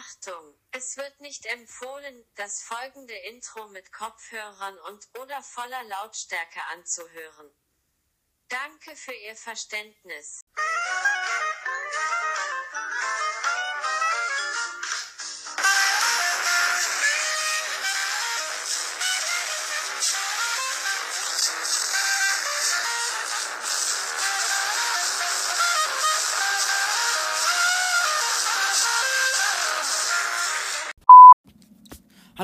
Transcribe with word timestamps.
Achtung, 0.00 0.54
es 0.70 0.96
wird 0.96 1.20
nicht 1.20 1.44
empfohlen, 1.44 2.24
das 2.36 2.62
folgende 2.62 3.12
Intro 3.12 3.68
mit 3.68 3.92
Kopfhörern 3.92 4.78
und 4.88 5.06
oder 5.20 5.42
voller 5.42 5.84
Lautstärke 5.84 6.60
anzuhören. 6.72 7.50
Danke 8.48 8.96
für 8.96 9.12
Ihr 9.12 9.36
Verständnis. 9.36 10.40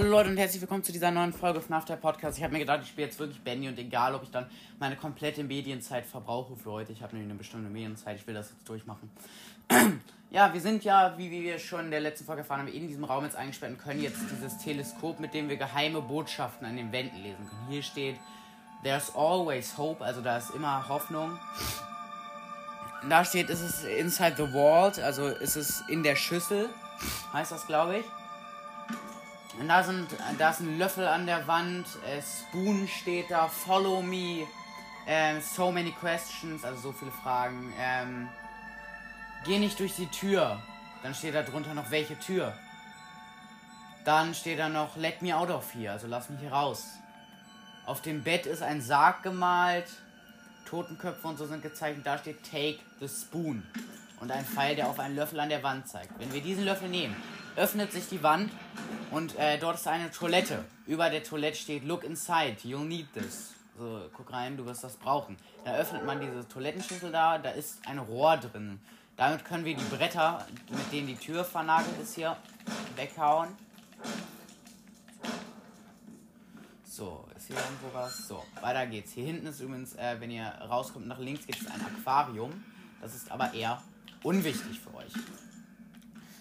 Hallo 0.07 0.19
Leute 0.19 0.31
und 0.31 0.37
herzlich 0.37 0.63
willkommen 0.63 0.85
zu 0.85 0.93
dieser 0.93 1.11
neuen 1.11 1.33
Folge 1.33 1.61
von 1.61 1.75
After 1.75 1.97
Podcast. 1.97 2.39
Ich 2.39 2.45
habe 2.45 2.53
mir 2.53 2.61
gedacht, 2.61 2.79
ich 2.81 2.91
spiele 2.91 3.09
jetzt 3.09 3.19
wirklich 3.19 3.41
Benny 3.41 3.67
und 3.67 3.77
egal, 3.77 4.15
ob 4.15 4.23
ich 4.23 4.31
dann 4.31 4.49
meine 4.79 4.95
komplette 4.95 5.43
Medienzeit 5.43 6.07
verbrauche 6.07 6.55
für 6.55 6.71
heute. 6.71 6.93
Ich 6.93 7.03
habe 7.03 7.17
nämlich 7.17 7.29
eine 7.29 7.37
bestimmte 7.37 7.69
Medienzeit, 7.69 8.15
ich 8.15 8.25
will 8.25 8.35
das 8.35 8.51
jetzt 8.51 8.69
durchmachen. 8.69 9.11
ja, 10.31 10.55
wir 10.55 10.61
sind 10.61 10.85
ja, 10.85 11.19
wie 11.19 11.29
wir 11.33 11.59
schon 11.59 11.87
in 11.87 11.91
der 11.91 11.99
letzten 11.99 12.25
Folge 12.25 12.43
erfahren 12.43 12.61
haben, 12.61 12.69
in 12.69 12.87
diesem 12.87 13.03
Raum 13.03 13.25
jetzt 13.25 13.35
eingesperrt 13.35 13.73
und 13.73 13.79
können 13.79 14.01
jetzt 14.01 14.21
dieses 14.31 14.59
Teleskop, 14.59 15.19
mit 15.19 15.35
dem 15.35 15.49
wir 15.49 15.57
geheime 15.57 16.01
Botschaften 16.01 16.69
an 16.69 16.77
den 16.77 16.93
Wänden 16.93 17.21
lesen 17.25 17.45
können. 17.51 17.67
Hier 17.69 17.83
steht, 17.83 18.15
There's 18.85 19.13
always 19.13 19.77
hope, 19.77 20.05
also 20.05 20.21
da 20.21 20.39
ist 20.39 20.51
immer 20.51 20.89
Hoffnung. 20.89 21.37
Da 23.11 23.25
steht, 23.25 23.51
ist 23.51 23.61
es 23.61 23.83
inside 23.83 24.37
the 24.37 24.53
vault, 24.53 25.01
also 25.01 25.27
ist 25.27 25.57
es 25.57 25.83
in 25.89 26.05
der 26.05 26.15
Schüssel, 26.15 26.69
heißt 27.33 27.51
das, 27.51 27.67
glaube 27.67 27.99
ich. 27.99 28.05
Da 29.65 29.83
sind, 29.83 30.09
da 30.39 30.51
ist 30.51 30.61
ein 30.61 30.79
Löffel 30.79 31.07
an 31.07 31.27
der 31.27 31.47
Wand, 31.47 31.87
äh, 32.07 32.21
Spoon 32.21 32.87
steht 32.89 33.31
da, 33.31 33.49
Follow 33.49 34.03
Me, 34.03 34.47
ähm, 35.07 35.41
So 35.41 35.73
many 35.73 35.93
questions, 35.93 36.65
also 36.65 36.81
so 36.81 36.93
viele 36.93 37.11
Fragen. 37.11 37.73
Ähm, 37.81 38.29
geh 39.45 39.59
nicht 39.59 39.79
durch 39.81 39.97
die 39.97 40.09
Tür. 40.09 40.61
Dann 41.03 41.15
steht 41.15 41.35
da 41.35 41.43
drunter 41.43 41.75
noch 41.75 41.91
welche 41.91 42.19
Tür. 42.19 42.53
Dann 44.05 44.35
steht 44.35 44.59
da 44.59 44.69
noch 44.69 44.97
Let 44.97 45.23
me 45.23 45.37
out 45.37 45.51
of 45.51 45.75
here, 45.75 45.93
also 45.93 46.07
lass 46.07 46.29
mich 46.29 46.41
hier 46.41 46.53
raus. 46.53 46.85
Auf 47.87 48.03
dem 48.03 48.23
Bett 48.23 48.47
ist 48.47 48.63
ein 48.63 48.81
Sarg 48.83 49.23
gemalt, 49.23 49.87
Totenköpfe 50.67 51.27
und 51.27 51.39
so 51.39 51.47
sind 51.47 51.63
gezeichnet. 51.63 52.07
Da 52.07 52.19
steht 52.19 52.43
Take 52.51 52.79
the 53.01 53.09
Spoon 53.09 53.63
und 54.21 54.31
ein 54.31 54.45
Pfeil, 54.45 54.77
der 54.77 54.89
auf 54.89 54.99
einen 54.99 55.17
Löffel 55.17 55.41
an 55.41 55.49
der 55.49 55.63
Wand 55.63 55.89
zeigt. 55.89 56.19
Wenn 56.19 56.33
wir 56.33 56.41
diesen 56.41 56.65
Löffel 56.65 56.89
nehmen, 56.89 57.17
öffnet 57.57 57.91
sich 57.93 58.09
die 58.09 58.23
Wand 58.23 58.51
und 59.11 59.37
äh, 59.39 59.59
dort 59.59 59.77
ist 59.77 59.89
eine 59.89 60.11
Toilette. 60.11 60.65
Über 60.87 61.11
der 61.11 61.25
Toilette 61.25 61.57
steht 61.57 61.85
Look 61.85 62.05
inside, 62.05 62.57
you'll 62.63 62.85
need 62.85 63.13
this. 63.15 63.55
So, 63.79 64.09
guck 64.13 64.33
rein, 64.33 64.57
du 64.57 64.65
wirst 64.65 64.85
das 64.85 64.97
brauchen. 64.97 65.37
Da 65.65 65.77
öffnet 65.77 66.05
man 66.05 66.21
diese 66.21 66.47
Toilettenschüssel 66.49 67.11
da, 67.11 67.39
da 67.39 67.51
ist 67.51 67.87
ein 67.87 67.99
Rohr 67.99 68.37
drin. 68.37 68.81
Damit 69.17 69.45
können 69.45 69.65
wir 69.65 69.75
die 69.75 69.85
Bretter, 69.85 70.47
mit 70.71 70.93
denen 70.93 71.09
die 71.09 71.17
Tür 71.17 71.45
vernagelt 71.45 71.99
ist, 72.03 72.15
hier 72.15 72.37
weghauen. 72.97 73.49
So, 76.85 77.27
ist 77.37 77.49
hier 77.49 77.57
irgendwo 77.57 77.93
was? 77.93 78.29
So, 78.29 78.43
weiter 78.61 78.87
geht's. 78.87 79.13
Hier 79.13 79.25
hinten 79.25 79.47
ist 79.47 79.61
übrigens, 79.61 79.95
äh, 79.97 80.17
wenn 80.19 80.31
ihr 80.31 80.47
rauskommt, 80.47 81.07
nach 81.07 81.19
links 81.19 81.47
geht 81.47 81.61
es 81.61 81.67
ein 81.67 81.81
Aquarium. 81.83 82.53
Das 83.03 83.15
ist 83.15 83.31
aber 83.31 83.53
eher 83.53 83.83
unwichtig 84.23 84.81
für 84.81 84.95
euch. 84.95 85.13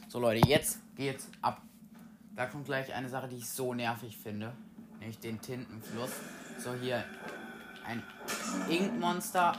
So 0.07 0.19
Leute, 0.19 0.47
jetzt 0.47 0.79
geht's 0.95 1.27
ab. 1.41 1.61
Da 2.35 2.45
kommt 2.47 2.65
gleich 2.65 2.93
eine 2.93 3.09
Sache, 3.09 3.27
die 3.27 3.37
ich 3.37 3.49
so 3.49 3.73
nervig 3.73 4.17
finde. 4.17 4.53
Nämlich 4.99 5.19
den 5.19 5.39
Tintenfluss. 5.41 6.11
So, 6.59 6.73
hier 6.73 7.03
ein 7.85 8.03
Inkmonster. 8.69 9.55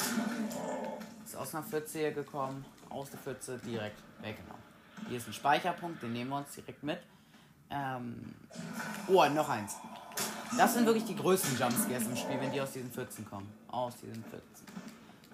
Ist 1.24 1.36
aus 1.36 1.54
einer 1.54 1.64
Pfütze 1.64 1.98
hier 1.98 2.12
gekommen. 2.12 2.64
Aus 2.90 3.10
der 3.10 3.18
Pfütze 3.18 3.58
direkt 3.58 4.02
weggenommen. 4.20 4.62
Hier 5.08 5.18
ist 5.18 5.28
ein 5.28 5.32
Speicherpunkt, 5.32 6.02
den 6.02 6.12
nehmen 6.12 6.30
wir 6.30 6.38
uns 6.38 6.54
direkt 6.54 6.82
mit. 6.82 7.00
Ähm 7.70 8.34
oh, 9.08 9.24
noch 9.26 9.48
eins. 9.48 9.76
Das 10.56 10.74
sind 10.74 10.86
wirklich 10.86 11.04
die 11.04 11.16
größten 11.16 11.58
Jumpscares 11.58 12.06
im 12.06 12.16
Spiel, 12.16 12.40
wenn 12.40 12.52
die 12.52 12.60
aus 12.60 12.72
diesen 12.72 12.90
Pfützen 12.90 13.28
kommen. 13.28 13.52
Aus 13.68 13.94
diesen 13.96 14.22
Pfützen. 14.24 14.66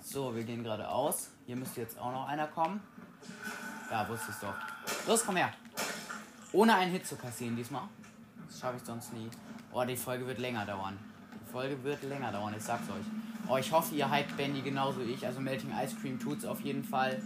So, 0.03 0.34
wir 0.34 0.43
gehen 0.43 0.65
geradeaus. 0.65 1.31
Hier 1.47 1.56
müsste 1.56 1.82
jetzt 1.82 1.98
auch 1.98 2.10
noch 2.10 2.27
einer 2.27 2.48
kommen. 2.48 2.81
Ja, 3.91 4.09
wusste 4.09 4.31
ich 4.31 4.37
doch. 4.38 4.54
Los, 5.06 5.25
komm 5.25 5.37
her. 5.37 5.53
Ohne 6.53 6.75
einen 6.75 6.93
Hit 6.93 7.07
zu 7.07 7.17
kassieren 7.17 7.57
diesmal. 7.57 7.85
Das 8.47 8.61
schaffe 8.61 8.77
ich 8.77 8.85
sonst 8.85 9.13
nie. 9.15 9.29
Oh, 9.73 9.83
die 9.85 9.97
Folge 9.97 10.27
wird 10.27 10.39
länger 10.39 10.67
dauern. 10.67 10.99
Die 11.35 11.51
Folge 11.51 11.83
wird 11.83 12.03
länger 12.03 12.31
dauern, 12.31 12.55
ich 12.57 12.63
sag's 12.63 12.89
euch. 12.91 13.05
Oh, 13.49 13.57
ich 13.57 13.73
hoffe, 13.73 13.95
ihr 13.95 14.11
hypt 14.11 14.37
Bendy 14.37 14.61
genauso 14.61 15.01
wie 15.01 15.13
ich. 15.13 15.27
Also 15.27 15.41
Melting 15.41 15.73
Ice 15.83 15.97
Cream 16.01 16.21
tut's 16.21 16.45
auf 16.45 16.61
jeden 16.61 16.85
Fall. 16.85 17.23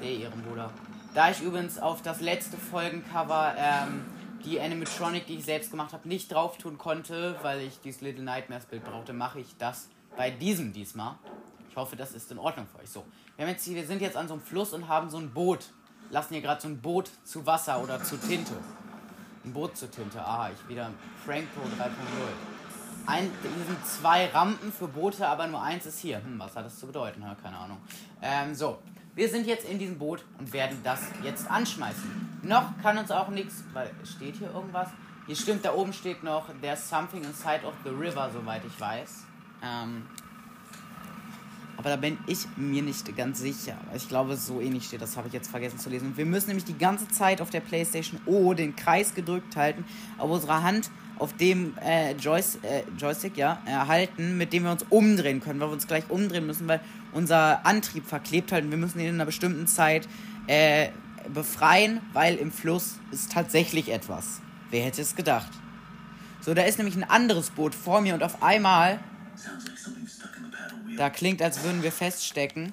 Der 0.00 0.10
Ehrenbruder. 0.10 0.70
Da 1.14 1.30
ich 1.30 1.42
übrigens 1.42 1.78
auf 1.78 2.02
das 2.02 2.20
letzte 2.20 2.56
Folgencover 2.56 3.54
ähm, 3.58 4.04
die 4.44 4.60
Animatronic, 4.60 5.26
die 5.26 5.38
ich 5.38 5.44
selbst 5.44 5.72
gemacht 5.72 5.92
habe, 5.92 6.06
nicht 6.06 6.32
drauf 6.32 6.56
tun 6.58 6.78
konnte, 6.78 7.36
weil 7.42 7.60
ich 7.62 7.80
dieses 7.80 8.00
Little 8.00 8.22
Nightmares 8.22 8.66
Bild 8.66 8.84
brauchte, 8.84 9.12
mache 9.12 9.40
ich 9.40 9.56
das 9.58 9.88
bei 10.16 10.30
diesem 10.30 10.72
diesmal. 10.72 11.16
Ich 11.70 11.76
hoffe, 11.76 11.96
das 11.96 12.12
ist 12.12 12.30
in 12.30 12.38
Ordnung 12.38 12.66
für 12.66 12.82
euch. 12.82 12.90
So, 12.90 13.04
wir, 13.36 13.48
jetzt, 13.48 13.68
wir 13.68 13.86
sind 13.86 14.00
jetzt 14.00 14.16
an 14.16 14.28
so 14.28 14.34
einem 14.34 14.42
Fluss 14.42 14.72
und 14.72 14.86
haben 14.86 15.10
so 15.10 15.18
ein 15.18 15.32
Boot. 15.32 15.70
Lassen 16.10 16.34
hier 16.34 16.42
gerade 16.42 16.60
so 16.60 16.68
ein 16.68 16.80
Boot 16.80 17.10
zu 17.24 17.44
Wasser 17.44 17.82
oder 17.82 18.02
zu 18.02 18.16
Tinte. 18.16 18.54
Ein 19.44 19.52
Boot 19.52 19.76
zu 19.76 19.90
Tinte. 19.90 20.20
Aha, 20.20 20.50
ich 20.50 20.68
wieder 20.68 20.90
Frank 21.24 21.46
Pro 21.54 21.62
3.0. 21.62 21.88
Ein, 23.06 23.30
hier 23.42 23.66
sind 23.66 23.86
zwei 23.86 24.26
Rampen 24.26 24.70
für 24.72 24.88
Boote, 24.88 25.26
aber 25.26 25.46
nur 25.46 25.62
eins 25.62 25.86
ist 25.86 26.00
hier. 26.00 26.18
Hm, 26.18 26.38
was 26.38 26.54
hat 26.56 26.66
das 26.66 26.78
zu 26.78 26.86
bedeuten? 26.86 27.22
Ja, 27.22 27.34
keine 27.42 27.56
Ahnung. 27.56 27.78
Ähm, 28.20 28.54
so, 28.54 28.78
wir 29.14 29.28
sind 29.28 29.46
jetzt 29.46 29.68
in 29.68 29.78
diesem 29.78 29.98
Boot 29.98 30.24
und 30.38 30.52
werden 30.52 30.78
das 30.84 31.00
jetzt 31.22 31.50
anschmeißen. 31.50 32.40
Noch 32.42 32.76
kann 32.82 32.98
uns 32.98 33.10
auch 33.10 33.28
nichts, 33.28 33.64
weil 33.72 33.90
steht 34.04 34.36
hier 34.36 34.52
irgendwas? 34.52 34.88
Hier 35.26 35.36
stimmt, 35.36 35.64
da 35.64 35.74
oben 35.74 35.92
steht 35.92 36.22
noch, 36.22 36.48
there's 36.62 36.88
something 36.88 37.24
inside 37.24 37.66
of 37.66 37.74
the 37.84 37.90
river, 37.90 38.30
soweit 38.32 38.62
ich 38.64 38.80
weiß. 38.80 39.24
Ähm, 39.62 40.06
aber 41.78 41.90
da 41.90 41.96
bin 41.96 42.18
ich 42.26 42.40
mir 42.56 42.82
nicht 42.82 43.16
ganz 43.16 43.38
sicher. 43.38 43.76
Ich 43.94 44.08
glaube, 44.08 44.36
so 44.36 44.60
ähnlich 44.60 44.86
steht, 44.86 45.00
das 45.00 45.16
habe 45.16 45.28
ich 45.28 45.32
jetzt 45.32 45.48
vergessen 45.48 45.78
zu 45.78 45.88
lesen. 45.88 46.16
Wir 46.16 46.26
müssen 46.26 46.48
nämlich 46.48 46.64
die 46.64 46.76
ganze 46.76 47.06
Zeit 47.06 47.40
auf 47.40 47.50
der 47.50 47.60
PlayStation 47.60 48.20
O 48.26 48.52
den 48.52 48.74
Kreis 48.74 49.14
gedrückt 49.14 49.54
halten, 49.54 49.84
auf 50.18 50.28
unserer 50.28 50.64
Hand 50.64 50.90
auf 51.20 51.36
dem 51.36 51.78
äh, 51.78 52.12
Joyce, 52.12 52.58
äh, 52.62 52.82
Joystick 52.98 53.36
ja, 53.36 53.60
erhalten, 53.64 54.36
mit 54.36 54.52
dem 54.52 54.64
wir 54.64 54.72
uns 54.72 54.84
umdrehen 54.90 55.40
können, 55.40 55.60
weil 55.60 55.68
wir 55.68 55.72
uns 55.72 55.86
gleich 55.86 56.10
umdrehen 56.10 56.46
müssen, 56.46 56.66
weil 56.66 56.80
unser 57.12 57.64
Antrieb 57.64 58.06
verklebt 58.06 58.50
halt 58.50 58.64
und 58.64 58.70
wir 58.72 58.78
müssen 58.78 58.98
ihn 58.98 59.06
in 59.06 59.14
einer 59.14 59.26
bestimmten 59.26 59.68
Zeit 59.68 60.08
äh, 60.48 60.88
befreien, 61.32 62.00
weil 62.12 62.36
im 62.36 62.50
Fluss 62.50 62.98
ist 63.12 63.32
tatsächlich 63.32 63.92
etwas. 63.92 64.40
Wer 64.70 64.84
hätte 64.84 65.00
es 65.00 65.14
gedacht? 65.14 65.50
So, 66.40 66.54
da 66.54 66.62
ist 66.62 66.78
nämlich 66.78 66.96
ein 66.96 67.04
anderes 67.04 67.50
Boot 67.50 67.74
vor 67.74 68.00
mir 68.00 68.14
und 68.14 68.22
auf 68.24 68.42
einmal 68.42 68.98
da 70.98 71.10
klingt, 71.10 71.40
als 71.40 71.62
würden 71.62 71.82
wir 71.82 71.92
feststecken. 71.92 72.72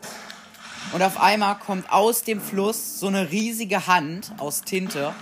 Und 0.94 1.02
auf 1.02 1.20
einmal 1.20 1.56
kommt 1.56 1.92
aus 1.92 2.24
dem 2.24 2.42
Fluss 2.42 3.00
so 3.00 3.08
eine 3.08 3.32
riesige 3.32 3.88
Hand 3.88 4.34
aus 4.38 4.62
Tinte 4.62 5.14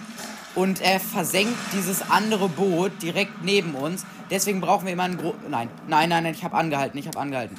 und 0.56 0.81
er 0.81 1.00
versenkt 1.00 1.58
dieses 1.74 2.09
andere 2.09 2.50
Boot 2.50 3.02
direkt 3.02 3.44
neben 3.44 3.75
uns. 3.75 4.06
Deswegen 4.30 4.62
brauchen 4.62 4.86
wir 4.86 4.94
immer 4.94 5.03
einen 5.03 5.18
Gro 5.18 5.36
Nein, 5.50 5.69
nein, 5.88 6.09
nein, 6.09 6.24
nein, 6.24 6.34
ich 6.34 6.44
habe 6.44 6.56
angehalten, 6.56 6.97
ich 6.97 7.08
habe 7.08 7.19
angehalten. 7.19 7.58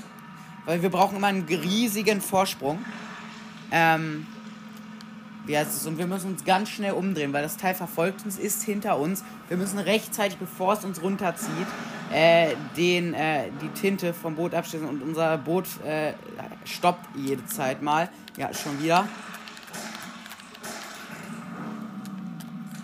Weil 0.64 0.82
wir 0.82 0.90
brauchen 0.90 1.16
immer 1.16 1.26
einen 1.26 1.44
riesigen 1.44 2.20
Vorsprung. 2.20 2.84
Ähm, 3.70 4.26
wie 5.46 5.58
heißt 5.58 5.76
es? 5.76 5.86
Und 5.86 5.98
wir 5.98 6.06
müssen 6.06 6.32
uns 6.32 6.44
ganz 6.44 6.70
schnell 6.70 6.92
umdrehen, 6.92 7.32
weil 7.32 7.42
das 7.42 7.56
Teil 7.56 7.74
verfolgt 7.74 8.24
uns, 8.24 8.38
ist 8.38 8.62
hinter 8.62 8.98
uns. 8.98 9.24
Wir 9.48 9.56
müssen 9.56 9.78
rechtzeitig, 9.78 10.38
bevor 10.38 10.72
es 10.74 10.84
uns 10.84 11.02
runterzieht, 11.02 11.66
äh, 12.12 12.54
den, 12.76 13.14
äh, 13.14 13.50
die 13.60 13.68
Tinte 13.68 14.12
vom 14.12 14.36
Boot 14.36 14.54
abschließen 14.54 14.88
und 14.88 15.02
unser 15.02 15.38
Boot 15.38 15.66
äh, 15.84 16.14
stoppt 16.64 17.04
jede 17.16 17.44
Zeit 17.46 17.82
mal. 17.82 18.08
Ja, 18.36 18.52
schon 18.52 18.82
wieder. 18.82 19.08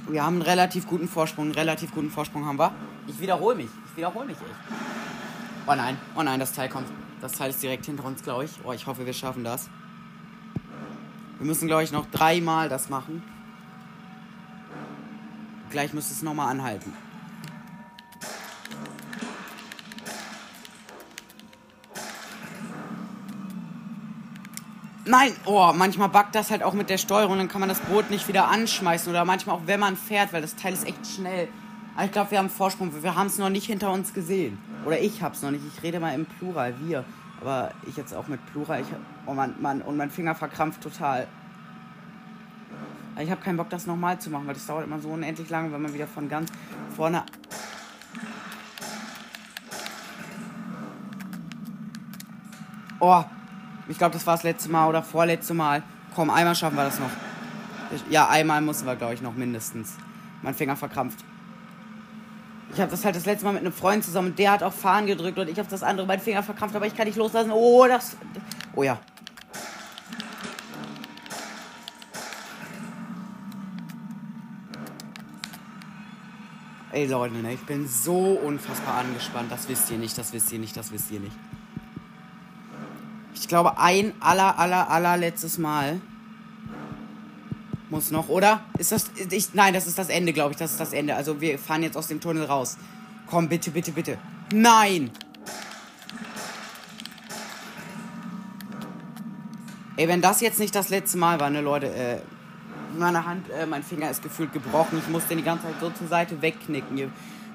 Wir 0.09 0.25
haben 0.25 0.35
einen 0.35 0.43
relativ 0.43 0.87
guten 0.87 1.09
Vorsprung, 1.09 1.47
einen 1.47 1.55
relativ 1.55 1.93
guten 1.93 2.11
Vorsprung 2.11 2.45
haben 2.45 2.59
wir. 2.59 2.73
Ich 3.07 3.21
wiederhole 3.21 3.55
mich, 3.55 3.69
ich 3.87 3.97
wiederhole 3.97 4.27
mich 4.27 4.37
echt. 4.37 4.81
Oh 5.67 5.75
nein, 5.75 5.97
oh 6.17 6.23
nein, 6.23 6.41
das 6.41 6.53
Teil 6.53 6.69
kommt. 6.69 6.89
Das 7.21 7.33
Teil 7.33 7.51
ist 7.51 7.63
direkt 7.63 7.87
hinter 7.87 8.05
uns, 8.05 8.23
glaube 8.23 8.45
ich. 8.45 8.51
Oh, 8.65 8.73
ich 8.73 8.87
hoffe, 8.87 9.07
wir 9.07 9.13
schaffen 9.13 9.45
das. 9.45 9.69
Wir 11.39 11.47
müssen, 11.47 11.69
glaube 11.69 11.85
ich, 11.85 11.93
noch 11.93 12.07
dreimal 12.11 12.69
das 12.69 12.89
machen. 12.89 13.23
Gleich 15.71 15.93
müsste 15.93 16.13
es 16.13 16.23
nochmal 16.23 16.49
anhalten. 16.49 16.93
Nein, 25.11 25.33
oh, 25.45 25.73
manchmal 25.75 26.09
backt 26.09 26.37
das 26.37 26.53
halt 26.53 26.63
auch 26.63 26.73
mit 26.73 26.89
der 26.89 26.97
Steuerung, 26.97 27.37
dann 27.37 27.49
kann 27.49 27.59
man 27.59 27.69
das 27.69 27.81
Boot 27.81 28.11
nicht 28.11 28.29
wieder 28.29 28.47
anschmeißen 28.47 29.11
oder 29.11 29.25
manchmal 29.25 29.57
auch, 29.57 29.63
wenn 29.67 29.81
man 29.81 29.97
fährt, 29.97 30.33
weil 30.33 30.41
das 30.41 30.55
Teil 30.55 30.73
ist 30.73 30.87
echt 30.87 31.05
schnell. 31.05 31.49
Aber 31.97 32.05
ich 32.05 32.13
glaube, 32.13 32.31
wir 32.31 32.39
haben 32.39 32.49
Vorsprung, 32.49 32.93
wir 33.03 33.17
haben 33.17 33.27
es 33.27 33.37
noch 33.37 33.49
nicht 33.49 33.67
hinter 33.67 33.91
uns 33.91 34.15
gesehen. 34.15 34.57
Oder 34.87 35.01
ich 35.01 35.21
hab's 35.21 35.43
noch 35.43 35.51
nicht, 35.51 35.65
ich 35.67 35.83
rede 35.83 35.99
mal 35.99 36.15
im 36.15 36.27
Plural, 36.27 36.77
wir. 36.79 37.05
Aber 37.41 37.73
ich 37.89 37.97
jetzt 37.97 38.15
auch 38.15 38.29
mit 38.29 38.39
Plural, 38.53 38.83
ich, 38.83 38.87
oh 39.27 39.35
Mann, 39.35 39.57
Mann, 39.61 39.83
und 39.83 39.97
mein 39.97 40.11
Finger 40.11 40.37
verkrampft 40.37 40.81
total. 40.81 41.27
Ich 43.19 43.33
habe 43.33 43.41
keinen 43.41 43.57
Bock, 43.57 43.69
das 43.69 43.89
nochmal 43.89 44.21
zu 44.21 44.31
machen, 44.31 44.47
weil 44.47 44.55
das 44.55 44.67
dauert 44.67 44.85
immer 44.85 45.01
so 45.01 45.09
unendlich 45.09 45.51
lange, 45.51 45.73
wenn 45.73 45.83
man 45.83 45.93
wieder 45.93 46.07
von 46.07 46.29
ganz 46.29 46.53
vorne 46.95 47.25
Oh, 53.01 53.25
ich 53.91 53.99
glaube, 53.99 54.13
das 54.13 54.27
war 54.27 54.35
das 54.35 54.45
letzte 54.45 54.71
Mal 54.71 54.89
oder 54.89 55.03
vorletzte 55.03 55.53
Mal. 55.53 55.83
Komm, 56.15 56.31
einmal 56.31 56.55
schaffen 56.55 56.77
wir 56.77 56.85
das 56.85 57.01
noch. 57.01 57.11
Ja, 58.09 58.29
einmal 58.29 58.61
müssen 58.61 58.87
wir, 58.87 58.95
glaube 58.95 59.15
ich, 59.15 59.21
noch 59.21 59.35
mindestens. 59.35 59.97
Mein 60.43 60.55
Finger 60.55 60.77
verkrampft. 60.77 61.25
Ich 62.73 62.81
habe 62.81 62.89
das 62.89 63.05
halt 63.05 63.17
das 63.17 63.27
letzte 63.27 63.45
Mal 63.47 63.53
mit 63.53 63.63
einem 63.63 63.73
Freund 63.73 64.05
zusammen 64.05 64.37
der 64.37 64.53
hat 64.53 64.63
auch 64.63 64.73
Fahren 64.73 65.07
gedrückt 65.07 65.37
und 65.41 65.49
ich 65.49 65.59
habe 65.59 65.69
das 65.69 65.83
andere 65.83 66.07
meinen 66.07 66.21
Finger 66.21 66.45
verkrampft, 66.45 66.77
aber 66.77 66.87
ich 66.87 66.95
kann 66.95 67.07
nicht 67.09 67.17
loslassen. 67.17 67.51
Oh, 67.51 67.85
das. 67.89 68.17
Oh 68.77 68.85
ja. 68.85 68.97
Ey 76.93 77.07
Leute, 77.07 77.35
ne, 77.35 77.55
ich 77.55 77.67
bin 77.67 77.89
so 77.89 78.39
unfassbar 78.45 78.99
angespannt. 78.99 79.51
Das 79.51 79.69
wisst 79.69 79.91
ihr 79.91 79.99
nicht, 79.99 80.17
das 80.17 80.33
wisst 80.33 80.53
ihr 80.53 80.61
nicht, 80.61 80.77
das 80.77 80.93
wisst 80.93 81.11
ihr 81.11 81.19
nicht 81.19 81.37
glaube, 83.51 83.79
ein 83.79 84.15
aller, 84.21 84.59
aller, 84.59 84.89
allerletztes 84.89 85.59
Mal 85.59 86.01
muss 87.91 88.13
noch, 88.13 88.29
oder? 88.29 88.63
Ist 88.79 88.93
das. 88.93 89.11
Ich, 89.31 89.53
nein, 89.53 89.75
das 89.75 89.89
ist 89.89 89.99
das 89.99 90.09
Ende, 90.09 90.33
glaube 90.33 90.53
ich. 90.53 90.57
Das 90.57 90.71
ist 90.71 90.81
das 90.81 90.93
Ende. 90.93 91.17
Also 91.17 91.41
wir 91.41 91.59
fahren 91.59 91.83
jetzt 91.83 91.97
aus 91.97 92.07
dem 92.07 92.21
Tunnel 92.21 92.45
raus. 92.45 92.79
Komm, 93.27 93.49
bitte, 93.49 93.73
bitte, 93.73 93.91
bitte. 93.91 94.19
Nein! 94.53 95.11
Ey, 99.97 100.09
wenn 100.09 100.23
das 100.23 100.41
jetzt 100.41 100.61
nicht 100.61 100.75
das 100.75 100.89
letzte 100.89 101.19
Mal 101.19 101.41
war, 101.41 101.51
ne, 101.51 101.61
Leute, 101.61 101.93
äh, 101.93 102.19
meine 102.97 103.27
Hand, 103.27 103.51
äh, 103.51 103.67
mein 103.67 103.83
Finger 103.83 104.11
ist 104.11 104.23
gefühlt 104.23 104.53
gebrochen. 104.53 104.99
Ich 104.99 105.09
muss 105.09 105.27
den 105.27 105.39
die 105.39 105.45
ganze 105.45 105.65
Zeit 105.65 105.75
so 105.81 105.91
zur 105.91 106.07
Seite 106.07 106.41
wegknicken. 106.41 107.13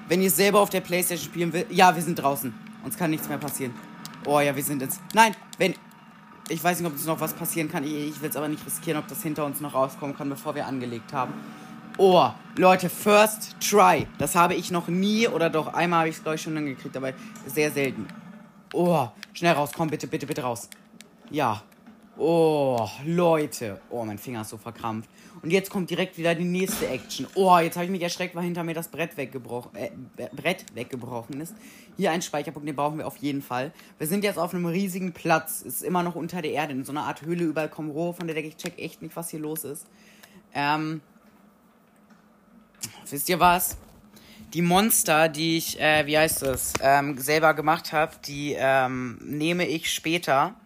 Wenn 0.08 0.20
ihr 0.20 0.30
selber 0.30 0.60
auf 0.60 0.70
der 0.70 0.82
Playstation 0.82 1.24
spielen 1.26 1.52
will. 1.54 1.66
Ja, 1.70 1.96
wir 1.96 2.02
sind 2.02 2.16
draußen. 2.16 2.54
Uns 2.84 2.96
kann 2.96 3.10
nichts 3.10 3.28
mehr 3.28 3.38
passieren. 3.38 3.74
Oh 4.26 4.40
ja, 4.40 4.54
wir 4.54 4.62
sind 4.62 4.82
ins. 4.82 5.00
Nein, 5.14 5.34
wenn. 5.56 5.74
Ich 6.48 6.62
weiß 6.62 6.78
nicht, 6.78 6.86
ob 6.86 6.92
uns 6.92 7.04
noch 7.06 7.20
was 7.20 7.34
passieren 7.34 7.68
kann. 7.68 7.82
Ich, 7.82 7.92
ich 7.92 8.22
will 8.22 8.30
es 8.30 8.36
aber 8.36 8.46
nicht 8.46 8.64
riskieren, 8.64 8.98
ob 9.00 9.08
das 9.08 9.22
hinter 9.22 9.44
uns 9.44 9.60
noch 9.60 9.74
rauskommen 9.74 10.16
kann, 10.16 10.28
bevor 10.28 10.54
wir 10.54 10.66
angelegt 10.66 11.12
haben. 11.12 11.34
Oh, 11.98 12.28
Leute, 12.56 12.88
First 12.88 13.56
Try. 13.60 14.06
Das 14.18 14.36
habe 14.36 14.54
ich 14.54 14.70
noch 14.70 14.86
nie 14.86 15.26
oder 15.26 15.50
doch 15.50 15.72
einmal 15.74 16.00
habe 16.00 16.08
ich 16.10 16.16
es, 16.16 16.22
glaube 16.22 16.36
ich, 16.36 16.42
schon 16.42 16.54
hingekriegt, 16.56 16.96
aber 16.96 17.12
sehr 17.46 17.70
selten. 17.72 18.06
Oh, 18.72 19.08
schnell 19.32 19.54
raus, 19.54 19.70
komm, 19.74 19.88
bitte, 19.88 20.06
bitte, 20.06 20.26
bitte 20.26 20.42
raus. 20.42 20.68
Ja. 21.30 21.62
Oh, 22.16 22.88
Leute. 23.04 23.80
Oh, 23.90 24.04
mein 24.04 24.18
Finger 24.18 24.42
ist 24.42 24.50
so 24.50 24.56
verkrampft. 24.56 25.10
Und 25.46 25.52
jetzt 25.52 25.70
kommt 25.70 25.90
direkt 25.90 26.18
wieder 26.18 26.34
die 26.34 26.42
nächste 26.42 26.88
Action. 26.88 27.28
Oh, 27.36 27.56
jetzt 27.58 27.76
habe 27.76 27.84
ich 27.84 27.90
mich 27.92 28.02
erschreckt, 28.02 28.34
weil 28.34 28.42
hinter 28.42 28.64
mir 28.64 28.74
das 28.74 28.88
Brett 28.88 29.16
weggebrochen, 29.16 29.76
äh, 29.76 29.90
Brett 30.34 30.64
weggebrochen 30.74 31.40
ist. 31.40 31.54
Hier 31.96 32.10
ein 32.10 32.20
Speicherpunkt, 32.20 32.68
den 32.68 32.74
brauchen 32.74 32.98
wir 32.98 33.06
auf 33.06 33.16
jeden 33.18 33.42
Fall. 33.42 33.70
Wir 33.96 34.08
sind 34.08 34.24
jetzt 34.24 34.40
auf 34.40 34.52
einem 34.52 34.66
riesigen 34.66 35.12
Platz. 35.12 35.62
Ist 35.62 35.84
immer 35.84 36.02
noch 36.02 36.16
unter 36.16 36.42
der 36.42 36.50
Erde, 36.50 36.72
in 36.72 36.84
so 36.84 36.90
einer 36.90 37.04
Art 37.04 37.22
Höhle. 37.22 37.44
Überall 37.44 37.68
kommen 37.68 37.92
Rohre 37.92 38.14
von 38.14 38.26
der 38.26 38.34
Decke. 38.34 38.48
Ich 38.48 38.56
check 38.56 38.76
echt 38.76 39.02
nicht, 39.02 39.14
was 39.14 39.30
hier 39.30 39.38
los 39.38 39.62
ist. 39.62 39.86
Ähm, 40.52 41.00
wisst 43.08 43.28
ihr 43.28 43.38
was? 43.38 43.76
Die 44.52 44.62
Monster, 44.62 45.28
die 45.28 45.58
ich, 45.58 45.80
äh, 45.80 46.08
wie 46.08 46.18
heißt 46.18 46.42
es, 46.42 46.72
ähm, 46.80 47.18
selber 47.18 47.54
gemacht 47.54 47.92
habe, 47.92 48.16
die 48.26 48.56
ähm, 48.58 49.20
nehme 49.22 49.64
ich 49.64 49.92
später 49.92 50.56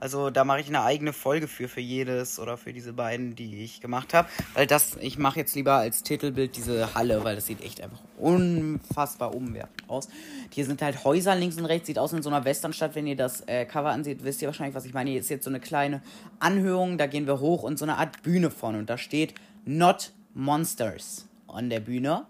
also 0.00 0.30
da 0.30 0.44
mache 0.44 0.60
ich 0.60 0.68
eine 0.68 0.82
eigene 0.82 1.12
Folge 1.12 1.46
für, 1.46 1.68
für 1.68 1.80
jedes 1.80 2.38
oder 2.38 2.56
für 2.56 2.72
diese 2.72 2.94
beiden, 2.94 3.36
die 3.36 3.62
ich 3.62 3.80
gemacht 3.80 4.14
habe. 4.14 4.28
Weil 4.54 4.66
das, 4.66 4.96
ich 5.00 5.18
mache 5.18 5.38
jetzt 5.38 5.54
lieber 5.54 5.74
als 5.74 6.02
Titelbild 6.02 6.56
diese 6.56 6.94
Halle, 6.94 7.22
weil 7.22 7.36
das 7.36 7.46
sieht 7.46 7.62
echt 7.62 7.82
einfach 7.82 8.00
unfassbar 8.18 9.34
umwerfend 9.34 9.88
aus. 9.88 10.08
Hier 10.50 10.64
sind 10.64 10.80
halt 10.80 11.04
Häuser 11.04 11.36
links 11.36 11.56
und 11.58 11.66
rechts, 11.66 11.86
sieht 11.86 11.98
aus 11.98 12.12
in 12.14 12.22
so 12.22 12.30
einer 12.30 12.44
Westernstadt. 12.44 12.94
Wenn 12.94 13.06
ihr 13.06 13.16
das 13.16 13.42
äh, 13.42 13.66
Cover 13.66 13.90
ansieht, 13.90 14.24
wisst 14.24 14.40
ihr 14.40 14.48
wahrscheinlich, 14.48 14.74
was 14.74 14.86
ich 14.86 14.94
meine. 14.94 15.10
Hier 15.10 15.20
ist 15.20 15.28
jetzt 15.28 15.44
so 15.44 15.50
eine 15.50 15.60
kleine 15.60 16.02
Anhörung, 16.38 16.96
da 16.96 17.06
gehen 17.06 17.26
wir 17.26 17.40
hoch 17.40 17.62
und 17.62 17.78
so 17.78 17.84
eine 17.84 17.98
Art 17.98 18.22
Bühne 18.22 18.50
vorne. 18.50 18.78
Und 18.78 18.88
da 18.88 18.96
steht 18.96 19.34
Not 19.66 20.12
Monsters 20.32 21.26
an 21.46 21.68
der 21.68 21.80
Bühne. 21.80 22.24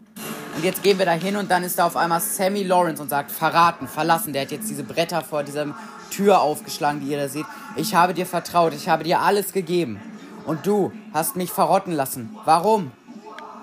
Und 0.56 0.64
jetzt 0.64 0.82
gehen 0.82 0.98
wir 0.98 1.06
da 1.06 1.12
hin 1.12 1.36
und 1.36 1.50
dann 1.50 1.62
ist 1.62 1.78
da 1.78 1.86
auf 1.86 1.96
einmal 1.96 2.20
Sammy 2.20 2.64
Lawrence 2.64 3.00
und 3.00 3.08
sagt, 3.08 3.30
verraten, 3.30 3.86
verlassen. 3.86 4.32
Der 4.32 4.42
hat 4.42 4.50
jetzt 4.50 4.68
diese 4.68 4.82
Bretter 4.82 5.22
vor 5.22 5.44
diesem 5.44 5.74
Tür 6.10 6.40
aufgeschlagen, 6.40 7.00
die 7.00 7.06
ihr 7.08 7.18
da 7.18 7.28
seht. 7.28 7.46
Ich 7.76 7.94
habe 7.94 8.14
dir 8.14 8.26
vertraut, 8.26 8.74
ich 8.74 8.88
habe 8.88 9.04
dir 9.04 9.20
alles 9.20 9.52
gegeben. 9.52 10.00
Und 10.46 10.66
du 10.66 10.92
hast 11.12 11.36
mich 11.36 11.50
verrotten 11.50 11.92
lassen. 11.92 12.36
Warum? 12.44 12.90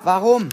Warum? 0.03 0.49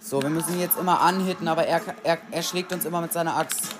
So, 0.00 0.22
wir 0.22 0.30
müssen 0.30 0.54
ihn 0.54 0.60
jetzt 0.60 0.78
immer 0.78 1.00
anhitten, 1.00 1.48
aber 1.48 1.66
er, 1.66 1.82
er, 2.02 2.18
er 2.30 2.42
schlägt 2.42 2.72
uns 2.72 2.86
immer 2.86 3.02
mit 3.02 3.12
seiner 3.12 3.36
Axt. 3.36 3.76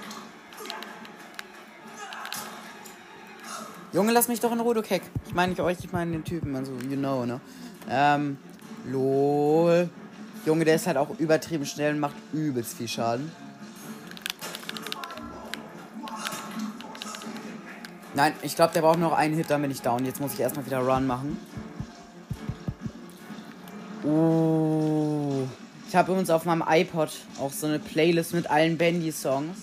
Junge, 3.95 4.13
lass 4.13 4.29
mich 4.29 4.39
doch 4.39 4.53
in 4.53 4.61
Ruhe, 4.61 4.75
du 4.75 4.83
Keck. 4.83 5.01
Ich 5.27 5.35
meine 5.35 5.53
nicht 5.53 5.61
euch, 5.63 5.79
ich 5.81 5.91
meine 5.91 6.13
den 6.13 6.25
Typen, 6.25 6.55
also, 6.55 6.73
you 6.89 6.97
know, 6.97 7.25
ne? 7.25 7.41
Ähm, 7.89 8.37
lol. 8.85 9.89
Junge, 10.49 10.65
der 10.65 10.77
ist 10.77 10.87
halt 10.87 10.97
auch 10.97 11.11
übertrieben 11.19 11.67
schnell 11.67 11.93
und 11.93 12.01
macht 12.01 12.17
übelst 12.33 12.79
viel 12.79 12.89
Schaden. 12.89 13.31
Nein, 18.15 18.33
ich 18.41 18.57
glaube, 18.57 18.73
der 18.73 18.81
braucht 18.81 18.99
noch 18.99 19.13
einen 19.13 19.35
Hit, 19.35 19.51
dann 19.51 19.61
bin 19.61 19.71
ich 19.71 19.83
down. 19.83 20.07
Jetzt 20.07 20.23
muss 20.23 20.33
ich 20.33 20.41
erstmal 20.41 20.65
wieder 20.65 20.79
Run 20.79 21.07
machen. 21.07 21.37
Oh. 24.05 25.47
Ich 25.87 25.95
habe 25.95 26.13
übrigens 26.13 26.31
auf 26.31 26.47
meinem 26.47 26.65
iPod 26.67 27.11
auch 27.39 27.53
so 27.53 27.67
eine 27.67 27.79
Playlist 27.79 28.33
mit 28.33 28.49
allen 28.49 28.79
Bandy-Songs. 28.79 29.55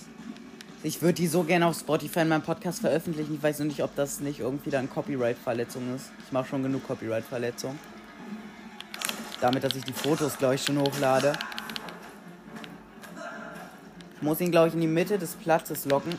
Ich 0.84 1.02
würde 1.02 1.14
die 1.14 1.26
so 1.26 1.42
gerne 1.42 1.66
auf 1.66 1.76
Spotify 1.76 2.20
in 2.20 2.28
meinem 2.28 2.42
Podcast 2.42 2.78
veröffentlichen. 2.78 3.34
Ich 3.34 3.42
weiß 3.42 3.58
nur 3.58 3.66
nicht, 3.66 3.82
ob 3.82 3.96
das 3.96 4.20
nicht 4.20 4.38
irgendwie 4.38 4.70
dann 4.70 4.88
Copyright-Verletzung 4.88 5.96
ist. 5.96 6.12
Ich 6.24 6.30
mache 6.30 6.46
schon 6.46 6.62
genug 6.62 6.86
Copyright-Verletzung. 6.86 7.76
Damit, 9.40 9.64
dass 9.64 9.74
ich 9.74 9.84
die 9.84 9.92
Fotos, 9.92 10.38
glaube 10.38 10.54
ich, 10.54 10.62
schon 10.62 10.78
hochlade. 10.78 11.34
Ich 14.16 14.22
muss 14.22 14.40
ihn, 14.40 14.50
glaube 14.50 14.68
ich, 14.68 14.74
in 14.74 14.80
die 14.80 14.86
Mitte 14.86 15.18
des 15.18 15.34
Platzes 15.34 15.84
locken. 15.84 16.14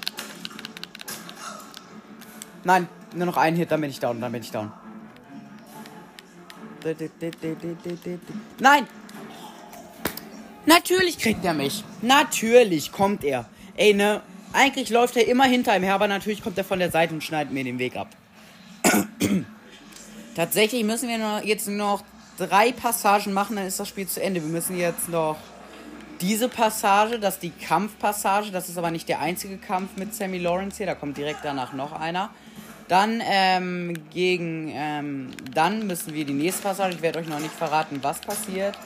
Nein, 2.64 2.88
nur 3.16 3.26
noch 3.26 3.38
einen 3.38 3.58
Hit, 3.58 3.72
dann 3.72 3.82
bin 3.82 3.90
ich 3.90 4.00
down, 4.00 4.22
dann 4.22 4.32
bin 4.32 4.42
ich 4.42 4.52
down. 4.52 4.72
Nein! 8.60 8.88
Natürlich 10.66 11.18
kriegt 11.18 11.44
er 11.46 11.54
mich. 11.54 11.84
Natürlich 12.02 12.92
kommt 12.92 13.24
er. 13.24 13.46
Ey, 13.76 13.94
ne? 13.94 14.22
Eigentlich 14.54 14.90
läuft 14.90 15.18
er 15.18 15.28
immer 15.28 15.46
hinter 15.46 15.76
ihm 15.76 15.84
her, 15.84 15.96
aber 15.96 16.08
natürlich 16.08 16.44
kommt 16.44 16.58
er 16.58 16.64
von 16.64 16.80
der 16.80 16.92
Seite 16.92 17.14
und 17.14 17.24
schneidet 17.24 17.54
mir 17.54 17.64
den 17.64 17.80
Weg 17.80 17.96
ab. 17.96 18.10
Tatsächlich 20.36 20.84
müssen 20.84 21.10
wir 21.10 21.18
nur 21.18 21.44
jetzt 21.46 21.68
noch 21.68 22.04
drei 22.38 22.72
Passagen 22.72 23.34
machen, 23.34 23.56
dann 23.56 23.66
ist 23.66 23.80
das 23.80 23.88
Spiel 23.88 24.08
zu 24.08 24.22
Ende. 24.22 24.42
Wir 24.42 24.50
müssen 24.50 24.78
jetzt 24.78 25.10
noch 25.10 25.38
diese 26.22 26.50
Passage, 26.50 27.20
das 27.20 27.36
ist 27.36 27.44
die 27.44 27.52
Kampfpassage, 27.52 28.52
das 28.52 28.70
ist 28.70 28.78
aber 28.78 28.92
nicht 28.92 29.10
der 29.10 29.20
einzige 29.20 29.58
Kampf 29.58 29.98
mit 29.98 30.16
Sammy 30.16 30.38
Lawrence 30.38 30.78
hier, 30.78 30.86
da 30.86 30.96
kommt 30.96 31.18
direkt 31.18 31.40
danach 31.44 31.74
noch 31.74 32.00
einer. 32.00 32.30
Dann 32.88 33.22
ähm, 33.26 33.94
gegen, 34.12 34.72
ähm, 34.74 35.32
dann 35.54 35.88
müssen 35.88 36.14
wir 36.14 36.26
die 36.26 36.34
nächste 36.34 36.64
Passage, 36.64 36.96
ich 36.96 37.02
werde 37.02 37.20
euch 37.20 37.28
noch 37.28 37.40
nicht 37.40 37.54
verraten, 37.54 38.00
was 38.02 38.22
passiert. 38.22 38.78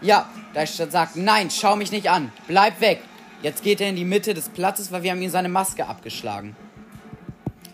Ja, 0.00 0.28
da 0.54 0.66
sagt, 0.66 1.16
nein, 1.16 1.50
schau 1.50 1.76
mich 1.76 1.92
nicht 1.92 2.08
an, 2.10 2.32
bleib 2.48 2.80
weg. 2.80 3.02
Jetzt 3.42 3.62
geht 3.62 3.80
er 3.80 3.88
in 3.88 3.96
die 3.96 4.04
Mitte 4.04 4.34
des 4.34 4.48
Platzes, 4.48 4.90
weil 4.90 5.02
wir 5.02 5.10
haben 5.10 5.20
ihm 5.20 5.30
seine 5.30 5.48
Maske 5.48 5.86
abgeschlagen. 5.86 6.56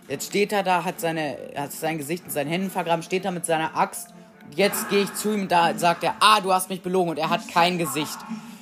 Jetzt 0.09 0.27
steht 0.27 0.53
er 0.53 0.63
da, 0.63 0.85
hat, 0.85 1.01
seine, 1.01 1.37
hat 1.55 1.73
sein 1.73 1.99
Gesicht 1.99 2.25
in 2.25 2.31
seinen 2.31 2.49
Händen 2.49 2.71
vergraben, 2.71 3.03
steht 3.03 3.25
da 3.25 3.31
mit 3.31 3.47
seiner 3.47 3.77
Axt 3.77 4.09
jetzt 4.55 4.89
gehe 4.91 5.05
ich 5.05 5.15
zu 5.15 5.33
ihm, 5.33 5.49
da 5.49 5.79
sagt 5.79 6.05
er, 6.05 6.17
ah, 6.21 6.41
du 6.41 6.53
hast 6.53 6.69
mich 6.71 6.83
belogen 6.83 7.11
und 7.11 7.19
er 7.19 7.31
hat 7.31 7.49
kein 7.49 7.79
Gesicht. 7.79 8.19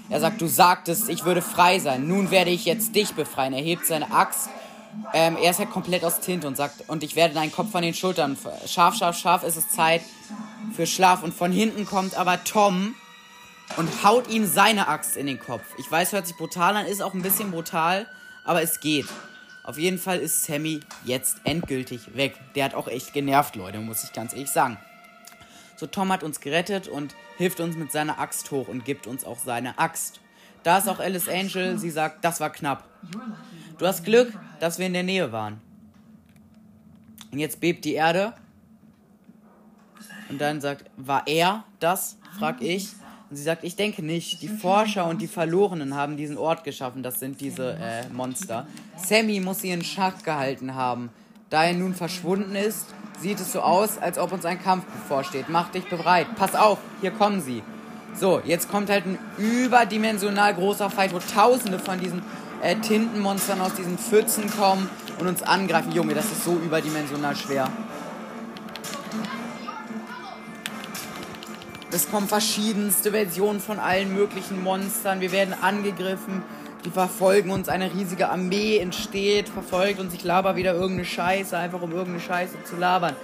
Er 0.09 0.21
sagt, 0.21 0.41
du 0.41 0.47
sagtest, 0.47 1.09
ich 1.09 1.25
würde 1.25 1.43
frei 1.43 1.79
sein. 1.79 2.07
Nun 2.07 2.31
werde 2.31 2.51
ich 2.51 2.65
jetzt 2.65 2.95
dich 2.95 3.15
befreien. 3.15 3.53
Er 3.53 3.63
hebt 3.63 3.87
seine 3.87 4.13
Axt. 4.13 4.49
Ähm, 5.13 5.37
er 5.43 5.51
ist 5.51 5.59
halt 5.59 5.71
komplett 5.71 6.05
aus 6.05 6.21
Tinte 6.21 6.47
und 6.47 6.57
sagt, 6.57 6.89
und 6.89 7.03
ich 7.03 7.17
werde 7.17 7.35
deinen 7.35 7.53
Kopf 7.53 7.71
von 7.71 7.83
den 7.83 7.95
Schultern. 7.95 8.37
Scharf, 8.67 8.95
scharf, 8.95 9.19
scharf 9.19 9.43
ist 9.43 9.57
es 9.57 9.69
Zeit 9.69 10.03
für 10.75 10.87
Schlaf. 10.87 11.23
Und 11.23 11.35
von 11.35 11.51
hinten 11.51 11.87
kommt 11.87 12.15
aber 12.15 12.43
Tom 12.45 12.95
und 13.77 14.05
haut 14.05 14.29
ihm 14.29 14.47
seine 14.47 14.89
Axt 14.89 15.17
in 15.17 15.27
den 15.27 15.41
Kopf. 15.41 15.63
Ich 15.79 15.91
weiß, 15.91 16.13
hört 16.13 16.27
sich 16.27 16.37
brutal 16.37 16.77
an, 16.77 16.87
ist 16.87 17.03
auch 17.03 17.15
ein 17.15 17.23
bisschen 17.23 17.51
brutal. 17.51 18.07
aber 18.45 18.63
es 18.63 18.81
geht. 18.81 19.07
Auf 19.65 19.79
jeden 19.79 19.99
Fall 19.99 20.21
ist 20.21 20.45
Sammy 20.45 20.81
jetzt 21.05 21.39
endgültig 21.43 22.15
weg. 22.15 22.39
Der 22.55 22.67
hat 22.67 22.75
auch 22.75 22.87
echt 22.87 23.13
genervt, 23.13 23.57
Leute, 23.57 23.81
muss 23.81 24.05
ich 24.05 24.13
ganz 24.13 24.33
ehrlich 24.33 24.51
sagen. 24.51 24.79
So, 25.77 25.87
Tom 25.87 26.11
hat 26.11 26.23
uns 26.23 26.41
gerettet 26.41 26.89
und 26.89 27.15
hilft 27.37 27.61
uns 27.61 27.77
mit 27.77 27.93
seiner 27.93 28.19
Axt 28.19 28.51
hoch 28.51 28.69
und 28.69 28.85
gibt 28.85 29.07
uns 29.07 29.25
auch 29.25 29.39
seine 29.39 29.79
Axt. 29.79 30.21
Da 30.63 30.79
ist 30.79 30.89
auch 30.89 30.99
Alice 30.99 31.29
Angel, 31.29 31.79
sie 31.79 31.91
sagt, 31.91 32.25
das 32.25 32.41
war 32.41 32.51
knapp. 32.51 32.89
Du 33.79 33.87
hast 33.87 34.05
Glück, 34.05 34.33
dass 34.59 34.79
wir 34.79 34.87
in 34.87 34.95
der 34.95 35.03
Nähe 35.03 35.31
waren. 35.31 35.61
Und 37.31 37.39
jetzt 37.39 37.61
bebt 37.61 37.85
die 37.85 37.95
Erde. 37.95 38.33
Und 40.29 40.41
dann 40.41 40.61
sagt, 40.61 40.91
war 40.97 41.27
er 41.27 41.65
das? 41.79 42.17
frag 42.39 42.63
ich. 42.63 42.89
Und 43.29 43.37
sie 43.37 43.43
sagt, 43.43 43.65
ich 43.65 43.77
denke 43.77 44.03
nicht. 44.03 44.41
Die 44.43 44.49
Forscher 44.49 45.07
und 45.07 45.21
die 45.21 45.27
Verlorenen 45.27 45.95
haben 45.95 46.17
diesen 46.17 46.39
Ort 46.39 46.65
geschaffen. 46.65 47.03
Das 47.03 47.21
sind 47.21 47.41
diese 47.41 47.77
äh, 47.81 48.09
Monster. 48.09 48.67
Sammy 48.97 49.41
muss 49.41 49.61
sie 49.61 49.71
in 49.71 49.85
Schach 49.85 50.23
gehalten 50.23 50.75
haben. 50.75 51.11
Da 51.51 51.65
er 51.65 51.75
nun 51.75 51.95
verschwunden 51.95 52.57
ist, 52.57 52.87
sieht 53.21 53.41
es 53.41 53.53
so 53.53 53.61
aus, 53.61 53.99
als 53.99 54.19
ob 54.19 54.33
uns 54.33 54.45
ein 54.45 54.63
Kampf 54.63 54.85
bevorsteht. 54.85 55.47
Mach 55.49 55.71
dich 55.71 55.89
bereit. 55.89 56.27
Pass 56.37 56.55
auf, 56.55 56.79
hier 57.01 57.11
kommen 57.11 57.41
sie. 57.41 57.63
So, 58.15 58.41
jetzt 58.45 58.71
kommt 58.71 58.89
halt 58.89 59.05
ein 59.07 59.19
überdimensional 59.37 60.55
großer 60.55 60.89
Fight, 60.89 61.13
wo 61.13 61.19
tausende 61.19 61.79
von 61.79 62.01
diesen 62.01 62.23
äh, 62.63 62.77
Tintenmonstern 62.77 63.61
aus 63.61 63.75
diesen 63.75 63.99
Pfützen 63.99 64.51
kommen 64.51 64.89
und 65.19 65.27
uns 65.27 65.43
angreifen. 65.43 65.93
Junge, 65.93 66.15
das 66.15 66.27
ist 66.27 66.45
so 66.45 66.55
überdimensional 66.55 67.37
schwer. 67.37 67.69
Es 71.93 72.11
kommen 72.11 72.27
verschiedenste 72.27 73.13
Versionen 73.13 73.61
von 73.61 73.79
allen 73.79 74.15
möglichen 74.15 74.63
Monstern. 74.63 75.21
Wir 75.21 75.33
werden 75.33 75.55
angegriffen. 75.61 76.43
Die 76.87 76.93
verfolgen 76.93 77.51
uns. 77.51 77.69
Eine 77.69 77.93
riesige 77.93 78.29
Armee 78.29 78.79
entsteht, 78.79 79.49
verfolgt 79.49 79.99
uns. 79.99 80.15
Ich 80.15 80.23
laber 80.23 80.55
wieder 80.55 80.73
irgendeine 80.73 81.05
Scheiße, 81.05 81.59
einfach 81.59 81.83
um 81.83 81.91
irgendeine 81.91 82.21
Scheiße 82.21 82.63
zu 82.63 82.77
labern. 82.77 83.17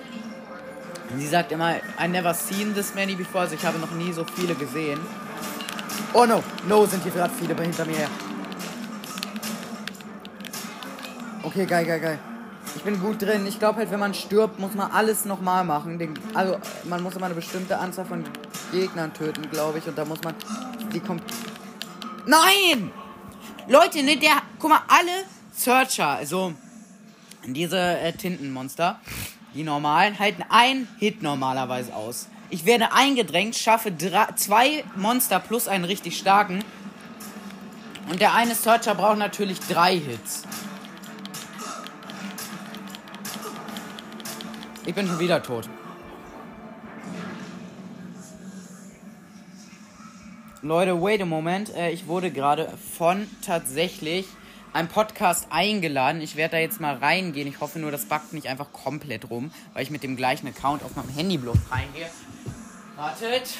Und 1.10 1.20
sie 1.20 1.28
sagt 1.28 1.52
immer, 1.52 1.76
I 2.02 2.08
never 2.08 2.34
seen 2.34 2.74
this 2.74 2.92
many 2.96 3.14
before. 3.14 3.44
Also 3.44 3.54
ich 3.54 3.64
habe 3.64 3.78
noch 3.78 3.92
nie 3.92 4.12
so 4.12 4.24
viele 4.24 4.56
gesehen. 4.56 4.98
Oh 6.12 6.26
no, 6.26 6.42
no, 6.68 6.86
sind 6.86 7.04
hier 7.04 7.12
gerade 7.12 7.32
viele 7.32 7.54
hinter 7.54 7.84
mir 7.84 7.98
her. 7.98 8.08
Okay, 11.44 11.64
geil, 11.64 11.86
geil, 11.86 12.00
geil. 12.00 12.18
Ich 12.74 12.82
bin 12.82 13.00
gut 13.00 13.22
drin. 13.22 13.46
Ich 13.46 13.60
glaube 13.60 13.78
halt, 13.78 13.92
wenn 13.92 14.00
man 14.00 14.12
stirbt, 14.12 14.58
muss 14.58 14.74
man 14.74 14.90
alles 14.90 15.24
nochmal 15.24 15.62
machen. 15.62 16.00
Den, 16.00 16.14
also, 16.34 16.56
man 16.84 17.00
muss 17.00 17.14
immer 17.14 17.26
eine 17.26 17.36
bestimmte 17.36 17.78
Anzahl 17.78 18.06
von 18.06 18.24
Gegnern 18.72 19.14
töten, 19.14 19.48
glaube 19.52 19.78
ich. 19.78 19.86
Und 19.86 19.96
da 19.96 20.04
muss 20.04 20.20
man. 20.24 20.34
Die 20.92 21.00
kommt. 21.00 21.22
Nein! 22.26 22.90
Leute, 23.68 24.02
ne, 24.02 24.16
der. 24.16 24.42
Guck 24.58 24.70
mal, 24.70 24.82
alle 24.88 25.24
Searcher, 25.52 26.08
also 26.08 26.54
diese 27.46 27.78
äh, 27.78 28.12
Tintenmonster, 28.12 29.00
die 29.54 29.62
normalen, 29.62 30.18
halten 30.18 30.44
ein 30.48 30.88
Hit 30.98 31.22
normalerweise 31.22 31.94
aus. 31.94 32.28
Ich 32.50 32.64
werde 32.64 32.92
eingedrängt, 32.92 33.56
schaffe 33.56 33.96
zwei 34.36 34.84
Monster 34.96 35.40
plus 35.40 35.68
einen 35.68 35.84
richtig 35.84 36.18
starken. 36.18 36.64
Und 38.10 38.20
der 38.20 38.34
eine 38.34 38.54
Searcher 38.54 38.94
braucht 38.94 39.18
natürlich 39.18 39.60
drei 39.60 39.96
Hits. 39.98 40.42
Ich 44.84 44.94
bin 44.94 45.06
schon 45.06 45.18
wieder 45.18 45.42
tot. 45.42 45.68
Leute, 50.64 51.02
wait 51.02 51.20
a 51.20 51.26
moment. 51.26 51.74
Äh, 51.74 51.90
ich 51.90 52.06
wurde 52.06 52.30
gerade 52.30 52.68
von 52.78 53.28
tatsächlich 53.44 54.28
einem 54.72 54.86
Podcast 54.86 55.48
eingeladen. 55.50 56.20
Ich 56.20 56.36
werde 56.36 56.52
da 56.52 56.58
jetzt 56.58 56.80
mal 56.80 56.94
reingehen. 56.94 57.48
Ich 57.48 57.60
hoffe 57.60 57.80
nur, 57.80 57.90
das 57.90 58.06
backt 58.06 58.32
nicht 58.32 58.46
einfach 58.46 58.72
komplett 58.72 59.28
rum, 59.28 59.50
weil 59.72 59.82
ich 59.82 59.90
mit 59.90 60.04
dem 60.04 60.14
gleichen 60.14 60.46
Account 60.46 60.84
auf 60.84 60.94
meinem 60.94 61.08
Handy 61.08 61.36
bloß 61.36 61.58
reingehe. 61.68 62.08
Wartet. 62.94 63.56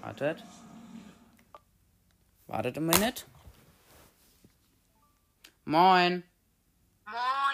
Wartet. 0.00 0.44
Wartet 2.46 2.76
ein 2.78 2.86
Minute. 2.86 3.24
Moin. 5.64 6.22
Moin. 7.04 7.45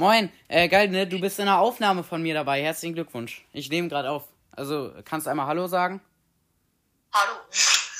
Moin, 0.00 0.30
äh, 0.48 0.66
geil, 0.70 0.88
ne? 0.88 1.06
Du 1.06 1.20
bist 1.20 1.38
in 1.40 1.46
einer 1.46 1.58
Aufnahme 1.58 2.02
von 2.02 2.22
mir 2.22 2.32
dabei. 2.32 2.62
Herzlichen 2.62 2.94
Glückwunsch. 2.94 3.44
Ich 3.52 3.68
nehme 3.68 3.88
gerade 3.88 4.10
auf. 4.10 4.28
Also, 4.50 4.94
kannst 5.04 5.26
du 5.26 5.30
einmal 5.30 5.44
Hallo 5.44 5.66
sagen? 5.66 6.00
Hallo. 7.12 7.38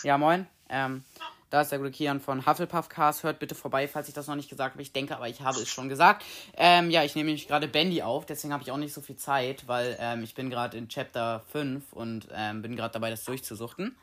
Ja, 0.02 0.16
moin. 0.16 0.46
Ähm, 0.70 1.04
da 1.50 1.60
ist 1.60 1.72
der 1.72 1.78
gute 1.78 1.90
Kian 1.90 2.18
von 2.18 2.46
Hufflepuff 2.46 2.88
Cast. 2.88 3.22
Hört 3.22 3.38
bitte 3.38 3.54
vorbei, 3.54 3.86
falls 3.86 4.08
ich 4.08 4.14
das 4.14 4.28
noch 4.28 4.34
nicht 4.34 4.48
gesagt 4.48 4.76
habe. 4.76 4.82
Ich 4.82 4.94
denke, 4.94 5.14
aber 5.14 5.28
ich 5.28 5.42
habe 5.42 5.58
es 5.58 5.68
schon 5.68 5.90
gesagt. 5.90 6.24
Ähm, 6.56 6.90
ja, 6.90 7.04
ich 7.04 7.16
nehme 7.16 7.26
nämlich 7.26 7.46
gerade 7.46 7.68
Bandy 7.68 8.00
auf, 8.00 8.24
deswegen 8.24 8.54
habe 8.54 8.62
ich 8.62 8.70
auch 8.70 8.78
nicht 8.78 8.94
so 8.94 9.02
viel 9.02 9.16
Zeit, 9.16 9.68
weil 9.68 9.98
ähm, 10.00 10.22
ich 10.22 10.34
bin 10.34 10.48
gerade 10.48 10.78
in 10.78 10.88
Chapter 10.88 11.44
5 11.52 11.92
und 11.92 12.28
ähm, 12.32 12.62
bin 12.62 12.76
gerade 12.76 12.94
dabei, 12.94 13.10
das 13.10 13.24
durchzusuchten. 13.24 13.94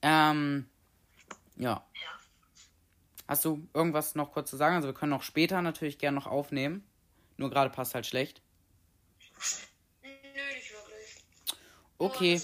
Ähm, 0.00 0.70
ja. 1.56 1.68
Ja. 1.68 1.82
Hast 3.28 3.44
du 3.44 3.68
irgendwas 3.74 4.14
noch 4.14 4.32
kurz 4.32 4.48
zu 4.48 4.56
sagen? 4.56 4.76
Also 4.76 4.88
wir 4.88 4.94
können 4.94 5.12
auch 5.12 5.22
später 5.22 5.60
natürlich 5.60 5.98
gerne 5.98 6.14
noch 6.14 6.26
aufnehmen. 6.26 6.88
Nur 7.36 7.50
gerade 7.50 7.70
passt 7.70 7.94
halt 7.94 8.06
schlecht. 8.06 8.42
Nö, 10.02 10.08
nicht 10.54 10.72
wirklich. 10.72 11.24
Okay. 11.98 12.40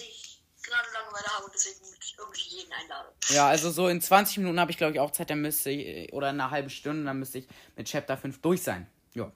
Ja, 3.30 3.48
also 3.48 3.70
so 3.70 3.88
in 3.88 4.00
20 4.00 4.38
Minuten 4.38 4.60
habe 4.60 4.70
ich 4.70 4.76
glaube 4.76 4.92
ich 4.92 5.00
auch 5.00 5.10
Zeit, 5.10 5.30
dann 5.30 5.40
müsste 5.40 5.70
ich, 5.70 6.12
oder 6.12 6.30
in 6.30 6.40
einer 6.40 6.50
halben 6.50 6.70
Stunde, 6.70 7.04
dann 7.04 7.18
müsste 7.18 7.38
ich 7.38 7.48
mit 7.76 7.88
Chapter 7.88 8.16
5 8.16 8.40
durch 8.40 8.62
sein. 8.62 8.86
Ja. 9.14 9.30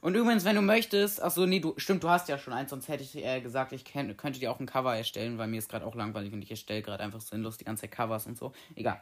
Und 0.00 0.14
übrigens, 0.14 0.44
wenn 0.44 0.56
du 0.56 0.62
möchtest, 0.62 1.22
ach 1.22 1.30
so, 1.30 1.44
nee, 1.44 1.60
du, 1.60 1.74
stimmt, 1.76 2.02
du 2.02 2.08
hast 2.08 2.28
ja 2.28 2.38
schon 2.38 2.54
eins, 2.54 2.70
sonst 2.70 2.88
hätte 2.88 3.02
ich 3.02 3.16
äh, 3.16 3.40
gesagt, 3.42 3.72
ich 3.72 3.84
kenn, 3.84 4.16
könnte 4.16 4.40
dir 4.40 4.50
auch 4.50 4.58
ein 4.58 4.66
Cover 4.66 4.96
erstellen, 4.96 5.36
weil 5.36 5.48
mir 5.48 5.58
ist 5.58 5.68
gerade 5.68 5.84
auch 5.84 5.94
langweilig 5.94 6.32
und 6.32 6.40
ich 6.40 6.50
erstelle 6.50 6.80
gerade 6.82 7.02
einfach 7.02 7.20
sinnlos 7.20 7.58
die 7.58 7.64
ganze 7.64 7.82
Zeit 7.82 7.92
Covers 7.92 8.26
und 8.26 8.38
so. 8.38 8.52
Egal. 8.76 9.00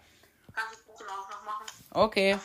Kannst 0.53 0.83
du 0.89 0.93
auch 0.93 1.31
noch 1.31 1.45
machen? 1.45 1.67
Okay. 1.91 2.37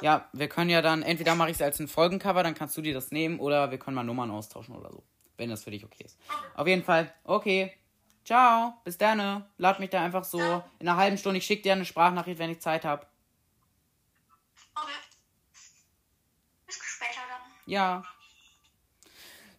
Ja, 0.00 0.28
wir 0.32 0.48
können 0.48 0.70
ja 0.70 0.82
dann, 0.82 1.02
entweder 1.02 1.34
mache 1.34 1.50
ich 1.50 1.56
es 1.56 1.62
als 1.62 1.80
ein 1.80 1.88
Folgencover, 1.88 2.42
dann 2.42 2.54
kannst 2.54 2.76
du 2.76 2.82
dir 2.82 2.94
das 2.94 3.10
nehmen, 3.10 3.38
oder 3.38 3.70
wir 3.70 3.78
können 3.78 3.94
mal 3.94 4.04
Nummern 4.04 4.30
austauschen 4.30 4.74
oder 4.74 4.90
so. 4.90 5.02
Wenn 5.36 5.50
das 5.50 5.64
für 5.64 5.70
dich 5.70 5.84
okay 5.84 6.04
ist. 6.04 6.18
Auf 6.54 6.66
jeden 6.66 6.82
Fall, 6.82 7.12
okay. 7.24 7.72
Ciao, 8.24 8.74
bis 8.84 8.98
dann. 8.98 9.44
Lad 9.56 9.78
mich 9.78 9.90
da 9.90 10.02
einfach 10.02 10.24
so 10.24 10.40
in 10.80 10.88
einer 10.88 10.96
halben 10.96 11.16
Stunde. 11.16 11.38
Ich 11.38 11.46
schicke 11.46 11.62
dir 11.62 11.72
eine 11.72 11.84
Sprachnachricht, 11.84 12.40
wenn 12.40 12.50
ich 12.50 12.60
Zeit 12.60 12.84
habe. 12.84 13.06
Okay. 14.74 14.92
Bis 16.66 16.74
später 16.74 17.20
dann. 17.28 17.72
Ja. 17.72 18.02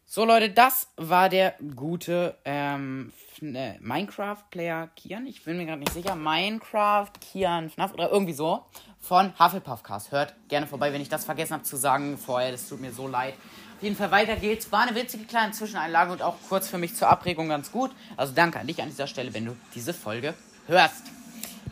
So, 0.04 0.26
Leute, 0.26 0.50
das 0.50 0.92
war 0.98 1.30
der 1.30 1.56
gute 1.76 2.38
ähm, 2.44 3.14
äh, 3.42 3.78
Minecraft-Player 3.80 4.88
Kian. 4.96 5.28
Ich 5.28 5.44
bin 5.44 5.58
mir 5.58 5.66
gerade 5.66 5.80
nicht 5.80 5.94
sicher. 5.94 6.16
Minecraft, 6.16 7.12
Kian, 7.22 7.70
FNAF 7.70 7.94
oder 7.94 8.10
irgendwie 8.12 8.34
so. 8.34 8.66
Von 9.08 9.32
Hufflepuff-Cast. 9.40 10.12
Hört 10.12 10.34
gerne 10.50 10.68
vorbei, 10.68 10.92
wenn 10.92 11.00
ich 11.00 11.08
das 11.08 11.24
vergessen 11.24 11.54
habe 11.54 11.64
zu 11.64 11.78
sagen 11.78 12.18
vorher. 12.18 12.52
Das 12.52 12.68
tut 12.68 12.82
mir 12.82 12.92
so 12.92 13.08
leid. 13.08 13.36
Auf 13.78 13.84
jeden 13.84 13.96
Fall 13.96 14.12
weiter 14.12 14.36
geht's. 14.36 14.70
War 14.70 14.82
eine 14.82 14.96
witzige 14.96 15.24
kleine 15.24 15.54
Zwischeneinlage 15.54 16.12
und 16.12 16.22
auch 16.22 16.36
kurz 16.50 16.68
für 16.68 16.78
mich 16.78 16.94
zur 16.94 17.08
Abregung 17.08 17.48
ganz 17.48 17.72
gut. 17.72 17.92
Also 18.18 18.34
danke 18.36 18.60
an 18.60 18.68
dich 18.68 18.82
an 18.82 18.90
dieser 18.90 19.08
Stelle, 19.08 19.34
wenn 19.34 19.46
du 19.46 19.56
diese 19.74 19.94
Folge 19.94 20.34
hörst. 20.68 21.04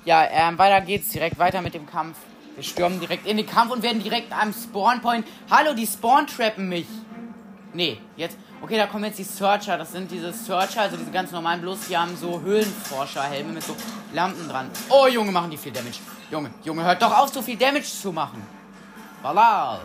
Ja, 0.06 0.26
ähm, 0.32 0.58
weiter 0.58 0.80
geht's 0.80 1.10
direkt 1.10 1.38
weiter 1.38 1.62
mit 1.62 1.74
dem 1.74 1.86
Kampf. 1.86 2.18
Wir 2.56 2.64
stürmen 2.64 3.02
direkt 3.02 3.28
in 3.28 3.36
den 3.36 3.46
Kampf 3.46 3.74
und 3.74 3.84
werden 3.84 4.02
direkt 4.02 4.32
am 4.32 4.54
Spawnpoint. 4.54 5.28
Hallo, 5.52 5.74
die 5.74 5.88
Spawn-trappen 5.88 6.70
mich. 6.70 6.88
Nee, 7.74 8.00
jetzt. 8.16 8.38
Okay, 8.62 8.78
da 8.78 8.88
kommen 8.88 9.04
jetzt 9.04 9.20
die 9.20 9.24
Searcher. 9.24 9.78
Das 9.78 9.92
sind 9.92 10.10
diese 10.10 10.34
Searcher, 10.34 10.82
also 10.82 10.98
diese 10.98 11.12
ganz 11.12 11.32
normalen, 11.32 11.62
bloß 11.62 11.88
die 11.88 11.98
haben 11.98 12.16
so 12.18 12.42
Höhlenforscherhelme 12.42 13.54
mit 13.54 13.64
so 13.64 13.76
Lampen 14.14 14.48
dran. 14.50 14.72
Oh, 14.90 15.08
Junge, 15.08 15.32
machen 15.32 15.52
die 15.52 15.58
viel 15.58 15.72
Damage. 15.72 16.00
Junge, 16.32 16.52
Junge, 16.64 16.84
hört 16.84 17.02
doch 17.02 17.16
auf, 17.16 17.30
so 17.32 17.42
viel 17.42 17.58
Damage 17.58 17.84
zu 17.84 18.12
machen. 18.12 18.42
Valal. 19.22 19.82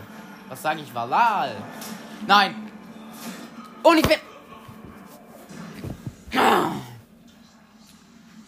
Was 0.49 0.61
sage 0.61 0.81
ich, 0.81 0.93
Valal? 0.93 1.55
Nein. 2.25 2.55
Und 3.83 3.97
ich 3.97 4.07
bin. 4.07 4.17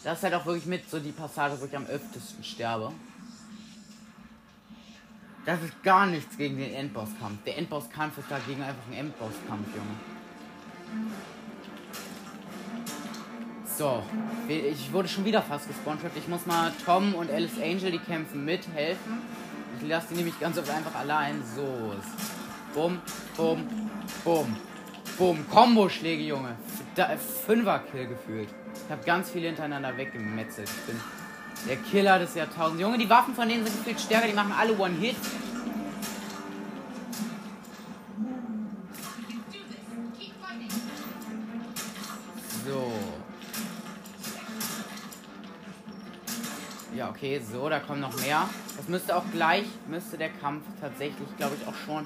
Das 0.04 0.18
ist 0.18 0.24
halt 0.24 0.34
auch 0.34 0.46
wirklich 0.46 0.66
mit 0.66 0.90
so 0.90 1.00
die 1.00 1.12
Passage, 1.12 1.60
wo 1.60 1.66
ich 1.66 1.76
am 1.76 1.86
öftesten 1.86 2.44
sterbe. 2.44 2.92
Das 5.46 5.62
ist 5.62 5.84
gar 5.84 6.06
nichts 6.06 6.38
gegen 6.38 6.58
den 6.58 6.74
Endbosskampf. 6.74 7.44
Der 7.46 7.58
Endbosskampf 7.58 8.18
ist 8.18 8.32
dagegen 8.32 8.62
einfach 8.64 8.88
ein 8.88 8.94
Endbosskampf, 8.94 9.68
Junge. 9.76 10.13
So, 13.78 14.04
ich 14.48 14.94
wurde 14.94 15.08
schon 15.08 15.26
wieder 15.26 15.42
fast 15.42 15.68
gespawnt. 15.68 16.00
Ich 16.16 16.28
muss 16.28 16.46
mal 16.46 16.72
Tom 16.86 17.16
und 17.16 17.32
Alice 17.32 17.58
Angel, 17.62 17.92
die 17.92 17.98
kämpfen, 17.98 18.46
mithelfen. 18.46 19.20
Ich 19.82 19.88
lasse 19.88 20.08
die 20.12 20.16
nämlich 20.16 20.40
ganz 20.40 20.58
oft 20.58 20.70
einfach 20.70 20.96
allein. 20.96 21.42
So. 21.56 21.96
Bumm, 22.74 23.00
bumm, 23.36 23.68
bumm. 24.24 24.56
Bumm. 25.18 25.46
Kombo-Schläge, 25.50 26.24
Junge. 26.24 26.56
da, 26.96 27.10
Fünfer-Kill 27.46 28.08
gefühlt. 28.08 28.50
Ich 28.86 28.92
habe 28.92 29.04
ganz 29.06 29.30
viele 29.30 29.48
hintereinander 29.48 29.96
weggemetzelt. 29.96 30.70
Ich 30.70 30.86
bin 30.88 31.00
der 31.68 31.78
Killer 31.78 32.20
des 32.20 32.34
Jahrtausends. 32.36 32.82
Junge, 32.82 32.98
die 32.98 33.10
Waffen 33.10 33.36
von 33.36 33.48
denen 33.48 33.64
sind 33.66 33.78
gefühlt 33.78 34.00
stärker. 34.00 34.28
Die 34.28 34.34
machen 34.34 34.54
alle 34.58 34.78
One-Hit. 34.78 35.16
Okay, 47.14 47.40
so, 47.52 47.70
da 47.70 47.80
kommen 47.80 48.02
noch 48.02 48.16
mehr. 48.22 48.50
Das 48.76 48.88
müsste 48.88 49.16
auch 49.16 49.24
gleich, 49.32 49.66
müsste 49.88 50.18
der 50.18 50.30
Kampf 50.30 50.64
tatsächlich, 50.82 51.28
glaube 51.38 51.56
ich, 51.60 51.68
auch 51.68 51.76
schon 51.86 52.06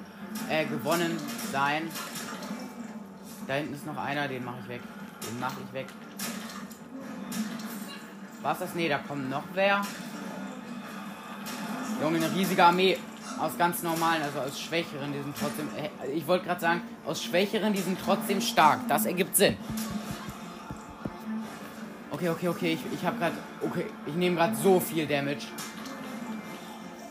äh, 0.49 0.65
gewonnen 0.65 1.17
sein. 1.51 1.89
Da 3.47 3.53
hinten 3.53 3.73
ist 3.73 3.85
noch 3.85 3.97
einer, 3.97 4.27
den 4.27 4.43
mache 4.43 4.57
ich 4.63 4.67
weg. 4.67 4.81
Den 5.29 5.39
mache 5.39 5.55
ich 5.65 5.73
weg. 5.73 5.87
Was 8.41 8.59
das? 8.59 8.75
Nee, 8.75 8.89
da 8.89 8.97
kommt 8.97 9.29
noch 9.29 9.43
wer. 9.53 9.81
Junge, 12.01 12.17
eine 12.17 12.35
riesige 12.35 12.63
Armee. 12.63 12.97
Aus 13.39 13.57
ganz 13.57 13.83
normalen, 13.83 14.23
also 14.23 14.39
aus 14.39 14.59
Schwächeren, 14.59 15.13
die 15.13 15.21
sind 15.21 15.35
trotzdem. 15.39 15.69
Äh, 15.77 16.11
ich 16.11 16.27
wollte 16.27 16.45
gerade 16.45 16.59
sagen, 16.59 16.81
aus 17.05 17.23
Schwächeren, 17.23 17.71
die 17.71 17.81
sind 17.81 17.97
trotzdem 18.03 18.41
stark. 18.41 18.81
Das 18.89 19.05
ergibt 19.05 19.35
Sinn. 19.35 19.57
Okay, 22.17 22.29
okay, 22.29 22.47
okay. 22.47 22.73
Ich, 22.73 22.99
ich 22.99 23.05
habe 23.05 23.19
gerade. 23.19 23.35
Okay, 23.61 23.85
ich 24.07 24.15
nehme 24.15 24.37
gerade 24.37 24.55
so 24.55 24.79
viel 24.79 25.05
Damage. 25.05 25.45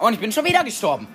Und 0.01 0.15
ich 0.15 0.19
bin 0.19 0.33
schon 0.33 0.45
wieder 0.45 0.65
gestorben. 0.65 1.07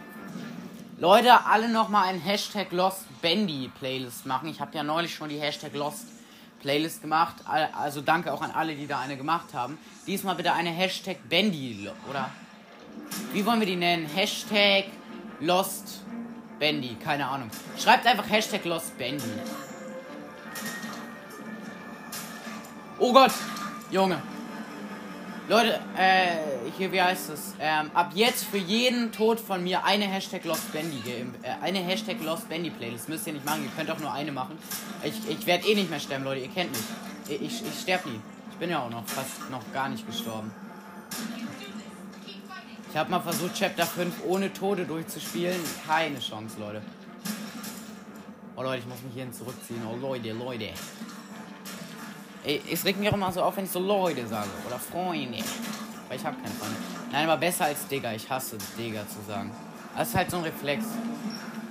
Leute, 0.98 1.46
alle 1.46 1.68
nochmal 1.68 2.08
ein 2.08 2.22
Hashtag 2.22 2.72
Lost 2.72 3.04
Bendy 3.22 3.70
Playlist 3.80 4.26
machen. 4.26 4.48
Ich 4.48 4.62
habe 4.62 4.74
ja 4.78 4.84
neulich 4.84 5.14
schon 5.14 5.28
die 5.28 5.40
Hashtag 5.40 5.74
Lost 5.74 6.06
Playlist 6.62 7.02
gemacht. 7.02 7.36
Also 7.46 8.00
danke 8.00 8.32
auch 8.32 8.42
an 8.42 8.52
alle, 8.52 8.76
die 8.76 8.88
da 8.88 9.02
eine 9.02 9.18
gemacht 9.18 9.54
haben. 9.54 9.78
Diesmal 10.08 10.36
bitte 10.36 10.54
eine 10.54 10.70
Hashtag 10.70 11.28
Bendy, 11.28 11.90
oder? 12.10 12.30
Wie 13.34 13.46
wollen 13.46 13.60
wir 13.60 13.68
die 13.68 13.76
nennen? 13.76 14.06
Hashtag 14.06 14.86
Lost 15.42 16.06
Bendy, 16.60 16.96
keine 16.96 17.28
Ahnung. 17.28 17.52
Schreibt 17.78 18.08
einfach 18.08 18.30
Hashtag 18.30 18.64
Lost 18.64 18.98
Bendy. 18.98 19.26
Oh 23.00 23.12
Gott, 23.12 23.34
Junge. 23.92 24.22
Leute, 25.50 25.82
äh, 25.98 26.38
hier, 26.78 26.94
wie 26.94 27.02
heißt 27.02 27.30
es? 27.32 27.56
Ähm, 27.60 27.92
ab 27.94 28.12
jetzt 28.16 28.46
für 28.46 28.58
jeden 28.58 29.12
Tod 29.12 29.38
von 29.38 29.62
mir 29.62 29.84
eine 29.84 30.06
Hashtag 30.06 30.46
Lost 30.46 30.72
Bendy, 30.72 31.02
äh, 31.44 31.50
eine 31.62 31.80
Hashtag 31.80 32.24
Lost 32.24 32.48
Bendy 32.48 32.70
Playlist. 32.70 33.10
Müsst 33.10 33.28
ihr 33.28 33.34
nicht 33.34 33.46
machen, 33.46 33.66
ihr 33.66 33.72
könnt 33.76 33.92
auch 33.92 34.00
nur 34.00 34.14
eine 34.14 34.32
machen. 34.32 34.58
Ich, 35.04 35.30
ich 35.30 35.46
werde 35.46 35.68
eh 35.68 35.76
nicht 35.76 35.90
mehr 35.90 36.00
sterben, 36.00 36.24
Leute, 36.24 36.40
ihr 36.40 36.48
kennt 36.48 36.72
mich. 36.72 36.82
Ich, 37.28 37.42
ich, 37.42 37.68
ich 37.68 37.82
sterbe 37.82 38.10
nie. 38.10 38.22
Ich 38.52 38.58
bin 38.60 38.70
ja 38.70 38.80
auch 38.80 38.90
noch 38.90 39.06
fast 39.06 39.50
noch 39.50 39.74
gar 39.74 39.90
nicht 39.90 40.08
gestorben. 40.08 40.52
Ich 42.90 42.96
habe 42.96 43.12
mal 43.12 43.20
versucht, 43.20 43.56
Chapter 43.56 43.86
5 43.86 44.24
ohne 44.26 44.54
Tode 44.54 44.86
durchzuspielen. 44.86 45.60
Keine 45.86 46.20
Chance, 46.20 46.56
Leute. 46.62 46.82
Oh 48.56 48.64
Leute, 48.64 48.80
ich 48.80 48.88
muss 48.88 49.02
mich 49.02 49.14
hierhin 49.16 49.34
zurückziehen. 49.34 49.82
Oh 49.86 49.98
Leute, 49.98 50.32
Leute. 50.32 50.70
Es 52.44 52.86
regt 52.86 53.00
mich 53.00 53.10
auch 53.10 53.14
immer 53.14 53.32
so 53.32 53.42
auf, 53.42 53.58
wenn 53.58 53.66
ich 53.66 53.72
so 53.72 53.80
Leute 53.80 54.26
sage. 54.28 54.50
Oder 54.68 54.80
Freunde. 54.80 55.44
Weil 56.08 56.18
ich 56.18 56.26
habe 56.26 56.36
keine 56.38 56.54
Freunde. 56.56 56.76
Nein, 57.12 57.30
aber 57.30 57.38
besser 57.38 57.66
als 57.66 57.88
Digger. 57.88 58.14
Ich 58.16 58.30
hasse 58.30 58.58
Digger 58.78 59.08
zu 59.08 59.20
sagen. 59.28 59.52
Das 59.96 60.10
ist 60.10 60.16
halt 60.16 60.32
so 60.32 60.38
ein 60.38 60.44
Reflex. 60.44 60.86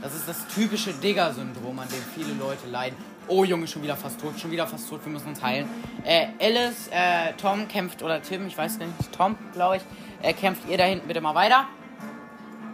Das 0.02 0.14
ist 0.14 0.28
das 0.28 0.46
typische 0.48 0.92
Digger-Syndrom, 0.94 1.78
an 1.78 1.88
dem 1.88 2.02
viele 2.14 2.32
Leute 2.38 2.66
leiden. 2.68 2.96
Oh 3.28 3.44
Junge, 3.44 3.66
schon 3.66 3.82
wieder 3.82 3.96
fast 3.96 4.20
tot, 4.20 4.38
schon 4.40 4.50
wieder 4.50 4.66
fast 4.66 4.88
tot, 4.88 5.04
wir 5.04 5.12
müssen 5.12 5.28
uns 5.28 5.42
heilen. 5.42 5.68
Äh, 6.04 6.28
Alice, 6.40 6.88
äh, 6.90 7.34
Tom 7.34 7.68
kämpft, 7.68 8.02
oder 8.02 8.20
Tim, 8.22 8.46
ich 8.46 8.56
weiß 8.56 8.78
nicht, 8.78 8.90
Tom, 9.16 9.36
glaube 9.52 9.76
ich. 9.76 9.82
Äh, 10.22 10.32
kämpft 10.32 10.68
ihr 10.68 10.78
da 10.78 10.84
hinten 10.84 11.06
bitte 11.06 11.20
mal 11.20 11.34
weiter. 11.34 11.66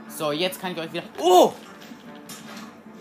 So, 0.08 0.32
jetzt 0.32 0.60
kann 0.60 0.72
ich 0.72 0.78
euch 0.78 0.92
wieder. 0.92 1.02
Oh! 1.18 1.52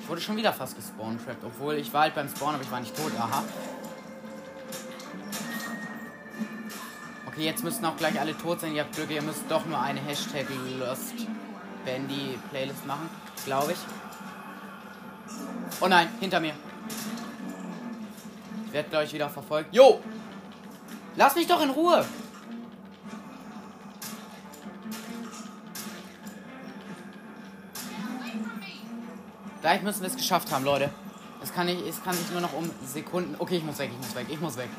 Ich 0.02 0.10
wurde 0.10 0.22
schon 0.22 0.38
wieder 0.38 0.54
fast 0.54 0.76
gespawnt, 0.76 1.22
obwohl 1.44 1.76
ich 1.76 1.94
war 1.94 2.02
halt 2.02 2.16
beim 2.16 2.28
Spawn, 2.28 2.56
aber 2.56 2.64
ich 2.64 2.72
war 2.72 2.80
nicht 2.80 2.96
tot. 2.96 3.12
Aha. 3.18 3.44
Okay, 7.36 7.48
jetzt 7.48 7.66
müssten 7.66 7.84
auch 7.84 7.98
gleich 7.98 8.18
alle 8.18 8.38
tot 8.38 8.62
sein. 8.62 8.74
Ihr 8.74 8.84
habt 8.84 8.96
Glück, 8.96 9.12
ihr 9.12 9.22
müsst 9.22 9.44
doch 9.50 9.66
nur 9.66 9.78
eine 9.78 10.00
Hashtag 10.00 10.46
Lost 10.80 11.16
Bandy 11.86 12.40
Playlist 12.50 12.86
machen, 12.88 13.10
glaube 13.46 13.74
ich. 13.74 13.78
Oh 15.82 15.88
nein, 15.90 16.08
hinter 16.22 16.40
mir. 16.40 16.54
Ich 18.68 18.72
werde 18.72 18.88
gleich 18.88 19.12
wieder 19.12 19.30
verfolgt. 19.30 19.76
Jo! 19.76 20.00
Lass 21.18 21.36
mich 21.36 21.46
doch 21.46 21.62
in 21.62 21.72
Ruhe! 21.72 22.06
Gleich 29.60 29.82
müssen 29.82 30.02
wir 30.02 30.08
es 30.08 30.16
geschafft 30.16 30.54
haben, 30.54 30.64
Leute. 30.64 30.90
Es 31.44 31.54
kann, 31.54 31.68
es 31.68 32.02
kann 32.02 32.14
sich 32.14 32.32
nur 32.32 32.40
noch 32.40 32.54
um 32.54 32.72
Sekunden. 32.86 33.36
Okay, 33.38 33.58
ich 33.58 33.64
muss 33.66 33.78
weg, 33.78 33.92
ich 33.92 33.98
muss 33.98 34.16
weg, 34.16 34.28
ich 34.30 34.40
muss 34.40 34.56
weg. 34.56 34.70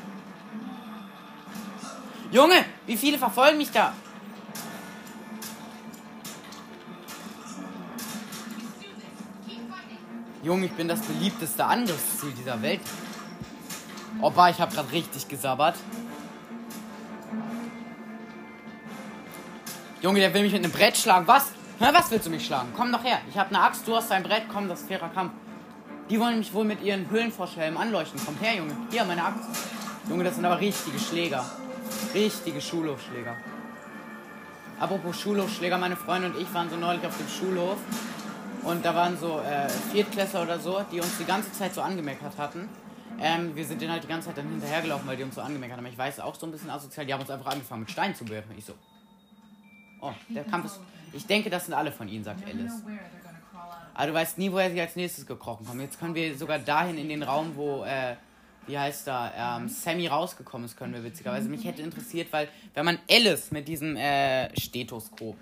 Junge, 2.31 2.65
wie 2.85 2.97
viele 2.97 3.17
verfolgen 3.17 3.57
mich 3.57 3.71
da? 3.71 3.93
Junge, 10.43 10.65
ich 10.65 10.71
bin 10.73 10.87
das 10.87 11.01
beliebteste 11.01 11.65
Angriffsziel 11.65 12.31
dieser 12.31 12.61
Welt. 12.61 12.81
Opa, 14.21 14.49
ich 14.49 14.59
habe 14.59 14.73
gerade 14.73 14.91
richtig 14.91 15.27
gesabbert. 15.27 15.75
Junge, 20.01 20.19
der 20.19 20.33
will 20.33 20.43
mich 20.43 20.53
mit 20.53 20.63
einem 20.63 20.71
Brett 20.71 20.97
schlagen. 20.97 21.27
Was? 21.27 21.51
Na, 21.79 21.93
was 21.93 22.11
willst 22.11 22.27
du 22.27 22.29
mich 22.29 22.45
schlagen? 22.45 22.69
Komm 22.75 22.91
doch 22.91 23.03
her. 23.03 23.19
Ich 23.29 23.37
habe 23.37 23.49
eine 23.49 23.61
Axt, 23.63 23.87
du 23.87 23.95
hast 23.95 24.11
ein 24.11 24.23
Brett. 24.23 24.43
Komm, 24.51 24.67
das 24.67 24.81
ist 24.81 24.87
fairer 24.87 25.09
Kampf. 25.09 25.33
Die 26.09 26.19
wollen 26.19 26.39
mich 26.39 26.53
wohl 26.53 26.65
mit 26.65 26.81
ihren 26.81 27.09
Höhlenforschhelmen 27.09 27.77
anleuchten. 27.77 28.23
Kommt 28.23 28.41
her, 28.41 28.55
Junge. 28.55 28.75
Hier, 28.91 29.03
meine 29.05 29.23
Axt. 29.23 29.49
Junge, 30.09 30.23
das 30.23 30.35
sind 30.35 30.45
aber 30.45 30.59
richtige 30.59 30.99
Schläger. 30.99 31.45
Richtige 32.13 32.61
Schulhofschläger. 32.61 33.35
Apropos 34.79 35.19
Schulhofschläger, 35.19 35.77
meine 35.77 35.95
Freundin 35.95 36.33
und 36.33 36.41
ich 36.41 36.53
waren 36.53 36.69
so 36.69 36.75
neulich 36.75 37.05
auf 37.05 37.17
dem 37.17 37.27
Schulhof. 37.27 37.77
Und 38.63 38.85
da 38.85 38.93
waren 38.93 39.17
so 39.17 39.39
äh, 39.39 39.69
Viertklässler 39.91 40.43
oder 40.43 40.59
so, 40.59 40.83
die 40.91 40.99
uns 40.99 41.17
die 41.17 41.25
ganze 41.25 41.51
Zeit 41.53 41.73
so 41.73 41.81
angemeckert 41.81 42.37
hatten. 42.37 42.67
Ähm, 43.19 43.55
wir 43.55 43.65
sind 43.65 43.81
denen 43.81 43.91
halt 43.91 44.03
die 44.03 44.07
ganze 44.07 44.27
Zeit 44.27 44.37
dann 44.37 44.49
hinterhergelaufen, 44.49 45.07
weil 45.07 45.17
die 45.17 45.23
uns 45.23 45.35
so 45.35 45.41
angemeckert 45.41 45.77
haben. 45.77 45.85
Ich 45.87 45.97
weiß 45.97 46.19
auch 46.19 46.35
so 46.35 46.45
ein 46.45 46.51
bisschen 46.51 46.69
asozial. 46.69 47.05
Die 47.05 47.13
haben 47.13 47.21
uns 47.21 47.29
einfach 47.29 47.51
angefangen 47.51 47.81
mit 47.81 47.91
Steinen 47.91 48.13
zu 48.13 48.27
werfen. 48.29 48.53
Ich 48.57 48.65
so. 48.65 48.73
Oh, 50.01 50.11
der 50.29 50.43
Kampf 50.43 50.65
ist. 50.65 50.79
Ich 51.13 51.25
denke, 51.25 51.49
das 51.49 51.65
sind 51.65 51.73
alle 51.73 51.91
von 51.91 52.07
ihnen, 52.07 52.23
sagt 52.23 52.45
Alice. 52.45 52.83
Aber 53.93 54.07
du 54.07 54.13
weißt 54.13 54.37
nie, 54.37 54.51
woher 54.51 54.69
sie 54.69 54.79
als 54.79 54.95
nächstes 54.95 55.25
gekrochen 55.25 55.65
kommen. 55.65 55.81
Jetzt 55.81 55.99
können 55.99 56.13
wir 56.13 56.37
sogar 56.37 56.59
dahin 56.59 56.97
in 56.97 57.09
den 57.09 57.23
Raum, 57.23 57.55
wo 57.55 57.83
äh, 57.83 58.15
wie 58.67 58.77
heißt 58.77 59.07
da, 59.07 59.57
ähm, 59.57 59.69
Sammy 59.69 60.07
rausgekommen 60.07 60.65
ist, 60.65 60.77
können 60.77 60.93
wir 60.93 61.03
witzigerweise. 61.03 61.49
Mich 61.49 61.65
hätte 61.65 61.81
interessiert, 61.81 62.31
weil 62.31 62.49
wenn 62.73 62.85
man 62.85 62.99
Alice 63.09 63.51
mit 63.51 63.67
diesem 63.67 63.95
äh, 63.95 64.55
Stethoskop, 64.59 65.35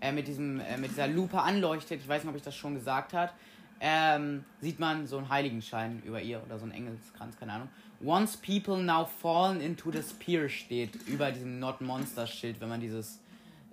äh, 0.00 0.12
mit, 0.12 0.28
diesem, 0.28 0.60
äh, 0.60 0.78
mit 0.78 0.90
dieser 0.92 1.08
Lupe 1.08 1.40
anleuchtet, 1.40 2.00
ich 2.00 2.08
weiß 2.08 2.22
nicht, 2.22 2.30
ob 2.30 2.36
ich 2.36 2.42
das 2.42 2.56
schon 2.56 2.74
gesagt 2.74 3.12
hat, 3.12 3.34
ähm, 3.80 4.44
sieht 4.60 4.78
man 4.78 5.06
so 5.06 5.18
einen 5.18 5.28
Heiligenschein 5.28 6.02
über 6.04 6.20
ihr 6.20 6.42
oder 6.44 6.58
so 6.58 6.64
einen 6.64 6.72
Engelskranz, 6.72 7.36
keine 7.38 7.52
Ahnung. 7.52 7.68
Once 8.04 8.36
people 8.36 8.82
now 8.82 9.04
fallen 9.04 9.60
into 9.60 9.90
the 9.90 10.02
spear 10.02 10.48
steht 10.48 10.94
über 11.06 11.30
diesem 11.30 11.58
Not 11.58 11.80
Monster 11.80 12.26
Schild, 12.26 12.60
wenn 12.60 12.68
man 12.68 12.80
dieses 12.80 13.20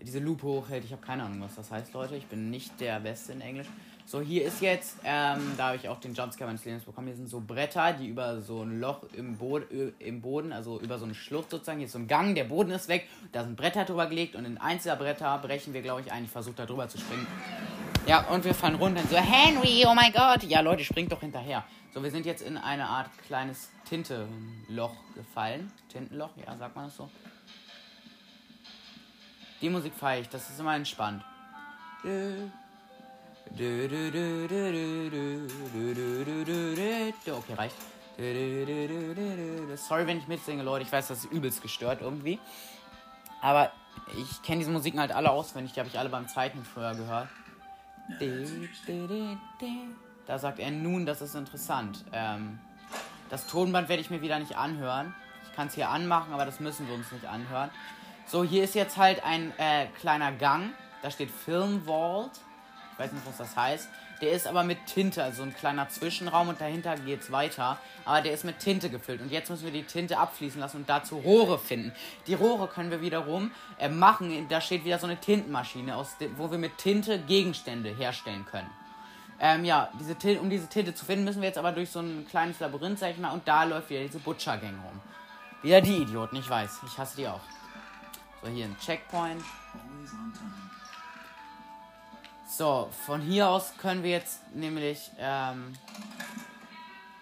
diese 0.01 0.19
Lupe 0.19 0.43
hochhält. 0.43 0.83
Ich 0.85 0.91
habe 0.91 1.01
keine 1.01 1.23
Ahnung, 1.23 1.41
was 1.41 1.55
das 1.55 1.71
heißt, 1.71 1.93
Leute. 1.93 2.15
Ich 2.15 2.25
bin 2.27 2.49
nicht 2.49 2.79
der 2.79 2.99
Beste 2.99 3.33
in 3.33 3.41
Englisch. 3.41 3.67
So, 4.07 4.21
hier 4.21 4.45
ist 4.45 4.61
jetzt, 4.61 4.97
ähm, 5.03 5.53
da 5.57 5.67
habe 5.67 5.77
ich 5.77 5.89
auch 5.89 5.99
den 5.99 6.13
Jumpscare 6.13 6.47
meines 6.47 6.63
Lebens 6.63 6.83
bekommen. 6.83 7.07
Hier 7.07 7.15
sind 7.15 7.27
so 7.27 7.41
Bretter, 7.41 7.93
die 7.93 8.05
über 8.05 8.39
so 8.39 8.61
ein 8.61 8.79
Loch 8.79 9.01
im, 9.13 9.35
Bo 9.37 9.57
im 9.57 10.21
Boden, 10.21 10.53
also 10.53 10.79
über 10.79 10.99
so 10.99 11.05
eine 11.05 11.15
Schlucht 11.15 11.49
sozusagen, 11.49 11.79
hier 11.79 11.87
ist 11.87 11.93
so 11.93 11.97
ein 11.97 12.07
Gang, 12.07 12.35
der 12.35 12.43
Boden 12.43 12.69
ist 12.69 12.87
weg, 12.87 13.09
da 13.31 13.43
sind 13.43 13.55
Bretter 13.55 13.83
drüber 13.83 14.05
gelegt 14.05 14.35
und 14.35 14.45
in 14.45 14.59
eins 14.59 14.83
der 14.83 14.95
Bretter 14.95 15.35
brechen 15.39 15.73
wir, 15.73 15.81
glaube 15.81 16.01
ich, 16.01 16.11
ein. 16.11 16.25
Ich 16.25 16.29
versuche 16.29 16.55
da 16.55 16.67
drüber 16.67 16.87
zu 16.87 16.99
springen. 16.99 17.25
Ja, 18.05 18.27
und 18.27 18.43
wir 18.43 18.53
fallen 18.53 18.75
runter 18.75 19.01
und 19.01 19.09
so, 19.09 19.17
Henry, 19.17 19.83
oh 19.87 19.95
mein 19.95 20.13
Gott. 20.13 20.43
Ja, 20.43 20.59
Leute, 20.59 20.83
springt 20.83 21.11
doch 21.11 21.21
hinterher. 21.21 21.63
So, 21.91 22.03
wir 22.03 22.11
sind 22.11 22.27
jetzt 22.27 22.43
in 22.43 22.57
eine 22.57 22.85
Art 22.85 23.09
kleines 23.25 23.71
Tinteloch 23.89 24.95
gefallen. 25.15 25.71
Tintenloch, 25.89 26.29
ja, 26.45 26.55
sagt 26.55 26.75
man 26.75 26.85
das 26.85 26.97
so? 26.97 27.09
Die 29.61 29.69
Musik 29.69 29.95
feiere 29.95 30.21
ich, 30.21 30.29
das 30.29 30.47
ist 30.47 30.59
immer 30.59 30.75
entspannt. 30.75 31.23
Okay, 37.27 37.53
reicht. 37.53 37.75
Sorry, 39.77 40.07
wenn 40.07 40.17
ich 40.17 40.27
mitsinge, 40.27 40.63
Leute. 40.63 40.83
Ich 40.83 40.91
weiß, 40.91 41.07
das 41.07 41.19
ist 41.25 41.31
übelst 41.31 41.61
gestört 41.61 42.01
irgendwie. 42.01 42.39
Aber 43.41 43.71
ich 44.17 44.41
kenne 44.41 44.59
diese 44.59 44.71
Musiken 44.71 44.99
halt 44.99 45.11
alle 45.11 45.31
auswendig. 45.31 45.73
Die 45.73 45.79
habe 45.79 45.89
ich 45.89 45.99
alle 45.99 46.09
beim 46.09 46.27
Zeichnen 46.27 46.65
früher 46.65 46.95
gehört. 46.95 47.27
Da 50.27 50.39
sagt 50.39 50.59
er 50.59 50.71
nun, 50.71 51.05
das 51.05 51.21
ist 51.21 51.35
interessant. 51.35 52.03
Ähm, 52.11 52.59
Das 53.29 53.47
Tonband 53.47 53.89
werde 53.89 54.01
ich 54.01 54.09
mir 54.09 54.21
wieder 54.21 54.37
nicht 54.39 54.55
anhören. 54.55 55.13
Ich 55.43 55.55
kann 55.55 55.67
es 55.67 55.73
hier 55.75 55.89
anmachen, 55.89 56.33
aber 56.33 56.45
das 56.45 56.59
müssen 56.59 56.87
wir 56.87 56.95
uns 56.95 57.11
nicht 57.11 57.25
anhören. 57.25 57.69
So, 58.27 58.43
hier 58.43 58.63
ist 58.63 58.75
jetzt 58.75 58.97
halt 58.97 59.23
ein 59.23 59.51
äh, 59.57 59.87
kleiner 59.99 60.31
Gang. 60.31 60.71
Da 61.01 61.09
steht 61.11 61.31
Film 61.31 61.83
Vault. 61.85 62.31
Weiß 62.97 63.11
nicht, 63.11 63.25
was 63.25 63.37
das 63.37 63.55
heißt. 63.55 63.89
Der 64.21 64.31
ist 64.31 64.47
aber 64.47 64.63
mit 64.63 64.85
Tinte, 64.85 65.21
also 65.23 65.43
ein 65.43 65.53
kleiner 65.53 65.89
Zwischenraum 65.89 66.47
und 66.47 66.61
dahinter 66.61 66.95
geht 66.95 67.21
es 67.21 67.31
weiter. 67.31 67.77
Aber 68.05 68.21
der 68.21 68.31
ist 68.33 68.45
mit 68.45 68.59
Tinte 68.59 68.89
gefüllt. 68.89 69.21
Und 69.21 69.31
jetzt 69.31 69.49
müssen 69.49 69.65
wir 69.65 69.71
die 69.71 69.83
Tinte 69.83 70.17
abfließen 70.17 70.59
lassen 70.59 70.77
und 70.77 70.89
dazu 70.89 71.17
Rohre 71.17 71.59
finden. 71.59 71.91
Die 72.27 72.33
Rohre 72.33 72.67
können 72.67 72.91
wir 72.91 73.01
wiederum 73.01 73.51
äh, 73.77 73.89
machen. 73.89 74.47
Da 74.47 74.61
steht 74.61 74.85
wieder 74.85 74.99
so 74.99 75.07
eine 75.07 75.19
Tintenmaschine, 75.19 75.95
aus 75.95 76.15
wo 76.37 76.49
wir 76.49 76.57
mit 76.57 76.77
Tinte 76.77 77.19
Gegenstände 77.19 77.89
herstellen 77.93 78.45
können. 78.45 78.69
Ähm, 79.39 79.65
ja, 79.65 79.89
diese 79.99 80.15
Tinte, 80.15 80.41
um 80.41 80.49
diese 80.49 80.67
Tinte 80.67 80.93
zu 80.95 81.03
finden, 81.03 81.25
müssen 81.25 81.41
wir 81.41 81.49
jetzt 81.49 81.57
aber 81.57 81.73
durch 81.73 81.89
so 81.89 81.99
ein 81.99 82.25
kleines 82.29 82.59
Labyrinth, 82.61 82.99
sag 82.99 83.11
ich 83.11 83.17
mal, 83.17 83.31
und 83.31 83.45
da 83.45 83.65
läuft 83.65 83.89
wieder 83.89 84.01
diese 84.01 84.19
Butcher-Gang 84.19 84.75
rum. 84.81 85.01
Wieder 85.61 85.81
die 85.81 85.97
Idioten, 85.97 86.37
ich 86.37 86.49
weiß. 86.49 86.79
Ich 86.87 86.97
hasse 86.97 87.17
die 87.17 87.27
auch. 87.27 87.41
So, 88.41 88.49
hier 88.49 88.65
ein 88.65 88.77
Checkpoint. 88.79 89.43
So, 92.57 92.87
von 93.05 93.19
hier 93.19 93.49
aus 93.49 93.73
können 93.79 94.01
wir 94.01 94.11
jetzt 94.11 94.39
nämlich 94.55 95.11
ähm, 95.19 95.73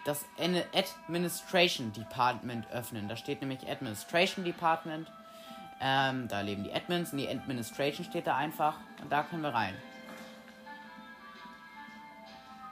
das 0.06 0.24
Administration 0.38 1.92
Department 1.92 2.70
öffnen. 2.70 3.10
Da 3.10 3.18
steht 3.18 3.42
nämlich 3.42 3.68
Administration 3.68 4.46
Department. 4.46 5.12
Ähm, 5.82 6.28
da 6.28 6.42
leben 6.42 6.64
die 6.64 6.72
Admins 6.72 7.14
und 7.14 7.18
die 7.18 7.28
Administration 7.28 8.06
steht 8.06 8.28
da 8.28 8.38
einfach. 8.38 8.76
Und 9.02 9.12
da 9.12 9.24
können 9.24 9.42
wir 9.42 9.56
rein. 9.56 9.74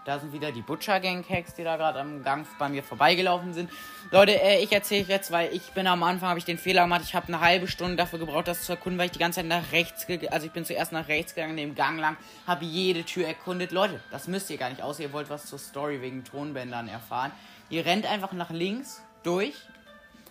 Da 0.03 0.17
sind 0.17 0.33
wieder 0.33 0.51
die 0.51 0.63
Butcher 0.63 0.99
Gang 0.99 1.23
Hacks, 1.29 1.53
die 1.53 1.63
da 1.63 1.77
gerade 1.77 1.99
am 1.99 2.23
Gang 2.23 2.47
bei 2.57 2.69
mir 2.69 2.81
vorbeigelaufen 2.81 3.53
sind. 3.53 3.69
Leute, 4.09 4.31
äh, 4.41 4.63
ich 4.63 4.71
erzähle 4.71 5.05
jetzt, 5.07 5.31
weil 5.31 5.53
ich 5.53 5.61
bin 5.73 5.85
am 5.85 6.01
Anfang, 6.01 6.29
habe 6.29 6.39
ich 6.39 6.45
den 6.45 6.57
Fehler 6.57 6.83
gemacht. 6.83 7.01
Ich 7.03 7.13
habe 7.13 7.27
eine 7.27 7.39
halbe 7.39 7.67
Stunde 7.67 7.97
dafür 7.97 8.17
gebraucht, 8.17 8.47
das 8.47 8.63
zu 8.63 8.71
erkunden, 8.71 8.97
weil 8.97 9.05
ich 9.05 9.11
die 9.11 9.19
ganze 9.19 9.41
Zeit 9.41 9.45
nach 9.45 9.71
rechts 9.71 10.07
gegangen 10.07 10.33
Also 10.33 10.47
ich 10.47 10.53
bin 10.53 10.65
zuerst 10.65 10.91
nach 10.91 11.07
rechts 11.07 11.35
gegangen, 11.35 11.55
dem 11.55 11.75
Gang 11.75 11.99
lang, 11.99 12.17
habe 12.47 12.65
jede 12.65 13.03
Tür 13.03 13.27
erkundet. 13.27 13.71
Leute, 13.71 14.01
das 14.09 14.27
müsst 14.27 14.49
ihr 14.49 14.57
gar 14.57 14.69
nicht, 14.69 14.81
außer 14.81 15.03
ihr 15.03 15.13
wollt 15.13 15.29
was 15.29 15.45
zur 15.45 15.59
Story 15.59 16.01
wegen 16.01 16.23
Tonbändern 16.23 16.87
erfahren. 16.87 17.31
Ihr 17.69 17.85
rennt 17.85 18.07
einfach 18.07 18.31
nach 18.31 18.49
links 18.49 19.03
durch. 19.21 19.53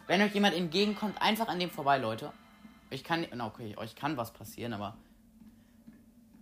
Wenn 0.08 0.20
euch 0.20 0.34
jemand 0.34 0.56
entgegenkommt, 0.56 1.22
einfach 1.22 1.46
an 1.46 1.60
dem 1.60 1.70
vorbei, 1.70 1.96
Leute. 1.98 2.32
Ich 2.90 3.04
kann, 3.04 3.24
okay, 3.40 3.76
euch 3.76 3.94
kann 3.94 4.16
was 4.16 4.32
passieren, 4.32 4.72
aber 4.72 4.96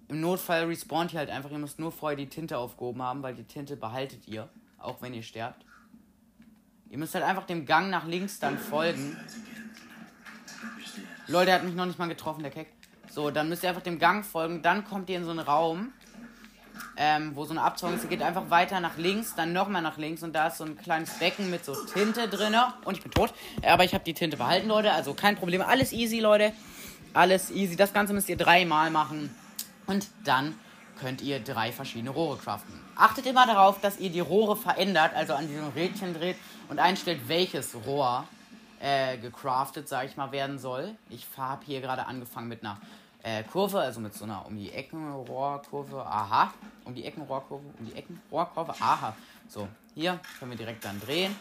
im 0.08 0.20
Notfall 0.20 0.64
respawnt 0.64 1.12
ihr 1.12 1.18
halt 1.18 1.30
einfach. 1.30 1.50
Ihr 1.50 1.58
müsst 1.58 1.78
nur 1.78 1.92
vorher 1.92 2.16
die 2.16 2.28
Tinte 2.28 2.56
aufgehoben 2.58 3.02
haben, 3.02 3.22
weil 3.22 3.34
die 3.34 3.44
Tinte 3.44 3.76
behaltet 3.76 4.26
ihr, 4.26 4.48
auch 4.78 5.02
wenn 5.02 5.12
ihr 5.14 5.22
sterbt. 5.22 5.64
Ihr 6.90 6.98
müsst 6.98 7.14
halt 7.14 7.24
einfach 7.24 7.44
dem 7.44 7.66
Gang 7.66 7.90
nach 7.90 8.06
links 8.06 8.38
dann 8.40 8.58
folgen. 8.58 9.16
Leute, 11.26 11.46
der 11.46 11.54
hat 11.56 11.64
mich 11.64 11.74
noch 11.74 11.84
nicht 11.84 11.98
mal 11.98 12.08
getroffen, 12.08 12.42
der 12.42 12.50
Keck. 12.50 12.68
So, 13.10 13.30
dann 13.30 13.50
müsst 13.50 13.62
ihr 13.62 13.68
einfach 13.68 13.82
dem 13.82 13.98
Gang 13.98 14.24
folgen. 14.24 14.62
Dann 14.62 14.84
kommt 14.84 15.10
ihr 15.10 15.18
in 15.18 15.24
so 15.24 15.30
einen 15.30 15.40
Raum, 15.40 15.92
ähm, 16.96 17.32
wo 17.34 17.44
so 17.44 17.50
eine 17.50 17.60
Abzwang 17.60 17.94
ist. 17.94 18.04
Ihr 18.04 18.08
geht 18.08 18.22
einfach 18.22 18.48
weiter 18.48 18.80
nach 18.80 18.96
links, 18.96 19.34
dann 19.34 19.52
nochmal 19.52 19.82
nach 19.82 19.98
links. 19.98 20.22
Und 20.22 20.32
da 20.32 20.46
ist 20.46 20.56
so 20.56 20.64
ein 20.64 20.78
kleines 20.78 21.18
Becken 21.18 21.50
mit 21.50 21.66
so 21.66 21.74
Tinte 21.84 22.28
drin. 22.28 22.54
Und 22.84 22.96
ich 22.96 23.02
bin 23.02 23.12
tot. 23.12 23.34
Aber 23.62 23.84
ich 23.84 23.92
habe 23.92 24.04
die 24.04 24.14
Tinte 24.14 24.38
behalten, 24.38 24.68
Leute. 24.68 24.92
Also 24.92 25.12
kein 25.12 25.36
Problem. 25.36 25.60
Alles 25.60 25.92
easy, 25.92 26.20
Leute. 26.20 26.54
Alles 27.12 27.50
easy. 27.50 27.76
Das 27.76 27.92
Ganze 27.92 28.14
müsst 28.14 28.30
ihr 28.30 28.38
dreimal 28.38 28.90
machen. 28.90 29.34
Und 29.88 30.06
dann 30.24 30.54
könnt 31.00 31.22
ihr 31.22 31.40
drei 31.40 31.72
verschiedene 31.72 32.10
Rohre 32.10 32.36
craften. 32.36 32.74
Achtet 32.94 33.26
immer 33.26 33.46
darauf, 33.46 33.80
dass 33.80 33.98
ihr 33.98 34.10
die 34.10 34.20
Rohre 34.20 34.56
verändert, 34.56 35.14
also 35.14 35.34
an 35.34 35.48
diesem 35.48 35.68
Rädchen 35.68 36.14
dreht 36.14 36.36
und 36.68 36.78
einstellt, 36.78 37.22
welches 37.26 37.74
Rohr 37.86 38.24
äh, 38.80 39.16
gecraftet, 39.18 39.88
sage 39.88 40.08
ich 40.08 40.16
mal, 40.16 40.30
werden 40.30 40.58
soll. 40.58 40.94
Ich 41.08 41.26
habe 41.36 41.64
hier 41.64 41.80
gerade 41.80 42.06
angefangen 42.06 42.48
mit 42.48 42.62
einer 42.62 42.78
äh, 43.22 43.42
Kurve, 43.44 43.80
also 43.80 44.00
mit 44.00 44.14
so 44.14 44.24
einer 44.24 44.44
um 44.46 44.56
die 44.56 44.70
Ecken 44.70 45.12
Rohrkurve. 45.12 46.04
Aha. 46.04 46.52
Um 46.84 46.94
die 46.94 47.04
Ecken 47.04 47.22
Rohrkurve, 47.22 47.64
um 47.78 47.86
die 47.86 47.94
Ecken 47.94 48.20
Rohrkurve. 48.30 48.72
Aha. 48.80 49.14
So, 49.48 49.68
hier 49.94 50.20
können 50.38 50.50
wir 50.50 50.58
direkt 50.58 50.84
dann 50.84 51.00
drehen. 51.00 51.34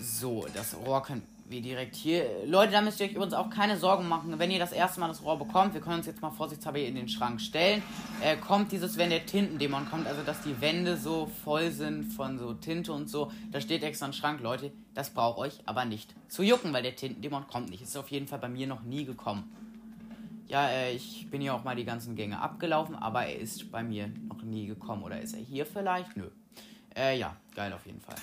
So, 0.00 0.46
das 0.54 0.74
Rohr 0.76 1.02
können 1.02 1.26
wie 1.52 1.60
direkt 1.60 1.94
hier. 1.94 2.26
Leute, 2.46 2.72
da 2.72 2.80
müsst 2.80 2.98
ihr 2.98 3.06
euch 3.06 3.12
übrigens 3.12 3.34
auch 3.34 3.50
keine 3.50 3.76
Sorgen 3.76 4.08
machen, 4.08 4.38
wenn 4.38 4.50
ihr 4.50 4.58
das 4.58 4.72
erste 4.72 4.98
Mal 4.98 5.08
das 5.08 5.22
Rohr 5.22 5.38
bekommt. 5.38 5.74
Wir 5.74 5.80
können 5.80 5.98
uns 5.98 6.06
jetzt 6.06 6.20
mal 6.20 6.30
vorsichtshalber 6.30 6.80
hier 6.80 6.88
in 6.88 6.96
den 6.96 7.08
Schrank 7.08 7.40
stellen. 7.40 7.82
Äh, 8.20 8.36
kommt 8.36 8.72
dieses, 8.72 8.96
wenn 8.96 9.10
der 9.10 9.24
Tintendämon 9.26 9.88
kommt, 9.88 10.08
also 10.08 10.22
dass 10.22 10.42
die 10.42 10.60
Wände 10.60 10.96
so 10.96 11.30
voll 11.44 11.70
sind 11.70 12.12
von 12.12 12.38
so 12.38 12.54
Tinte 12.54 12.92
und 12.92 13.08
so. 13.08 13.30
Da 13.52 13.60
steht 13.60 13.84
extra 13.84 14.06
ein 14.06 14.12
Schrank, 14.12 14.40
Leute. 14.40 14.72
Das 14.94 15.10
braucht 15.10 15.38
euch 15.38 15.60
aber 15.66 15.84
nicht 15.84 16.14
zu 16.28 16.42
jucken, 16.42 16.72
weil 16.72 16.82
der 16.82 16.96
Tintendämon 16.96 17.46
kommt 17.46 17.70
nicht. 17.70 17.82
Ist 17.82 17.96
auf 17.96 18.08
jeden 18.08 18.26
Fall 18.26 18.38
bei 18.38 18.48
mir 18.48 18.66
noch 18.66 18.82
nie 18.82 19.04
gekommen. 19.04 19.44
Ja, 20.48 20.68
äh, 20.68 20.94
ich 20.94 21.30
bin 21.30 21.42
ja 21.42 21.52
auch 21.52 21.64
mal 21.64 21.76
die 21.76 21.84
ganzen 21.84 22.16
Gänge 22.16 22.40
abgelaufen, 22.40 22.96
aber 22.96 23.26
er 23.26 23.38
ist 23.38 23.70
bei 23.70 23.82
mir 23.82 24.10
noch 24.28 24.42
nie 24.42 24.66
gekommen. 24.66 25.02
Oder 25.04 25.20
ist 25.20 25.34
er 25.34 25.40
hier 25.40 25.66
vielleicht? 25.66 26.16
Nö. 26.16 26.28
Äh, 26.96 27.18
ja, 27.18 27.36
geil 27.54 27.72
auf 27.72 27.86
jeden 27.86 28.00
Fall. 28.00 28.16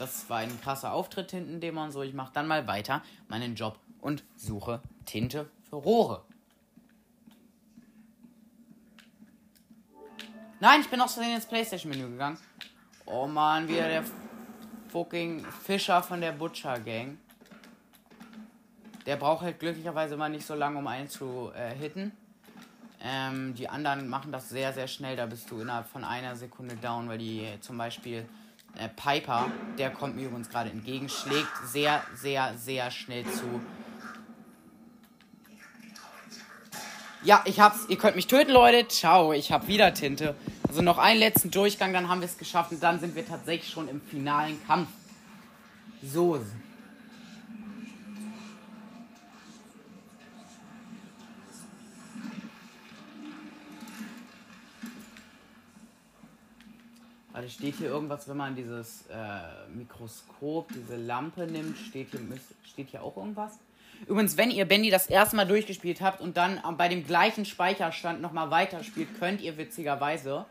Das 0.00 0.30
war 0.30 0.38
ein 0.38 0.58
krasser 0.62 0.94
Auftritt 0.94 1.30
hinten, 1.30 1.60
den 1.60 1.74
man 1.74 1.92
so. 1.92 2.00
Ich 2.00 2.14
mache 2.14 2.32
dann 2.32 2.46
mal 2.46 2.66
weiter 2.66 3.02
meinen 3.28 3.54
Job 3.54 3.78
und 4.00 4.24
suche 4.34 4.80
Tinte 5.04 5.50
für 5.68 5.76
Rohre. 5.76 6.24
Nein, 10.58 10.80
ich 10.80 10.88
bin 10.88 11.02
aus 11.02 11.12
Versehen 11.12 11.34
ins 11.34 11.44
Playstation-Menü 11.44 12.12
gegangen. 12.12 12.38
Oh 13.04 13.26
man, 13.26 13.68
wieder 13.68 13.88
der 13.88 14.02
fucking 14.88 15.44
Fischer 15.44 16.02
von 16.02 16.22
der 16.22 16.32
Butcher 16.32 16.80
Gang. 16.80 17.18
Der 19.04 19.16
braucht 19.16 19.42
halt 19.42 19.60
glücklicherweise 19.60 20.16
mal 20.16 20.30
nicht 20.30 20.46
so 20.46 20.54
lange, 20.54 20.78
um 20.78 20.86
einen 20.86 21.10
zu 21.10 21.52
äh, 21.54 21.74
hitten. 21.74 22.12
Ähm, 23.02 23.54
die 23.54 23.68
anderen 23.68 24.08
machen 24.08 24.32
das 24.32 24.48
sehr, 24.48 24.72
sehr 24.72 24.88
schnell. 24.88 25.16
Da 25.16 25.26
bist 25.26 25.50
du 25.50 25.60
innerhalb 25.60 25.88
von 25.88 26.04
einer 26.04 26.36
Sekunde 26.36 26.76
down, 26.76 27.06
weil 27.06 27.18
die 27.18 27.46
zum 27.60 27.76
Beispiel 27.76 28.26
äh, 28.76 28.88
Piper, 28.88 29.50
der 29.78 29.90
kommt 29.90 30.16
mir 30.16 30.26
übrigens 30.26 30.48
gerade 30.48 30.70
entgegen, 30.70 31.08
schlägt 31.08 31.48
sehr, 31.66 32.02
sehr, 32.14 32.56
sehr 32.56 32.90
schnell 32.90 33.24
zu. 33.24 33.60
Ja, 37.22 37.42
ich 37.44 37.60
hab's. 37.60 37.84
Ihr 37.88 37.98
könnt 37.98 38.16
mich 38.16 38.26
töten, 38.26 38.50
Leute. 38.50 38.88
Ciao. 38.88 39.32
Ich 39.32 39.52
hab 39.52 39.68
wieder 39.68 39.92
Tinte. 39.92 40.34
Also 40.66 40.80
noch 40.80 40.96
einen 40.96 41.20
letzten 41.20 41.50
Durchgang, 41.50 41.92
dann 41.92 42.08
haben 42.08 42.20
wir 42.20 42.26
es 42.26 42.38
geschafft 42.38 42.72
und 42.72 42.82
dann 42.82 42.98
sind 42.98 43.14
wir 43.14 43.26
tatsächlich 43.26 43.70
schon 43.70 43.88
im 43.88 44.00
finalen 44.00 44.64
Kampf. 44.66 44.88
So. 46.02 46.40
Warte, 57.40 57.52
steht 57.52 57.76
hier 57.76 57.88
irgendwas, 57.88 58.28
wenn 58.28 58.36
man 58.36 58.54
dieses 58.54 59.06
äh, 59.06 59.74
Mikroskop, 59.74 60.68
diese 60.74 60.96
Lampe 60.96 61.46
nimmt, 61.46 61.78
steht 61.78 62.10
hier, 62.10 62.20
steht 62.70 62.90
hier 62.90 63.02
auch 63.02 63.16
irgendwas? 63.16 63.52
Übrigens, 64.06 64.36
wenn 64.36 64.50
ihr 64.50 64.66
Bendy 64.66 64.90
das 64.90 65.06
erste 65.06 65.36
Mal 65.36 65.46
durchgespielt 65.46 66.02
habt 66.02 66.20
und 66.20 66.36
dann 66.36 66.60
bei 66.76 66.88
dem 66.88 67.06
gleichen 67.06 67.46
Speicherstand 67.46 68.20
nochmal 68.20 68.50
weiterspielt, 68.50 69.18
könnt 69.18 69.40
ihr 69.40 69.56
witzigerweise 69.56 70.44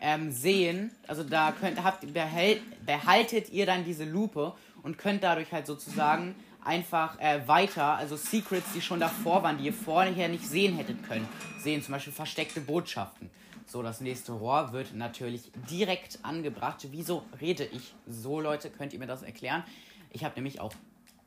ähm, 0.00 0.30
sehen, 0.30 0.92
also 1.08 1.24
da 1.24 1.50
könnt, 1.50 1.82
habt, 1.82 2.14
behält, 2.14 2.62
behaltet 2.86 3.50
ihr 3.50 3.66
dann 3.66 3.84
diese 3.84 4.04
Lupe 4.04 4.52
und 4.84 4.96
könnt 4.96 5.24
dadurch 5.24 5.50
halt 5.50 5.66
sozusagen 5.66 6.36
einfach 6.64 7.18
äh, 7.18 7.48
weiter, 7.48 7.96
also 7.96 8.14
Secrets, 8.14 8.74
die 8.76 8.80
schon 8.80 9.00
davor 9.00 9.42
waren, 9.42 9.58
die 9.58 9.64
ihr 9.64 9.72
vorher 9.72 10.28
nicht 10.28 10.46
sehen 10.46 10.76
hättet 10.76 11.02
können, 11.02 11.28
sehen, 11.58 11.82
zum 11.82 11.94
Beispiel 11.94 12.12
versteckte 12.12 12.60
Botschaften. 12.60 13.28
So, 13.68 13.82
das 13.82 14.00
nächste 14.00 14.32
Rohr 14.32 14.72
wird 14.72 14.94
natürlich 14.94 15.52
direkt 15.70 16.20
angebracht. 16.22 16.86
Wieso 16.90 17.26
rede 17.38 17.66
ich 17.66 17.94
so, 18.06 18.40
Leute? 18.40 18.70
Könnt 18.70 18.94
ihr 18.94 18.98
mir 18.98 19.06
das 19.06 19.22
erklären? 19.22 19.62
Ich 20.10 20.24
habe 20.24 20.34
nämlich 20.36 20.58
auch 20.58 20.72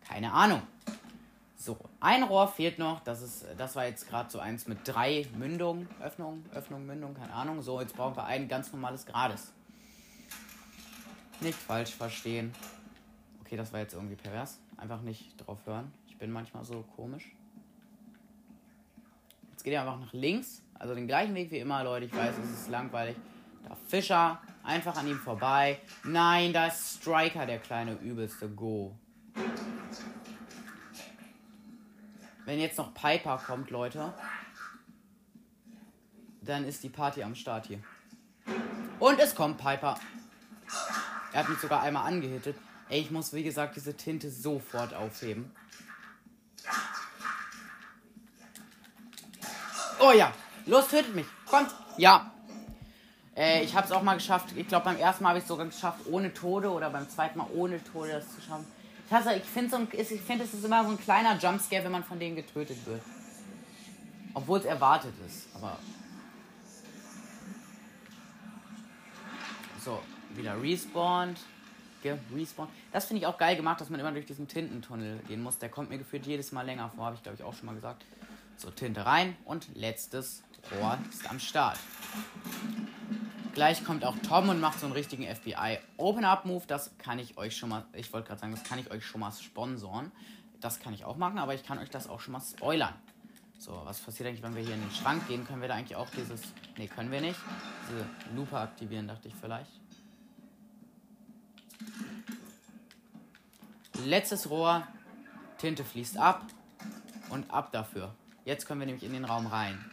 keine 0.04 0.34
Ahnung. 0.34 0.64
So, 1.56 1.78
ein 2.00 2.24
Rohr 2.24 2.48
fehlt 2.48 2.80
noch. 2.80 3.02
Das, 3.02 3.22
ist, 3.22 3.46
das 3.60 3.76
war 3.76 3.86
jetzt 3.86 4.10
gerade 4.10 4.32
so 4.32 4.40
eins 4.40 4.68
mit 4.68 4.80
drei 4.86 5.28
Mündungen. 5.38 5.88
Öffnung, 6.02 6.44
Öffnung, 6.52 6.88
Mündung, 6.88 7.14
keine 7.14 7.32
Ahnung. 7.32 7.62
So, 7.62 7.80
jetzt 7.80 7.96
brauchen 7.96 8.16
wir 8.16 8.26
ein 8.26 8.48
ganz 8.48 8.72
normales 8.72 9.06
Grades. 9.06 9.54
Nicht 11.42 11.60
falsch 11.60 11.92
verstehen. 11.92 12.52
Okay, 13.42 13.56
das 13.56 13.72
war 13.72 13.82
jetzt 13.82 13.94
irgendwie 13.94 14.16
pervers. 14.16 14.58
Einfach 14.78 15.02
nicht 15.02 15.36
drauf 15.46 15.60
hören. 15.66 15.94
Ich 16.08 16.18
bin 16.18 16.32
manchmal 16.32 16.64
so 16.64 16.84
komisch. 16.96 17.36
Jetzt 19.52 19.64
geht 19.64 19.74
ihr 19.74 19.82
einfach 19.82 20.00
nach 20.00 20.14
links. 20.14 20.64
Also 20.82 20.96
den 20.96 21.06
gleichen 21.06 21.36
Weg 21.36 21.52
wie 21.52 21.60
immer, 21.60 21.84
Leute. 21.84 22.08
Ich 22.08 22.16
weiß, 22.16 22.34
es 22.44 22.62
ist 22.62 22.70
langweilig. 22.70 23.16
Da 23.70 23.78
Fischer, 23.88 24.42
einfach 24.64 24.98
an 24.98 25.08
ihm 25.08 25.20
vorbei. 25.20 25.80
Nein, 26.04 26.54
da 26.54 26.66
ist 26.66 26.96
Striker, 26.96 27.46
der 27.46 27.60
kleine 27.60 27.94
übelste 28.00 28.50
Go. 28.50 28.98
Wenn 32.46 32.60
jetzt 32.60 32.80
noch 32.80 32.96
Piper 32.96 33.38
kommt, 33.46 33.70
Leute, 33.70 34.12
dann 36.42 36.66
ist 36.66 36.82
die 36.82 36.90
Party 36.90 37.22
am 37.22 37.36
Start 37.36 37.68
hier. 37.68 37.80
Und 38.98 39.20
es 39.20 39.36
kommt 39.36 39.60
Piper. 39.60 40.00
Er 41.32 41.42
hat 41.42 41.50
mich 41.50 41.60
sogar 41.60 41.84
einmal 41.84 42.08
angehittet. 42.08 42.56
Ey, 42.90 43.02
ich 43.02 43.12
muss, 43.12 43.34
wie 43.34 43.44
gesagt, 43.44 43.76
diese 43.76 43.96
Tinte 43.96 44.32
sofort 44.32 44.96
aufheben. 44.96 45.52
Oh 50.00 50.12
ja. 50.12 50.34
Los, 50.66 50.88
tötet 50.88 51.16
mich. 51.16 51.26
Kommt. 51.50 51.74
Ja. 51.98 52.32
Äh, 53.36 53.64
ich 53.64 53.76
habe 53.76 53.86
es 53.86 53.92
auch 53.92 54.04
mal 54.04 54.16
geschafft. 54.16 54.50
Ich 54.56 54.68
glaube, 54.68 54.86
beim 54.86 54.98
ersten 54.98 55.24
Mal 55.24 55.30
habe 55.30 55.40
ich 55.40 55.44
es 55.44 55.48
sogar 55.48 55.66
geschafft, 55.66 56.02
ohne 56.10 56.34
Tode. 56.34 56.70
Oder 56.70 56.90
beim 56.90 57.10
zweiten 57.10 57.38
Mal 57.38 57.48
ohne 57.54 57.84
Tode 57.84 58.12
das 58.12 58.36
zu 58.36 58.42
schaffen. 58.42 58.66
Ich, 59.08 59.14
hasse, 59.14 59.34
ich 59.36 59.44
finde, 59.44 59.70
so 59.72 59.88
ich 59.92 60.22
find, 60.22 60.42
es 60.42 60.54
ist 60.54 60.64
immer 60.64 60.84
so 60.84 60.92
ein 60.92 61.00
kleiner 61.00 61.38
Jumpscare, 61.38 61.84
wenn 61.84 61.92
man 61.92 62.04
von 62.04 62.20
denen 62.20 62.36
getötet 62.36 62.86
wird. 62.86 63.02
Obwohl 64.34 64.60
es 64.60 64.66
erwartet 64.66 65.14
ist. 65.26 65.48
Aber. 65.56 65.78
So, 69.84 70.00
wieder 70.36 70.62
respawned. 70.62 71.40
Respawn. 72.36 72.68
Das 72.92 73.06
finde 73.06 73.22
ich 73.22 73.28
auch 73.28 73.38
geil 73.38 73.56
gemacht, 73.56 73.80
dass 73.82 73.90
man 73.90 74.00
immer 74.00 74.12
durch 74.12 74.26
diesen 74.26 74.48
Tintentunnel 74.48 75.20
gehen 75.28 75.44
muss. 75.44 75.60
Der 75.60 75.70
kommt 75.70 75.90
mir 75.90 75.98
gefühlt 75.98 76.26
jedes 76.26 76.52
Mal 76.52 76.66
länger 76.66 76.90
vor, 76.96 77.06
habe 77.06 77.16
ich 77.16 77.24
glaube 77.24 77.38
ich 77.38 77.44
auch 77.44 77.54
schon 77.54 77.68
mal 77.68 77.76
gesagt. 77.76 78.04
So, 78.58 78.70
Tinte 78.70 79.06
rein 79.06 79.36
und 79.46 79.76
letztes 79.76 80.44
Rohr 80.72 80.98
ist 81.10 81.30
am 81.30 81.40
Start. 81.40 81.80
Gleich 83.54 83.84
kommt 83.84 84.06
auch 84.06 84.16
Tom 84.28 84.50
und 84.50 84.62
macht 84.62 84.80
so 84.80 84.86
einen 84.86 84.94
richtigen 84.94 85.24
FBI 85.24 85.80
Open-Up-Move. 85.98 86.64
Das 86.68 86.98
kann 86.98 87.20
ich 87.20 87.38
euch 87.38 87.58
schon 87.58 87.70
mal, 87.70 87.86
ich 87.94 88.12
wollte 88.14 88.30
gerade 88.30 88.40
sagen, 88.40 88.54
das 88.54 88.64
kann 88.64 88.80
ich 88.80 88.90
euch 88.92 89.06
schon 89.06 89.22
mal 89.22 89.32
sponsoren. 89.32 90.12
Das 90.62 90.80
kann 90.80 90.94
ich 90.94 91.04
auch 91.04 91.18
machen, 91.18 91.38
aber 91.38 91.54
ich 91.54 91.64
kann 91.64 91.80
euch 91.80 91.90
das 91.90 92.08
auch 92.08 92.20
schon 92.20 92.34
mal 92.34 92.42
spoilern. 92.42 92.94
So, 93.58 93.80
was 93.84 94.00
passiert 94.00 94.30
eigentlich, 94.30 94.42
wenn 94.42 94.56
wir 94.56 94.64
hier 94.64 94.74
in 94.74 94.82
den 94.82 94.92
Schrank 94.92 95.28
gehen? 95.28 95.46
Können 95.46 95.62
wir 95.62 95.68
da 95.68 95.76
eigentlich 95.76 95.96
auch 95.96 96.10
dieses, 96.10 96.42
ne, 96.78 96.88
können 96.88 97.12
wir 97.12 97.22
nicht. 97.22 97.40
Diese 97.90 98.06
Lupe 98.36 98.58
aktivieren, 98.58 99.08
dachte 99.08 99.28
ich 99.28 99.36
vielleicht. 99.36 99.72
Letztes 104.06 104.50
Rohr, 104.50 104.88
Tinte 105.58 105.84
fließt 105.84 106.18
ab 106.18 106.46
und 107.30 107.52
ab 107.52 107.72
dafür. 107.72 108.16
Jetzt 108.46 108.66
können 108.66 108.80
wir 108.80 108.88
nämlich 108.88 109.04
in 109.04 109.14
den 109.14 109.26
Raum 109.26 109.46
rein. 109.46 109.84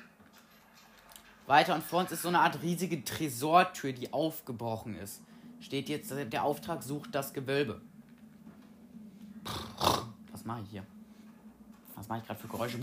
Weiter 1.49 1.75
und 1.75 1.83
vor 1.83 2.01
uns 2.01 2.13
ist 2.13 2.23
so 2.23 2.29
eine 2.29 2.41
Art 2.41 2.63
riesige 2.63 3.03
Tresortür, 3.03 3.93
die 3.93 4.13
aufgebrochen 4.13 4.97
ist. 4.97 5.23
Steht 5.61 5.89
jetzt, 5.89 6.13
der 6.13 6.45
Auftrag 6.45 6.83
sucht 6.83 7.15
das 7.15 7.33
Gewölbe. 7.33 7.81
Was 10.31 10.45
mache 10.45 10.61
ich 10.63 10.71
hier? 10.71 10.85
Was 11.97 12.07
mache 12.09 12.21
ich 12.21 12.27
gerade 12.27 12.39
für 12.39 12.49
Geräusche? 12.49 12.79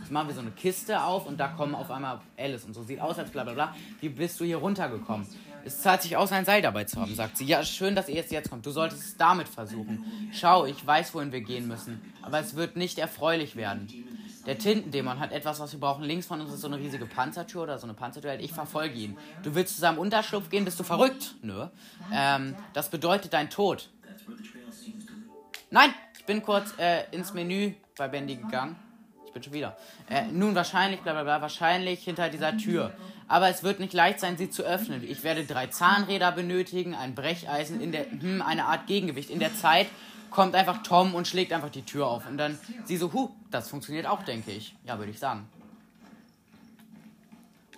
Jetzt 0.00 0.12
machen 0.12 0.28
wir 0.28 0.34
so 0.34 0.40
eine 0.40 0.50
Kiste 0.52 1.02
auf 1.02 1.26
und 1.26 1.38
da 1.38 1.48
kommen 1.48 1.74
auf 1.74 1.90
einmal 1.90 2.20
Alice 2.36 2.64
und 2.64 2.74
so. 2.74 2.84
Sieht 2.84 3.00
aus 3.00 3.18
als 3.18 3.30
bla 3.30 3.42
bla 3.42 3.54
bla. 3.54 3.74
Wie 4.00 4.10
bist 4.10 4.38
du 4.38 4.44
hier 4.44 4.58
runtergekommen? 4.58 5.26
Es 5.64 5.80
zahlt 5.80 6.02
sich 6.02 6.16
aus, 6.16 6.30
ein 6.30 6.44
Seil 6.44 6.62
dabei 6.62 6.84
zu 6.84 7.00
haben, 7.00 7.14
sagt 7.14 7.36
sie. 7.36 7.46
Ja, 7.46 7.64
schön, 7.64 7.96
dass 7.96 8.08
ihr 8.08 8.14
jetzt, 8.14 8.30
jetzt 8.30 8.48
kommt. 8.48 8.64
Du 8.64 8.70
solltest 8.70 9.02
es 9.02 9.16
damit 9.16 9.48
versuchen. 9.48 10.30
Schau, 10.32 10.66
ich 10.66 10.86
weiß, 10.86 11.14
wohin 11.14 11.32
wir 11.32 11.40
gehen 11.40 11.66
müssen. 11.66 12.00
Aber 12.22 12.38
es 12.38 12.54
wird 12.54 12.76
nicht 12.76 12.98
erfreulich 12.98 13.56
werden. 13.56 13.88
Der 14.48 14.56
Tintendämon 14.58 15.20
hat 15.20 15.30
etwas, 15.30 15.60
was 15.60 15.72
wir 15.72 15.78
brauchen. 15.78 16.04
Links 16.04 16.24
von 16.26 16.40
uns 16.40 16.50
ist 16.50 16.62
so 16.62 16.68
eine 16.68 16.78
riesige 16.78 17.04
Panzertür 17.04 17.64
oder 17.64 17.76
so 17.76 17.86
eine 17.86 17.92
Panzertür. 17.92 18.40
Ich 18.40 18.54
verfolge 18.54 18.94
ihn. 18.94 19.18
Du 19.42 19.54
willst 19.54 19.74
zu 19.74 19.80
seinem 19.82 19.98
Unterschlupf 19.98 20.48
gehen? 20.48 20.64
Bist 20.64 20.80
du 20.80 20.84
verrückt? 20.84 21.34
Nö. 21.42 21.66
Ähm, 22.10 22.56
das 22.72 22.88
bedeutet 22.88 23.34
dein 23.34 23.50
Tod. 23.50 23.90
Nein! 25.70 25.92
Ich 26.18 26.24
bin 26.24 26.42
kurz 26.42 26.72
äh, 26.78 27.04
ins 27.10 27.34
Menü 27.34 27.74
bei 27.96 28.08
Bendy 28.08 28.36
gegangen. 28.36 28.76
Ich 29.26 29.32
bin 29.34 29.42
schon 29.42 29.52
wieder. 29.52 29.76
Äh, 30.08 30.24
nun 30.32 30.54
wahrscheinlich, 30.54 31.00
bla 31.00 31.12
bla 31.12 31.24
bla, 31.24 31.42
wahrscheinlich 31.42 32.02
hinter 32.04 32.30
dieser 32.30 32.56
Tür 32.56 32.94
aber 33.28 33.50
es 33.50 33.62
wird 33.62 33.78
nicht 33.78 33.92
leicht 33.92 34.20
sein, 34.20 34.36
sie 34.38 34.50
zu 34.50 34.62
öffnen. 34.62 35.04
Ich 35.08 35.22
werde 35.22 35.44
drei 35.44 35.66
Zahnräder 35.66 36.32
benötigen, 36.32 36.94
ein 36.94 37.14
Brecheisen, 37.14 37.80
in 37.80 37.92
der, 37.92 38.10
hm, 38.10 38.42
eine 38.42 38.64
Art 38.64 38.86
Gegengewicht. 38.86 39.30
In 39.30 39.38
der 39.38 39.54
Zeit 39.54 39.86
kommt 40.30 40.54
einfach 40.54 40.82
Tom 40.82 41.14
und 41.14 41.26
schlägt 41.26 41.52
einfach 41.52 41.70
die 41.70 41.82
Tür 41.82 42.06
auf. 42.06 42.26
Und 42.26 42.38
dann 42.38 42.58
sie 42.84 42.96
so, 42.96 43.12
huh, 43.12 43.30
das 43.50 43.68
funktioniert 43.68 44.06
auch, 44.06 44.22
denke 44.22 44.50
ich. 44.50 44.74
Ja, 44.84 44.98
würde 44.98 45.10
ich 45.10 45.18
sagen. 45.18 45.48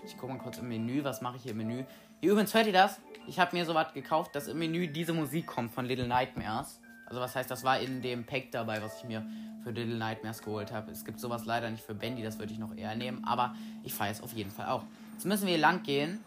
Ich 0.05 0.17
gucke 0.17 0.33
mal 0.33 0.39
kurz 0.39 0.59
im 0.59 0.69
Menü, 0.69 1.05
was 1.05 1.21
mache 1.21 1.37
ich 1.37 1.43
hier 1.43 1.53
im 1.53 1.59
Menü? 1.59 1.85
Hier 2.21 2.33
übrigens, 2.33 2.55
hört 2.55 2.67
ihr 2.67 2.73
das? 2.73 2.99
Ich 3.27 3.39
habe 3.39 3.57
mir 3.57 3.65
sowas 3.65 3.93
gekauft, 3.93 4.35
dass 4.35 4.49
im 4.49 4.59
Menü 4.59 4.89
diese 4.89 5.13
Musik 5.13 5.47
kommt 5.47 5.73
von 5.73 5.85
Little 5.85 6.07
Nightmares. 6.07 6.81
Also 7.07 7.21
was 7.21 7.35
heißt, 7.35 7.51
das 7.51 7.65
war 7.65 7.81
in 7.81 8.03
dem 8.03 8.25
Pack 8.25 8.51
dabei, 8.53 8.81
was 8.83 8.99
ich 8.99 9.05
mir 9.05 9.25
für 9.63 9.71
Little 9.71 9.97
Nightmares 9.97 10.43
geholt 10.43 10.73
habe. 10.73 10.91
Es 10.91 11.05
gibt 11.05 11.21
sowas 11.21 11.45
leider 11.45 11.69
nicht 11.71 11.85
für 11.85 11.95
Bendy, 11.95 12.23
das 12.23 12.39
würde 12.39 12.53
ich 12.53 12.59
noch 12.59 12.75
eher 12.75 12.95
nehmen, 12.95 13.25
aber 13.25 13.55
ich 13.83 13.93
feiere 13.93 14.13
es 14.13 14.23
auf 14.23 14.33
jeden 14.33 14.51
Fall 14.51 14.69
auch. 14.69 14.85
Jetzt 15.15 15.27
müssen 15.27 15.47
wir 15.47 15.55
hier 15.55 15.61
lang 15.61 15.83
gehen. 15.83 16.21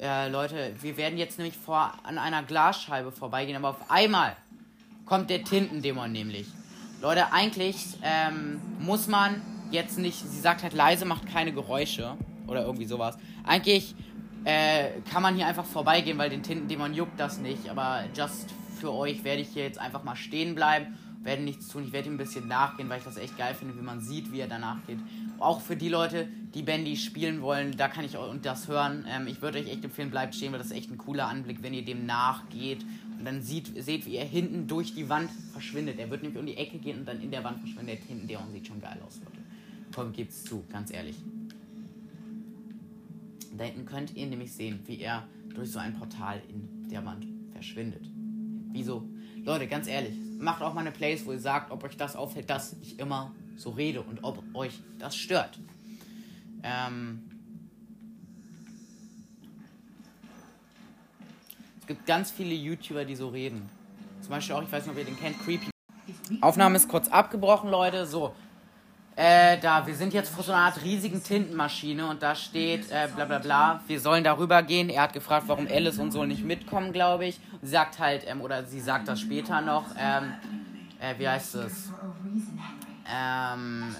Äh, 0.00 0.28
Leute, 0.28 0.74
wir 0.80 0.96
werden 0.96 1.18
jetzt 1.18 1.38
nämlich 1.38 1.56
vor, 1.56 1.92
an 2.02 2.18
einer 2.18 2.42
Glasscheibe 2.42 3.12
vorbeigehen, 3.12 3.56
aber 3.56 3.70
auf 3.70 3.90
einmal 3.90 4.36
kommt 5.06 5.30
der 5.30 5.44
Tintendämon 5.44 6.12
nämlich. 6.12 6.46
Leute, 7.02 7.32
eigentlich 7.32 7.76
ähm, 8.02 8.60
muss 8.80 9.08
man 9.08 9.42
jetzt 9.70 9.98
nicht, 9.98 10.18
sie 10.18 10.40
sagt 10.40 10.62
halt 10.62 10.72
leise, 10.72 11.04
macht 11.04 11.26
keine 11.26 11.52
Geräusche 11.52 12.16
oder 12.46 12.64
irgendwie 12.64 12.86
sowas. 12.86 13.18
Eigentlich 13.44 13.94
äh, 14.44 15.00
kann 15.10 15.22
man 15.22 15.34
hier 15.34 15.46
einfach 15.46 15.64
vorbeigehen, 15.64 16.18
weil 16.18 16.30
den 16.30 16.42
Tintendämon 16.42 16.94
juckt 16.94 17.18
das 17.18 17.38
nicht, 17.38 17.68
aber 17.68 18.04
just 18.16 18.52
für 18.80 18.92
euch 18.92 19.24
werde 19.24 19.42
ich 19.42 19.48
hier 19.48 19.64
jetzt 19.64 19.78
einfach 19.78 20.04
mal 20.04 20.16
stehen 20.16 20.54
bleiben, 20.54 20.98
werde 21.22 21.42
nichts 21.42 21.68
tun. 21.68 21.84
Ich 21.84 21.92
werde 21.92 22.08
ihm 22.08 22.14
ein 22.14 22.18
bisschen 22.18 22.48
nachgehen, 22.48 22.88
weil 22.88 22.98
ich 22.98 23.04
das 23.04 23.16
echt 23.16 23.36
geil 23.36 23.54
finde, 23.54 23.76
wie 23.76 23.82
man 23.82 24.00
sieht, 24.00 24.32
wie 24.32 24.40
er 24.40 24.48
danach 24.48 24.78
geht 24.86 24.98
auch 25.38 25.60
für 25.60 25.76
die 25.76 25.88
Leute, 25.88 26.28
die 26.54 26.62
Bandy 26.62 26.96
spielen 26.96 27.42
wollen, 27.42 27.76
da 27.76 27.88
kann 27.88 28.04
ich 28.04 28.16
und 28.16 28.44
das 28.46 28.68
hören. 28.68 29.04
Ähm, 29.08 29.26
ich 29.26 29.42
würde 29.42 29.58
euch 29.58 29.68
echt 29.68 29.84
empfehlen, 29.84 30.10
bleibt 30.10 30.34
stehen, 30.34 30.52
weil 30.52 30.58
das 30.58 30.68
ist 30.68 30.76
echt 30.76 30.90
ein 30.90 30.98
cooler 30.98 31.28
Anblick, 31.28 31.62
wenn 31.62 31.74
ihr 31.74 31.84
dem 31.84 32.06
nachgeht 32.06 32.84
und 33.24 33.32
dann 33.32 33.40
sieht, 33.40 33.72
seht, 33.82 34.04
wie 34.04 34.16
er 34.16 34.26
hinten 34.26 34.66
durch 34.66 34.94
die 34.94 35.08
Wand 35.08 35.30
verschwindet. 35.52 35.98
Er 35.98 36.10
wird 36.10 36.22
nämlich 36.22 36.38
um 36.38 36.44
die 36.44 36.58
Ecke 36.58 36.76
gehen 36.76 36.98
und 36.98 37.08
dann 37.08 37.22
in 37.22 37.30
der 37.30 37.42
Wand 37.42 37.58
verschwindet. 37.58 38.00
Hinten 38.06 38.28
der 38.28 38.38
und 38.38 38.52
sieht 38.52 38.66
schon 38.66 38.82
geil 38.82 39.00
aus, 39.02 39.18
Leute. 39.24 39.38
Komm, 39.94 40.12
gebt's 40.12 40.44
zu, 40.44 40.62
ganz 40.70 40.92
ehrlich. 40.92 41.16
Da 43.56 43.64
hinten 43.64 43.86
könnt 43.86 44.14
ihr 44.14 44.26
nämlich 44.26 44.52
sehen, 44.52 44.80
wie 44.84 45.00
er 45.00 45.26
durch 45.54 45.72
so 45.72 45.78
ein 45.78 45.94
Portal 45.94 46.42
in 46.50 46.90
der 46.90 47.02
Wand 47.06 47.26
verschwindet. 47.52 48.04
Wieso? 48.72 49.08
Leute, 49.42 49.68
ganz 49.68 49.86
ehrlich, 49.86 50.14
macht 50.38 50.60
auch 50.60 50.74
mal 50.74 50.82
eine 50.82 50.92
Place, 50.92 51.24
wo 51.24 51.32
ihr 51.32 51.40
sagt, 51.40 51.70
ob 51.70 51.82
euch 51.82 51.96
das 51.96 52.16
auffällt, 52.16 52.50
dass 52.50 52.76
ich 52.82 52.98
immer 52.98 53.34
so 53.56 53.70
rede 53.70 54.02
und 54.02 54.22
ob 54.22 54.44
euch 54.52 54.80
das 54.98 55.16
stört. 55.16 55.58
Ähm 56.62 57.22
es 61.84 61.88
gibt 61.88 62.06
ganz 62.06 62.30
viele 62.30 62.54
YouTuber, 62.54 63.04
die 63.04 63.14
so 63.14 63.28
reden. 63.28 63.68
Zum 64.22 64.30
Beispiel 64.30 64.56
auch, 64.56 64.62
ich 64.62 64.72
weiß 64.72 64.86
nicht, 64.86 64.92
ob 64.92 64.98
ihr 64.98 65.04
den 65.04 65.18
kennt, 65.18 65.38
Creepy. 65.44 65.68
Aufnahme 66.40 66.76
ist 66.76 66.88
kurz 66.88 67.08
abgebrochen, 67.08 67.70
Leute. 67.70 68.06
So. 68.06 68.34
Äh, 69.16 69.58
da, 69.60 69.86
wir 69.86 69.94
sind 69.94 70.14
jetzt 70.14 70.34
vor 70.34 70.42
so 70.42 70.52
einer 70.52 70.62
Art 70.62 70.82
riesigen 70.82 71.22
Tintenmaschine 71.22 72.08
und 72.08 72.22
da 72.22 72.34
steht, 72.34 72.90
äh, 72.90 73.06
bla 73.14 73.26
bla 73.26 73.38
bla, 73.38 73.80
wir 73.86 74.00
sollen 74.00 74.24
darüber 74.24 74.62
gehen. 74.62 74.88
Er 74.88 75.02
hat 75.02 75.12
gefragt, 75.12 75.44
warum 75.46 75.66
Alice 75.66 75.98
und 75.98 76.10
so 76.10 76.24
nicht 76.24 76.42
mitkommen, 76.42 76.94
glaube 76.94 77.26
ich. 77.26 77.38
Und 77.52 77.60
sie 77.60 77.72
sagt 77.72 77.98
halt, 77.98 78.24
ähm, 78.26 78.40
oder 78.40 78.64
sie 78.64 78.80
sagt 78.80 79.06
das 79.06 79.20
später 79.20 79.60
noch, 79.60 79.84
ähm, 79.98 80.32
äh, 81.00 81.18
wie 81.18 81.28
heißt 81.28 81.56
es? 81.56 81.92
Ähm, 83.14 83.94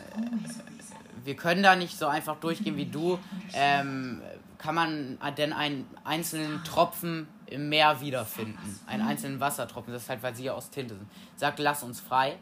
wir 1.23 1.37
können 1.37 1.63
da 1.63 1.77
nicht 1.77 1.99
so 1.99 2.07
einfach 2.07 2.37
durchgehen 2.37 2.79
wie 2.79 2.87
du. 2.87 3.19
Ähm, 3.53 4.23
kann 4.57 4.75
man 4.75 5.19
denn 5.37 5.53
einen 5.53 5.87
einzelnen 6.05 6.65
Tropfen 6.65 7.29
im 7.55 7.69
Meer 7.69 8.01
wiederfinden? 8.01 8.81
Einen 8.87 9.03
einzelnen 9.07 9.41
Wassertropfen. 9.41 9.93
Das 9.93 10.03
ist 10.03 10.09
halt, 10.09 10.23
weil 10.23 10.35
sie 10.35 10.45
ja 10.45 10.53
aus 10.53 10.71
Tinte 10.71 10.95
sind. 10.95 11.09
Sagt, 11.37 11.59
lass 11.59 11.83
uns 11.83 12.01
frei. 12.01 12.37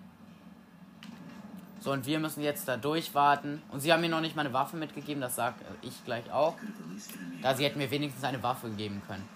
So, 1.81 1.93
und 1.93 2.07
wir 2.07 2.19
müssen 2.21 2.43
jetzt 2.43 2.69
da 2.69 2.77
durchwarten. 2.77 3.63
Und 3.71 3.81
sie 3.81 3.93
haben 3.93 4.01
mir 4.01 4.09
noch 4.09 4.21
nicht 4.21 4.37
mal 4.37 4.45
eine 4.45 4.55
Waffe 4.55 4.77
mitgegeben, 4.77 5.21
das 5.21 5.37
sag 5.37 5.55
ich 5.83 6.05
gleich 6.05 6.31
auch. 6.31 6.55
Da 7.43 7.55
sie 7.55 7.65
hätten 7.65 7.79
mir 7.79 7.91
wenigstens 7.91 8.23
eine 8.25 8.43
Waffe 8.43 8.71
geben 8.71 9.03
können. 9.07 9.29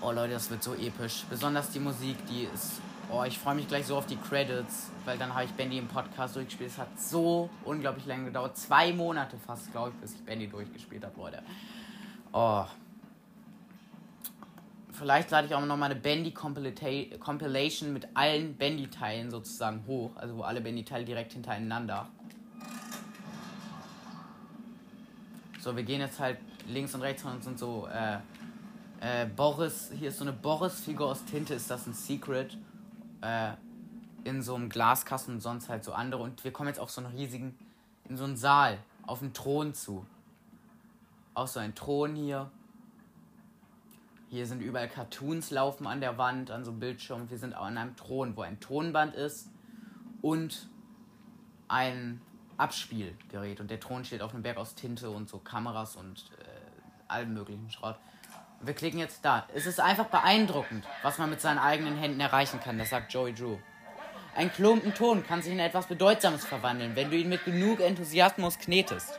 Oh 0.00 0.10
Leute, 0.10 0.32
das 0.32 0.50
wird 0.50 0.62
so 0.62 0.74
episch. 0.74 1.24
Besonders 1.28 1.70
die 1.70 1.80
Musik, 1.80 2.16
die 2.26 2.48
ist 2.52 2.80
Oh, 3.12 3.24
ich 3.24 3.36
freue 3.36 3.56
mich 3.56 3.66
gleich 3.66 3.86
so 3.86 3.96
auf 3.96 4.06
die 4.06 4.16
Credits, 4.16 4.90
weil 5.04 5.18
dann 5.18 5.34
habe 5.34 5.44
ich 5.44 5.50
Bendy 5.50 5.78
im 5.78 5.88
Podcast 5.88 6.36
durchgespielt. 6.36 6.70
Es 6.70 6.78
hat 6.78 7.00
so 7.00 7.50
unglaublich 7.64 8.06
lange 8.06 8.26
gedauert. 8.26 8.56
Zwei 8.56 8.92
Monate 8.92 9.36
fast, 9.36 9.72
glaube 9.72 9.90
ich, 9.90 9.94
bis 9.96 10.14
ich 10.14 10.24
Bendy 10.24 10.46
durchgespielt 10.46 11.04
habe, 11.04 11.18
Leute. 11.18 11.42
Oh. 12.32 12.64
Vielleicht 15.00 15.30
lade 15.30 15.46
ich 15.46 15.54
auch 15.54 15.64
noch 15.64 15.76
mal 15.76 15.86
eine 15.86 15.96
Bendy 15.96 16.30
Compilation 16.32 17.92
mit 17.92 18.06
allen 18.14 18.54
Bendy-Teilen 18.56 19.30
sozusagen 19.30 19.84
hoch. 19.86 20.10
Also 20.16 20.36
wo 20.36 20.42
alle 20.42 20.60
Bendy-Teile 20.60 21.04
direkt 21.04 21.32
hintereinander. 21.32 22.06
So, 25.58 25.74
wir 25.74 25.82
gehen 25.82 26.00
jetzt 26.00 26.20
halt 26.20 26.38
links 26.68 26.94
und 26.94 27.00
rechts 27.00 27.22
von 27.22 27.32
uns 27.32 27.46
und 27.46 27.58
so. 27.58 27.88
Äh, 27.88 28.18
äh, 29.00 29.26
Boris, 29.26 29.90
hier 29.98 30.10
ist 30.10 30.18
so 30.18 30.24
eine 30.24 30.32
Boris-Figur 30.32 31.08
aus 31.08 31.24
Tinte. 31.24 31.54
Ist 31.54 31.70
das 31.70 31.86
ein 31.86 31.94
Secret? 31.94 32.56
äh, 33.20 33.52
in 34.24 34.42
so 34.42 34.54
einem 34.54 34.68
Glaskasten 34.68 35.34
und 35.34 35.40
sonst 35.40 35.68
halt 35.68 35.84
so 35.84 35.92
andere. 35.92 36.22
Und 36.22 36.44
wir 36.44 36.52
kommen 36.52 36.68
jetzt 36.68 36.80
auf 36.80 36.90
so 36.90 37.00
einen 37.00 37.14
riesigen, 37.14 37.56
in 38.08 38.16
so 38.16 38.24
einen 38.24 38.36
Saal, 38.36 38.78
auf 39.06 39.22
einen 39.22 39.32
Thron 39.32 39.74
zu. 39.74 40.06
Auch 41.34 41.46
so 41.46 41.60
ein 41.60 41.74
Thron 41.74 42.14
hier. 42.14 42.50
Hier 44.30 44.46
sind 44.46 44.62
überall 44.62 44.88
Cartoons 44.88 45.50
laufen 45.50 45.88
an 45.88 46.00
der 46.00 46.16
Wand, 46.16 46.52
an 46.52 46.64
so 46.64 46.70
einem 46.70 46.78
Bildschirm. 46.78 47.28
Wir 47.30 47.38
sind 47.38 47.52
auch 47.52 47.64
an 47.64 47.76
einem 47.76 47.96
Thron, 47.96 48.36
wo 48.36 48.42
ein 48.42 48.60
Tonband 48.60 49.16
ist 49.16 49.50
und 50.22 50.68
ein 51.66 52.22
Abspielgerät. 52.56 53.58
Und 53.58 53.72
der 53.72 53.80
Thron 53.80 54.04
steht 54.04 54.22
auf 54.22 54.32
einem 54.32 54.44
Berg 54.44 54.56
aus 54.56 54.76
Tinte 54.76 55.10
und 55.10 55.28
so 55.28 55.38
Kameras 55.38 55.96
und 55.96 56.30
äh, 56.38 57.10
allem 57.10 57.34
möglichen 57.34 57.68
Schrott. 57.72 57.96
Wir 58.60 58.72
klicken 58.72 59.00
jetzt 59.00 59.24
da. 59.24 59.48
Es 59.52 59.66
ist 59.66 59.80
einfach 59.80 60.06
beeindruckend, 60.06 60.86
was 61.02 61.18
man 61.18 61.28
mit 61.28 61.40
seinen 61.40 61.58
eigenen 61.58 61.96
Händen 61.96 62.20
erreichen 62.20 62.60
kann. 62.60 62.78
Das 62.78 62.90
sagt 62.90 63.12
Joey 63.12 63.34
Drew. 63.34 63.56
Ein 64.36 64.52
Klumpen 64.52 64.94
Ton 64.94 65.26
kann 65.26 65.42
sich 65.42 65.52
in 65.52 65.58
etwas 65.58 65.86
Bedeutsames 65.86 66.44
verwandeln, 66.44 66.94
wenn 66.94 67.10
du 67.10 67.16
ihn 67.16 67.28
mit 67.28 67.44
genug 67.44 67.80
Enthusiasmus 67.80 68.60
knetest. 68.60 69.18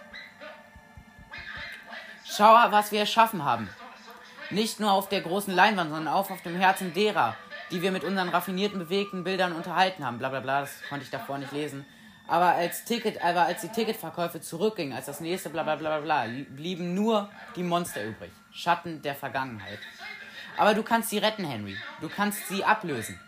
Schau, 2.24 2.54
was 2.71 2.93
wir 2.93 3.02
erschaffen 3.02 3.43
haben. 3.43 3.67
Nicht 4.52 4.80
nur 4.80 4.92
auf 4.92 5.08
der 5.08 5.22
großen 5.22 5.54
Leinwand, 5.54 5.92
sondern 5.92 6.14
auch 6.14 6.30
auf 6.30 6.42
dem 6.42 6.58
Herzen 6.58 6.94
derer, 6.94 7.36
die 7.72 7.82
wir 7.82 7.92
mit 7.92 8.04
unseren 8.04 8.30
raffinierten, 8.30 8.80
bewegten 8.80 9.24
Bildern 9.24 9.54
unterhalten 9.54 10.06
haben. 10.06 10.18
Blablabla, 10.18 10.42
bla, 10.42 10.60
bla, 10.60 10.62
das 10.62 10.90
konnte 10.90 11.06
ich 11.06 11.12
davor 11.12 11.38
nicht 11.38 11.54
lesen. 11.54 11.86
Aber 12.28 12.48
als, 12.48 12.86
Ticket, 12.86 13.24
aber 13.24 13.44
als 13.44 13.62
die 13.62 13.70
Ticketverkäufe 13.70 14.42
zurückgingen, 14.42 14.94
als 14.94 15.06
das 15.06 15.22
nächste 15.22 15.50
Blablabla, 15.50 16.00
bla, 16.00 16.26
blieben 16.50 16.94
nur 16.94 17.30
die 17.56 17.64
Monster 17.64 18.04
übrig. 18.04 18.32
Schatten 18.52 19.02
der 19.02 19.16
Vergangenheit. 19.16 19.80
Aber 20.58 20.74
du 20.74 20.84
kannst 20.84 21.10
sie 21.10 21.18
retten, 21.18 21.46
Henry. 21.46 21.78
Du 22.02 22.10
kannst 22.10 22.48
sie 22.48 22.64
ablösen. 22.64 23.20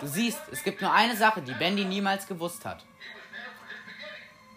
Du 0.00 0.06
siehst, 0.06 0.40
es 0.52 0.62
gibt 0.62 0.80
nur 0.80 0.92
eine 0.92 1.16
Sache, 1.16 1.42
die 1.42 1.54
Bendy 1.54 1.84
niemals 1.84 2.26
gewusst 2.26 2.64
hat. 2.64 2.84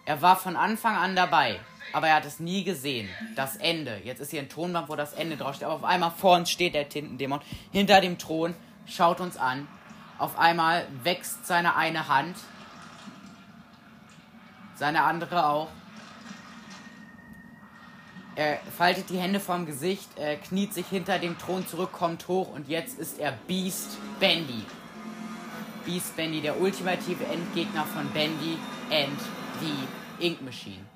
Er 0.04 0.20
war 0.20 0.36
von 0.36 0.56
Anfang 0.56 0.96
an 0.96 1.16
dabei, 1.16 1.60
aber 1.92 2.08
er 2.08 2.16
hat 2.16 2.24
es 2.24 2.40
nie 2.40 2.64
gesehen. 2.64 3.08
Das 3.36 3.56
Ende. 3.56 4.00
Jetzt 4.04 4.20
ist 4.20 4.30
hier 4.30 4.40
ein 4.40 4.48
Tonband, 4.48 4.88
wo 4.88 4.96
das 4.96 5.12
Ende 5.12 5.36
draufsteht. 5.36 5.66
Aber 5.66 5.76
auf 5.76 5.84
einmal 5.84 6.10
vor 6.10 6.36
uns 6.36 6.50
steht 6.50 6.74
der 6.74 6.88
Tintendämon 6.88 7.40
hinter 7.72 8.00
dem 8.00 8.18
Thron, 8.18 8.54
schaut 8.86 9.20
uns 9.20 9.36
an. 9.36 9.68
Auf 10.18 10.38
einmal 10.38 10.86
wächst 11.02 11.46
seine 11.46 11.76
eine 11.76 12.08
Hand. 12.08 12.36
Seine 14.76 15.02
andere 15.04 15.46
auch. 15.46 15.68
Er 18.34 18.58
faltet 18.76 19.10
die 19.10 19.18
Hände 19.18 19.40
vorm 19.40 19.66
Gesicht, 19.66 20.08
er 20.16 20.36
kniet 20.36 20.72
sich 20.72 20.86
hinter 20.86 21.18
dem 21.18 21.38
Thron 21.38 21.66
zurück, 21.66 21.92
kommt 21.92 22.28
hoch 22.28 22.48
und 22.48 22.66
jetzt 22.66 22.98
ist 22.98 23.18
er 23.18 23.32
Beast 23.46 23.98
Bendy. 24.20 24.64
Beast 25.84 26.16
Bendy, 26.16 26.40
der 26.40 26.58
ultimative 26.58 27.24
Endgegner 27.26 27.84
von 27.84 28.08
Bendy 28.08 28.56
and 28.90 29.18
the 29.60 30.26
Ink 30.26 30.40
Machine. 30.40 30.91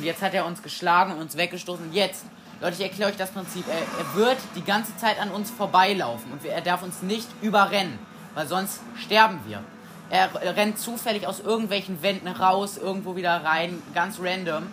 Und 0.00 0.06
jetzt 0.06 0.22
hat 0.22 0.32
er 0.32 0.46
uns 0.46 0.62
geschlagen 0.62 1.12
und 1.12 1.20
uns 1.20 1.36
weggestoßen. 1.36 1.92
Jetzt, 1.92 2.24
Leute, 2.62 2.76
ich 2.76 2.80
erkläre 2.80 3.10
euch 3.10 3.18
das 3.18 3.32
Prinzip. 3.32 3.66
Er, 3.68 3.74
er 4.02 4.14
wird 4.14 4.38
die 4.56 4.64
ganze 4.64 4.96
Zeit 4.96 5.20
an 5.20 5.30
uns 5.30 5.50
vorbeilaufen 5.50 6.32
und 6.32 6.42
er 6.42 6.62
darf 6.62 6.82
uns 6.82 7.02
nicht 7.02 7.28
überrennen, 7.42 7.98
weil 8.34 8.46
sonst 8.46 8.80
sterben 8.96 9.40
wir. 9.46 9.62
Er 10.08 10.30
rennt 10.56 10.78
zufällig 10.78 11.26
aus 11.26 11.40
irgendwelchen 11.40 12.00
Wänden 12.00 12.28
raus, 12.28 12.78
irgendwo 12.78 13.14
wieder 13.14 13.44
rein, 13.44 13.82
ganz 13.92 14.18
random. 14.22 14.72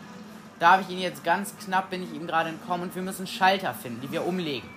Da 0.60 0.72
habe 0.72 0.84
ich 0.84 0.90
ihn 0.96 1.00
jetzt 1.00 1.26
ganz 1.26 1.54
knapp, 1.58 1.90
bin 1.90 2.04
ich 2.04 2.14
ihm 2.14 2.26
gerade 2.26 2.48
entkommen 2.48 2.84
und 2.84 2.96
wir 2.96 3.02
müssen 3.02 3.28
Schalter 3.28 3.74
finden, 3.74 4.00
die 4.00 4.12
wir 4.14 4.26
umlegen. 4.26 4.70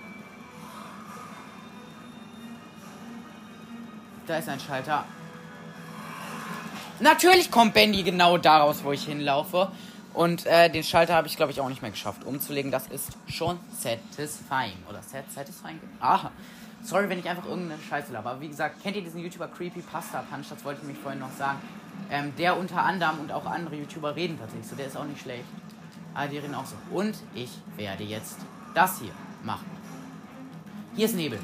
Da 4.27 4.35
ist 4.35 4.49
ein 4.49 4.59
Schalter. 4.59 5.05
Natürlich 6.99 7.49
kommt 7.49 7.73
Bendy 7.73 8.03
genau 8.03 8.37
daraus, 8.37 8.83
wo 8.83 8.91
ich 8.91 9.05
hinlaufe. 9.05 9.71
Und 10.13 10.45
äh, 10.45 10.69
den 10.69 10.83
Schalter 10.83 11.15
habe 11.15 11.27
ich, 11.27 11.37
glaube 11.37 11.51
ich, 11.51 11.61
auch 11.61 11.69
nicht 11.69 11.81
mehr 11.81 11.91
geschafft 11.91 12.23
umzulegen. 12.25 12.71
Das 12.71 12.87
ist 12.87 13.17
schon 13.27 13.59
satisfying. 13.71 14.77
Oder 14.89 15.01
sat 15.01 15.31
satisfying? 15.31 15.79
Aha. 15.99 16.31
Sorry, 16.83 17.07
wenn 17.09 17.19
ich 17.19 17.29
einfach 17.29 17.45
irgendeine 17.45 17.81
Scheiße 17.81 18.11
laber. 18.11 18.31
Aber 18.31 18.41
wie 18.41 18.49
gesagt, 18.49 18.81
kennt 18.81 18.95
ihr 18.95 19.03
diesen 19.03 19.21
YouTuber 19.21 19.47
Creepy 19.47 19.81
Pasta 19.81 20.23
Punch? 20.29 20.49
Das 20.49 20.65
wollte 20.65 20.81
ich 20.81 20.87
mich 20.87 20.97
vorhin 20.97 21.19
noch 21.19 21.31
sagen. 21.37 21.59
Ähm, 22.09 22.33
der 22.37 22.57
unter 22.57 22.81
anderem 22.81 23.19
und 23.19 23.31
auch 23.31 23.45
andere 23.45 23.75
YouTuber 23.75 24.15
reden 24.15 24.37
tatsächlich 24.37 24.67
so. 24.67 24.75
Der 24.75 24.87
ist 24.87 24.97
auch 24.97 25.05
nicht 25.05 25.21
schlecht. 25.21 25.45
Aber 26.13 26.27
die 26.27 26.39
reden 26.39 26.55
auch 26.55 26.65
so. 26.65 26.75
Und 26.91 27.15
ich 27.33 27.51
werde 27.77 28.03
jetzt 28.03 28.37
das 28.73 28.99
hier 28.99 29.13
machen. 29.43 29.65
Hier 30.95 31.05
ist 31.05 31.15
Nebel. 31.15 31.39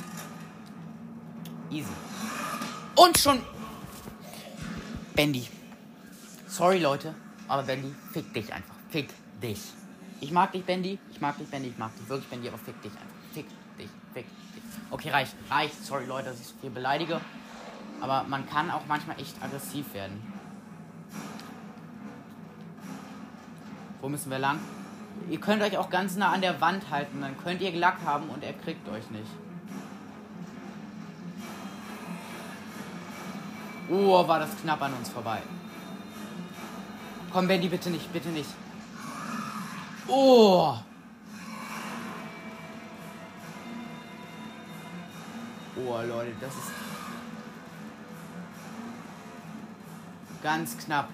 Easy. 1.69 1.87
Und 2.95 3.17
schon. 3.17 3.41
Bendy. 5.15 5.47
Sorry, 6.47 6.79
Leute. 6.79 7.13
Aber 7.47 7.63
Bendy, 7.63 7.93
fick 8.11 8.33
dich 8.33 8.51
einfach. 8.53 8.75
Fick 8.89 9.09
dich. 9.41 9.61
Ich 10.19 10.31
mag 10.31 10.51
dich, 10.51 10.63
Bendy. 10.63 10.99
Ich 11.11 11.21
mag 11.21 11.37
dich, 11.37 11.47
Bendy. 11.47 11.69
Ich 11.69 11.77
mag 11.77 11.95
dich 11.95 12.07
wirklich, 12.09 12.29
Bendy. 12.29 12.47
Aber 12.49 12.57
fick 12.57 12.81
dich 12.81 12.91
einfach. 12.91 13.05
Fick 13.33 13.47
dich. 13.77 13.89
Fick 14.13 14.25
dich. 14.25 14.63
Okay, 14.91 15.09
reicht. 15.09 15.35
Reicht. 15.49 15.85
Sorry, 15.85 16.05
Leute, 16.05 16.29
dass 16.29 16.39
ich 16.39 16.47
so 16.47 16.55
viel 16.59 16.69
beleidige. 16.69 17.21
Aber 18.01 18.23
man 18.23 18.47
kann 18.47 18.69
auch 18.71 18.81
manchmal 18.87 19.19
echt 19.19 19.41
aggressiv 19.41 19.93
werden. 19.93 20.21
Wo 24.01 24.09
müssen 24.09 24.29
wir 24.29 24.39
lang? 24.39 24.59
Ihr 25.29 25.39
könnt 25.39 25.61
euch 25.61 25.77
auch 25.77 25.89
ganz 25.89 26.15
nah 26.15 26.31
an 26.31 26.41
der 26.41 26.61
Wand 26.61 26.89
halten. 26.91 27.21
Dann 27.21 27.37
könnt 27.43 27.61
ihr 27.61 27.71
Lack 27.75 28.03
haben 28.05 28.29
und 28.29 28.43
er 28.43 28.53
kriegt 28.53 28.87
euch 28.89 29.09
nicht. 29.09 29.31
Oh, 33.89 34.27
war 34.27 34.39
das 34.39 34.49
knapp 34.61 34.81
an 34.81 34.93
uns 34.93 35.09
vorbei. 35.09 35.41
Komm, 37.37 37.47
Bendy, 37.47 37.69
bitte 37.69 37.91
nicht, 37.91 38.11
bitte 38.11 38.29
nicht. 38.29 38.49
Oh. 40.07 40.75
Oh, 45.75 46.01
Leute, 46.01 46.31
das 46.41 46.55
ist 46.55 46.71
ganz 50.41 50.79
knapp. 50.79 51.09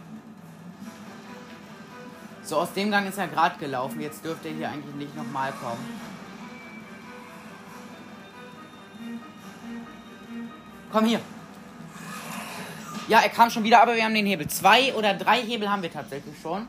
So, 2.42 2.56
aus 2.56 2.72
dem 2.72 2.90
Gang 2.90 3.06
ist 3.06 3.18
er 3.18 3.28
gerade 3.28 3.60
gelaufen. 3.60 4.00
Jetzt 4.00 4.24
dürfte 4.24 4.48
er 4.48 4.54
hier 4.54 4.70
eigentlich 4.70 4.96
nicht 4.96 5.18
nochmal 5.18 5.52
kommen. 5.52 6.00
Komm 10.90 11.04
hier. 11.04 11.20
Ja, 13.10 13.20
er 13.20 13.30
kam 13.30 13.50
schon 13.50 13.66
wieder, 13.66 13.82
aber 13.82 13.96
wir 13.96 14.04
haben 14.06 14.14
den 14.14 14.26
Hebel. 14.26 14.48
Zwei 14.48 14.94
oder 14.94 15.14
drei 15.14 15.42
Hebel 15.42 15.70
haben 15.70 15.82
wir 15.82 15.92
tatsächlich 15.92 16.36
schon. 16.42 16.68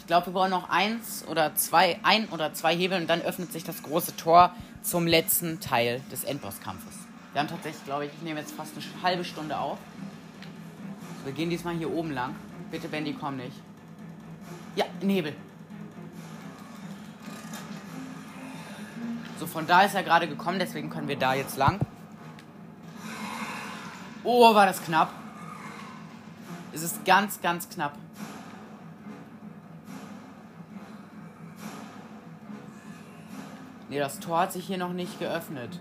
Ich 0.00 0.06
glaube, 0.06 0.26
wir 0.26 0.32
brauchen 0.32 0.50
noch 0.50 0.68
eins 0.68 1.24
oder 1.28 1.54
zwei, 1.54 2.00
ein 2.02 2.28
oder 2.30 2.52
zwei 2.52 2.76
Hebel 2.76 3.00
und 3.00 3.08
dann 3.08 3.22
öffnet 3.22 3.52
sich 3.52 3.62
das 3.62 3.82
große 3.84 4.16
Tor 4.16 4.52
zum 4.82 5.06
letzten 5.06 5.60
Teil 5.60 6.00
des 6.10 6.24
Endbosskampfes. 6.24 6.94
Wir 7.32 7.40
haben 7.40 7.48
tatsächlich, 7.48 7.84
glaube 7.84 8.06
ich, 8.06 8.12
ich 8.12 8.22
nehme 8.22 8.40
jetzt 8.40 8.52
fast 8.52 8.72
eine 8.74 9.02
halbe 9.04 9.24
Stunde 9.24 9.56
auf. 9.56 9.78
wir 11.24 11.32
gehen 11.32 11.48
diesmal 11.48 11.76
hier 11.76 11.92
oben 11.92 12.10
lang. 12.10 12.34
Bitte, 12.72 12.88
Bendy, 12.88 13.16
komm 13.18 13.36
nicht. 13.36 13.56
Ja, 14.74 14.84
ein 15.00 15.08
Hebel. 15.08 15.32
So, 19.38 19.46
von 19.46 19.66
da 19.68 19.82
ist 19.82 19.94
er 19.94 20.02
gerade 20.02 20.26
gekommen, 20.26 20.58
deswegen 20.58 20.90
können 20.90 21.06
wir 21.06 21.16
da 21.16 21.34
jetzt 21.34 21.56
lang. 21.56 21.78
Oh, 24.22 24.54
war 24.54 24.66
das 24.66 24.82
knapp. 24.82 25.10
Es 26.72 26.82
ist 26.82 27.04
ganz, 27.04 27.40
ganz 27.40 27.68
knapp. 27.68 27.96
Ne, 33.88 33.98
das 33.98 34.20
Tor 34.20 34.40
hat 34.40 34.52
sich 34.52 34.66
hier 34.66 34.78
noch 34.78 34.92
nicht 34.92 35.18
geöffnet. 35.18 35.80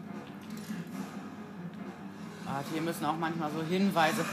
Warte, 2.45 2.69
hier 2.73 2.81
müssen 2.81 3.05
auch 3.05 3.17
manchmal 3.17 3.51
so 3.51 3.61
Hinweise. 3.61 4.25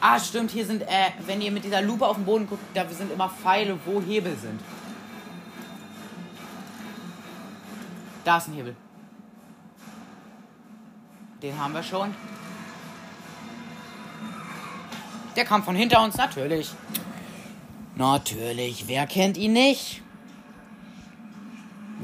Ah, 0.00 0.20
stimmt, 0.20 0.50
hier 0.50 0.66
sind, 0.66 0.82
äh, 0.82 1.12
wenn 1.24 1.40
ihr 1.40 1.50
mit 1.50 1.64
dieser 1.64 1.80
Lupe 1.80 2.06
auf 2.06 2.16
den 2.16 2.26
Boden 2.26 2.46
guckt, 2.46 2.62
da 2.74 2.86
sind 2.90 3.10
immer 3.10 3.30
Pfeile, 3.30 3.78
wo 3.86 4.02
Hebel 4.02 4.36
sind. 4.36 4.60
Da 8.24 8.36
ist 8.36 8.48
ein 8.48 8.54
Hebel. 8.54 8.76
Den 11.40 11.58
haben 11.58 11.72
wir 11.72 11.82
schon. 11.82 12.14
Der 15.36 15.44
kam 15.44 15.62
von 15.62 15.74
hinter 15.74 16.02
uns, 16.02 16.16
natürlich. 16.16 16.70
Natürlich, 17.96 18.86
wer 18.86 19.06
kennt 19.06 19.36
ihn 19.36 19.52
nicht? 19.52 20.02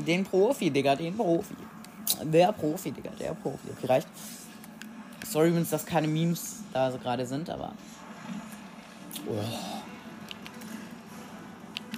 Den 0.07 0.24
Profi, 0.24 0.70
Digga, 0.70 0.97
den 0.97 1.16
Profi. 1.16 1.55
Der 2.22 2.53
Profi, 2.53 2.93
Digga, 2.93 3.11
der 3.18 3.35
Profi. 3.35 3.68
Okay, 3.76 3.87
reicht. 3.87 4.09
Sorry, 5.26 5.55
wenn 5.55 5.62
es 5.62 5.70
das 5.70 5.85
keine 5.87 6.09
Memes 6.09 6.62
da 6.72 6.91
so 6.91 6.99
gerade 6.99 7.26
sind, 7.26 7.51
aber. 7.51 7.72
Oh. 9.26 9.35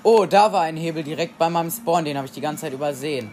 oh, 0.03 0.26
da 0.26 0.53
war 0.53 0.62
ein 0.62 0.76
Hebel 0.76 1.03
direkt 1.03 1.39
bei 1.39 1.49
meinem 1.49 1.70
Spawn, 1.70 2.05
den 2.05 2.16
habe 2.16 2.26
ich 2.26 2.33
die 2.33 2.41
ganze 2.41 2.62
Zeit 2.62 2.72
übersehen. 2.72 3.30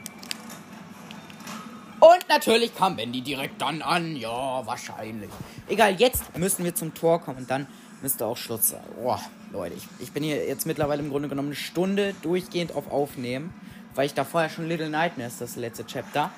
Und 2.00 2.30
natürlich 2.30 2.76
kam 2.76 2.96
Bendy 2.96 3.22
direkt 3.22 3.62
dann 3.62 3.82
an. 3.82 4.16
Ja, 4.16 4.66
wahrscheinlich. 4.66 5.30
Egal, 5.68 5.96
jetzt 6.00 6.38
müssen 6.38 6.64
wir 6.64 6.74
zum 6.74 6.94
Tor 6.94 7.22
kommen 7.22 7.40
und 7.40 7.50
dann 7.50 7.68
müsste 8.02 8.26
auch 8.26 8.38
Schluss 8.38 8.70
sein. 8.70 8.84
Boah. 9.02 9.22
Leute, 9.52 9.76
ich, 9.76 9.88
ich 10.00 10.12
bin 10.12 10.22
hier 10.22 10.48
jetzt 10.48 10.68
mittlerweile 10.68 11.02
im 11.02 11.10
Grunde 11.10 11.28
genommen 11.28 11.50
eine 11.50 11.56
Stunde 11.56 12.14
durchgehend 12.22 12.76
auf 12.76 12.92
Aufnehmen, 12.92 13.52
weil 13.96 14.06
ich 14.06 14.14
da 14.14 14.24
vorher 14.24 14.50
schon 14.50 14.68
Little 14.68 14.90
Nightmares, 14.90 15.40
das 15.40 15.56
letzte 15.56 15.86
Chapter. 15.86 16.30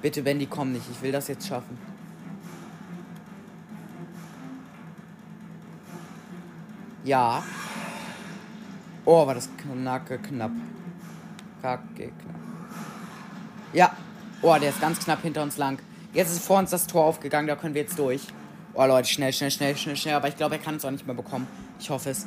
Bitte, 0.00 0.24
Wendy, 0.24 0.46
komm 0.46 0.72
nicht. 0.72 0.84
Ich 0.90 1.02
will 1.02 1.12
das 1.12 1.28
jetzt 1.28 1.46
schaffen. 1.46 1.76
Ja. 7.04 7.42
Oh, 9.04 9.26
war 9.26 9.34
das 9.34 9.48
knacke 9.56 10.18
knapp. 10.18 10.52
Kacke 11.60 11.84
knapp. 11.94 12.36
Ja. 13.72 13.92
Oh, 14.42 14.56
der 14.58 14.70
ist 14.70 14.80
ganz 14.80 14.98
knapp 15.00 15.22
hinter 15.22 15.42
uns 15.42 15.56
lang. 15.56 15.78
Jetzt 16.16 16.32
ist 16.32 16.46
vor 16.46 16.58
uns 16.58 16.70
das 16.70 16.86
Tor 16.86 17.04
aufgegangen, 17.04 17.46
da 17.46 17.56
können 17.56 17.74
wir 17.74 17.82
jetzt 17.82 17.98
durch. 17.98 18.22
Oh, 18.72 18.86
Leute, 18.86 19.06
schnell, 19.06 19.34
schnell, 19.34 19.50
schnell, 19.50 19.76
schnell, 19.76 19.96
schnell. 19.96 20.14
Aber 20.14 20.28
ich 20.28 20.36
glaube, 20.36 20.54
er 20.54 20.62
kann 20.62 20.76
es 20.76 20.84
auch 20.86 20.90
nicht 20.90 21.06
mehr 21.06 21.14
bekommen. 21.14 21.46
Ich 21.78 21.90
hoffe 21.90 22.08
es. 22.08 22.26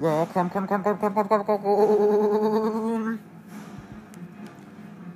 Ja, 0.00 0.26
komm, 0.32 0.50
komm, 0.50 0.66
komm, 0.66 0.82
komm, 0.82 0.98
komm, 0.98 1.14
komm, 1.14 1.28
komm, 1.28 1.46
komm. 1.46 3.18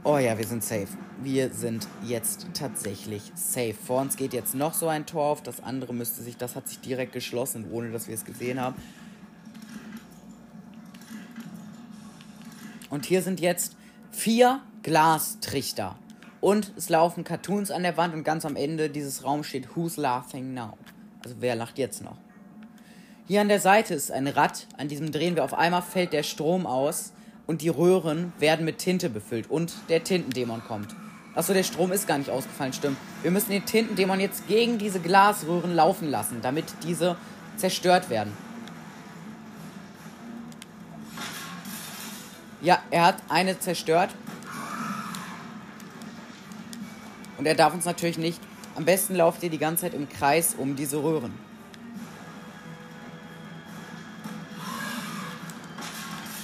Oh 0.04 0.18
ja, 0.18 0.38
wir 0.38 0.46
sind 0.46 0.62
safe. 0.62 0.86
Wir 1.20 1.52
sind 1.52 1.88
jetzt 2.04 2.46
tatsächlich 2.54 3.32
safe. 3.34 3.74
Vor 3.74 4.02
uns 4.02 4.16
geht 4.16 4.32
jetzt 4.32 4.54
noch 4.54 4.74
so 4.74 4.86
ein 4.86 5.04
Tor 5.04 5.24
auf. 5.24 5.42
Das 5.42 5.60
andere 5.60 5.92
müsste 5.92 6.22
sich, 6.22 6.36
das 6.36 6.54
hat 6.54 6.68
sich 6.68 6.78
direkt 6.78 7.12
geschlossen, 7.12 7.66
ohne 7.72 7.90
dass 7.90 8.06
wir 8.06 8.14
es 8.14 8.24
gesehen 8.24 8.60
haben. 8.60 8.76
Und 12.88 13.04
hier 13.04 13.20
sind 13.20 13.40
jetzt 13.40 13.76
vier 14.12 14.60
Glastrichter. 14.84 15.96
Und 16.40 16.72
es 16.76 16.88
laufen 16.88 17.24
Cartoons 17.24 17.70
an 17.70 17.82
der 17.82 17.96
Wand 17.96 18.14
und 18.14 18.24
ganz 18.24 18.44
am 18.44 18.56
Ende 18.56 18.90
dieses 18.90 19.24
Raums 19.24 19.46
steht 19.46 19.76
Who's 19.76 19.96
laughing 19.96 20.54
now? 20.54 20.76
Also 21.24 21.36
wer 21.40 21.54
lacht 21.56 21.78
jetzt 21.78 22.02
noch? 22.02 22.16
Hier 23.26 23.40
an 23.40 23.48
der 23.48 23.60
Seite 23.60 23.94
ist 23.94 24.12
ein 24.12 24.28
Rad, 24.28 24.68
an 24.76 24.86
diesem 24.86 25.10
drehen 25.10 25.34
wir 25.34 25.42
auf 25.42 25.54
einmal, 25.54 25.82
fällt 25.82 26.12
der 26.12 26.22
Strom 26.22 26.66
aus 26.66 27.12
und 27.46 27.62
die 27.62 27.68
Röhren 27.68 28.32
werden 28.38 28.64
mit 28.64 28.78
Tinte 28.78 29.10
befüllt 29.10 29.50
und 29.50 29.74
der 29.88 30.04
Tintendämon 30.04 30.62
kommt. 30.62 30.94
Achso, 31.34 31.52
der 31.52 31.64
Strom 31.64 31.90
ist 31.90 32.06
gar 32.06 32.18
nicht 32.18 32.30
ausgefallen, 32.30 32.72
stimmt. 32.72 32.96
Wir 33.22 33.30
müssen 33.30 33.50
den 33.50 33.66
Tintendämon 33.66 34.20
jetzt 34.20 34.46
gegen 34.46 34.78
diese 34.78 35.00
Glasröhren 35.00 35.74
laufen 35.74 36.08
lassen, 36.08 36.38
damit 36.40 36.64
diese 36.84 37.16
zerstört 37.56 38.10
werden. 38.10 38.32
Ja, 42.62 42.78
er 42.90 43.04
hat 43.04 43.16
eine 43.28 43.58
zerstört. 43.58 44.10
Und 47.38 47.46
er 47.46 47.54
darf 47.54 47.74
uns 47.74 47.84
natürlich 47.84 48.18
nicht. 48.18 48.40
Am 48.76 48.84
besten 48.84 49.14
lauft 49.14 49.42
ihr 49.42 49.50
die 49.50 49.58
ganze 49.58 49.82
Zeit 49.82 49.94
im 49.94 50.08
Kreis 50.08 50.54
um 50.56 50.76
diese 50.76 51.02
Röhren. 51.02 51.32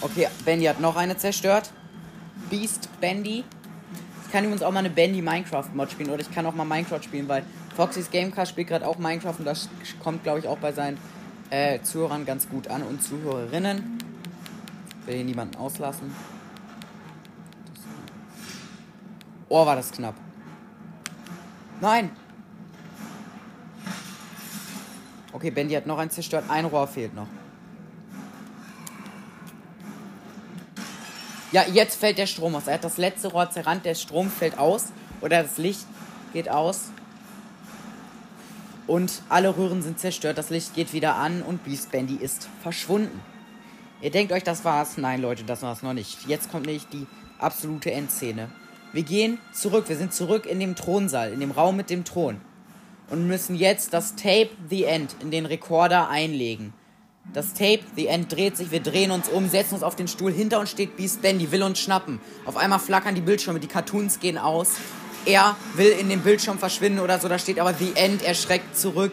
Okay, 0.01 0.29
Bendy 0.45 0.65
hat 0.65 0.81
noch 0.81 0.97
eine 0.97 1.17
zerstört. 1.17 1.71
Beast 2.51 2.89
Bendy. 3.01 3.45
Ich 4.25 4.33
kann 4.33 4.45
übrigens 4.45 4.63
auch 4.63 4.73
mal 4.73 4.81
eine 4.81 4.91
Bendy 4.91 5.23
Minecraft 5.23 5.69
Mod 5.75 5.91
spielen 5.91 6.11
oder 6.11 6.21
ich 6.21 6.31
kann 6.31 6.45
auch 6.47 6.55
mal 6.55 6.65
Minecraft 6.65 7.03
spielen, 7.03 7.29
weil 7.29 7.45
Foxys 7.77 8.11
Gamecast 8.11 8.51
spielt 8.51 8.69
gerade 8.69 8.87
auch 8.87 8.99
Minecraft 8.99 9.35
und 9.39 9.45
das 9.45 9.69
kommt, 10.03 10.23
glaube 10.25 10.41
ich, 10.41 10.49
auch 10.49 10.59
bei 10.59 10.73
seinen 10.73 10.99
äh, 11.51 11.81
Zuhörern 11.83 12.25
ganz 12.25 12.49
gut 12.49 12.69
an 12.69 12.83
und 12.83 13.03
Zuhörerinnen. 13.03 13.99
Ich 15.01 15.07
will 15.07 15.17
hier 15.17 15.25
niemanden 15.25 15.57
auslassen. 15.57 16.15
Oh, 19.49 19.67
war 19.67 19.77
das 19.77 19.93
knapp. 19.93 20.15
Nein! 21.83 22.11
Okay, 25.33 25.51
Bendy 25.51 25.75
hat 25.75 25.85
noch 25.85 25.99
einen 25.99 26.11
zerstört. 26.11 26.45
Ein 26.49 26.65
Rohr 26.67 26.87
fehlt 26.87 27.13
noch. 27.13 27.27
Ja, 31.51 31.65
jetzt 31.67 31.97
fällt 31.97 32.19
der 32.19 32.27
Strom 32.27 32.55
aus. 32.55 32.69
Er 32.69 32.75
hat 32.75 32.85
das 32.85 32.99
letzte 32.99 33.33
Rohr 33.33 33.51
zerrannt, 33.51 33.85
der 33.85 33.97
Strom 33.97 34.31
fällt 34.31 34.59
aus. 34.59 34.93
Oder 35.21 35.43
das 35.43 35.59
Licht 35.59 35.85
geht 36.33 36.49
aus. 36.49 36.93
Und 38.87 39.21
alle 39.29 39.57
Röhren 39.57 39.83
sind 39.83 39.99
zerstört, 39.99 40.39
das 40.39 40.51
Licht 40.51 40.75
geht 40.75 40.93
wieder 40.93 41.17
an 41.17 41.43
und 41.43 41.65
Beast 41.65 41.91
Bandy 41.91 42.15
ist 42.15 42.49
verschwunden. 42.63 43.21
Ihr 44.01 44.13
denkt 44.13 44.33
euch, 44.33 44.45
das 44.45 44.65
war's? 44.65 44.99
Nein, 44.99 45.21
Leute, 45.21 45.43
das 45.43 45.63
war's 45.63 45.83
noch 45.83 45.95
nicht. 45.95 46.29
Jetzt 46.29 46.49
kommt 46.53 46.67
nämlich 46.67 46.87
die 46.87 47.09
absolute 47.41 47.91
Endszene. 47.91 48.51
Wir 48.93 49.05
gehen 49.05 49.39
zurück, 49.53 49.85
wir 49.89 49.97
sind 49.97 50.13
zurück 50.13 50.45
in 50.45 50.61
dem 50.61 50.77
Thronsaal, 50.77 51.33
in 51.33 51.41
dem 51.41 51.51
Raum 51.51 51.77
mit 51.77 51.89
dem 51.89 52.05
Thron. 52.05 52.41
Und 53.09 53.27
müssen 53.27 53.57
jetzt 53.57 53.95
das 53.95 54.17
Tape 54.17 54.51
The 54.69 54.85
End 54.85 55.17
in 55.21 55.31
den 55.31 55.47
Rekorder 55.47 56.09
einlegen. 56.09 56.75
Das 57.33 57.55
Tape, 57.55 57.81
The 57.97 58.09
End 58.09 58.31
dreht 58.33 58.57
sich, 58.57 58.71
wir 58.71 58.81
drehen 58.81 59.11
uns 59.11 59.29
um, 59.29 59.49
setzen 59.49 59.75
uns 59.75 59.83
auf 59.83 59.97
den 59.97 60.09
Stuhl. 60.09 60.33
Hinter 60.33 60.61
uns 60.61 60.71
steht 60.71 60.97
Beast 60.97 61.23
Bendy, 61.23 61.51
will 61.53 61.63
uns 61.63 61.79
schnappen. 61.79 62.21
Auf 62.45 62.57
einmal 62.57 62.81
flackern 62.81 63.15
die 63.15 63.21
Bildschirme, 63.21 63.61
die 63.61 63.69
Cartoons 63.69 64.21
gehen 64.21 64.37
aus. 64.37 64.73
Er 65.25 65.57
will 65.75 65.91
in 65.99 66.09
den 66.09 66.21
Bildschirm 66.21 66.59
verschwinden 66.59 66.99
oder 66.99 67.19
so, 67.19 67.29
da 67.29 67.39
steht 67.39 67.61
aber 67.61 67.73
The 67.75 67.93
End, 67.95 68.23
er 68.23 68.35
schreckt 68.35 68.77
zurück, 68.77 69.13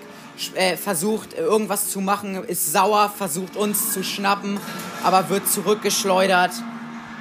äh, 0.55 0.75
versucht 0.75 1.38
irgendwas 1.38 1.89
zu 1.89 2.01
machen, 2.01 2.43
ist 2.43 2.71
sauer, 2.73 3.13
versucht 3.15 3.55
uns 3.55 3.93
zu 3.93 4.03
schnappen, 4.03 4.59
aber 5.03 5.30
wird 5.30 5.47
zurückgeschleudert. 5.47 6.51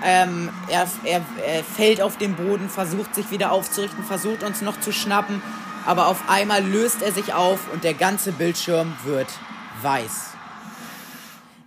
Ähm, 0.04 0.50
er, 0.70 0.86
er, 1.04 1.24
er 1.46 1.64
fällt 1.64 2.00
auf 2.00 2.18
den 2.18 2.36
Boden, 2.36 2.68
versucht 2.68 3.14
sich 3.14 3.30
wieder 3.30 3.52
aufzurichten, 3.52 4.04
versucht 4.04 4.42
uns 4.42 4.62
noch 4.62 4.78
zu 4.80 4.92
schnappen, 4.92 5.42
aber 5.86 6.06
auf 6.08 6.28
einmal 6.28 6.64
löst 6.64 7.02
er 7.02 7.12
sich 7.12 7.34
auf 7.34 7.72
und 7.72 7.84
der 7.84 7.94
ganze 7.94 8.32
Bildschirm 8.32 8.94
wird 9.04 9.28
weiß 9.82 10.28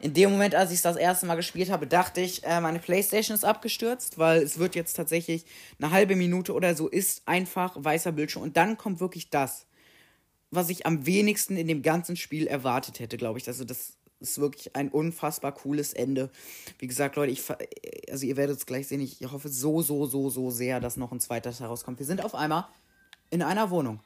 in 0.01 0.13
dem 0.13 0.31
Moment, 0.31 0.55
als 0.55 0.71
ich 0.71 0.77
es 0.77 0.81
das 0.81 0.95
erste 0.95 1.25
Mal 1.27 1.35
gespielt 1.35 1.69
habe, 1.69 1.85
dachte 1.85 2.21
ich, 2.21 2.43
äh, 2.43 2.59
meine 2.59 2.79
Playstation 2.79 3.35
ist 3.35 3.45
abgestürzt, 3.45 4.17
weil 4.17 4.41
es 4.41 4.57
wird 4.57 4.75
jetzt 4.75 4.93
tatsächlich 4.93 5.45
eine 5.79 5.91
halbe 5.91 6.15
Minute 6.15 6.53
oder 6.53 6.75
so 6.75 6.87
ist 6.87 7.21
einfach 7.27 7.75
weißer 7.77 8.11
Bildschirm. 8.11 8.41
Und 8.41 8.57
dann 8.57 8.77
kommt 8.77 8.99
wirklich 8.99 9.29
das, 9.29 9.67
was 10.49 10.69
ich 10.69 10.85
am 10.85 11.05
wenigsten 11.05 11.55
in 11.55 11.67
dem 11.67 11.83
ganzen 11.83 12.15
Spiel 12.15 12.47
erwartet 12.47 12.99
hätte, 12.99 13.17
glaube 13.17 13.37
ich. 13.37 13.47
Also 13.47 13.63
das 13.63 13.93
ist 14.21 14.39
wirklich 14.39 14.75
ein 14.75 14.89
unfassbar 14.89 15.51
cooles 15.51 15.93
Ende. 15.93 16.29
Wie 16.79 16.87
gesagt, 16.87 17.15
Leute, 17.15 17.31
ich, 17.31 17.43
also 18.09 18.25
ihr 18.25 18.37
werdet 18.37 18.57
es 18.57 18.65
gleich 18.65 18.87
sehen. 18.87 19.01
Ich 19.01 19.19
hoffe 19.31 19.49
so, 19.49 19.81
so, 19.81 20.05
so, 20.05 20.29
so 20.29 20.51
sehr, 20.51 20.79
dass 20.79 20.97
noch 20.97 21.11
ein 21.11 21.19
zweiter 21.19 21.51
Teil 21.51 21.67
rauskommt. 21.67 21.99
Wir 21.99 22.05
sind 22.05 22.23
auf 22.23 22.35
einmal 22.35 22.67
in 23.29 23.41
einer 23.41 23.69
Wohnung. 23.69 23.99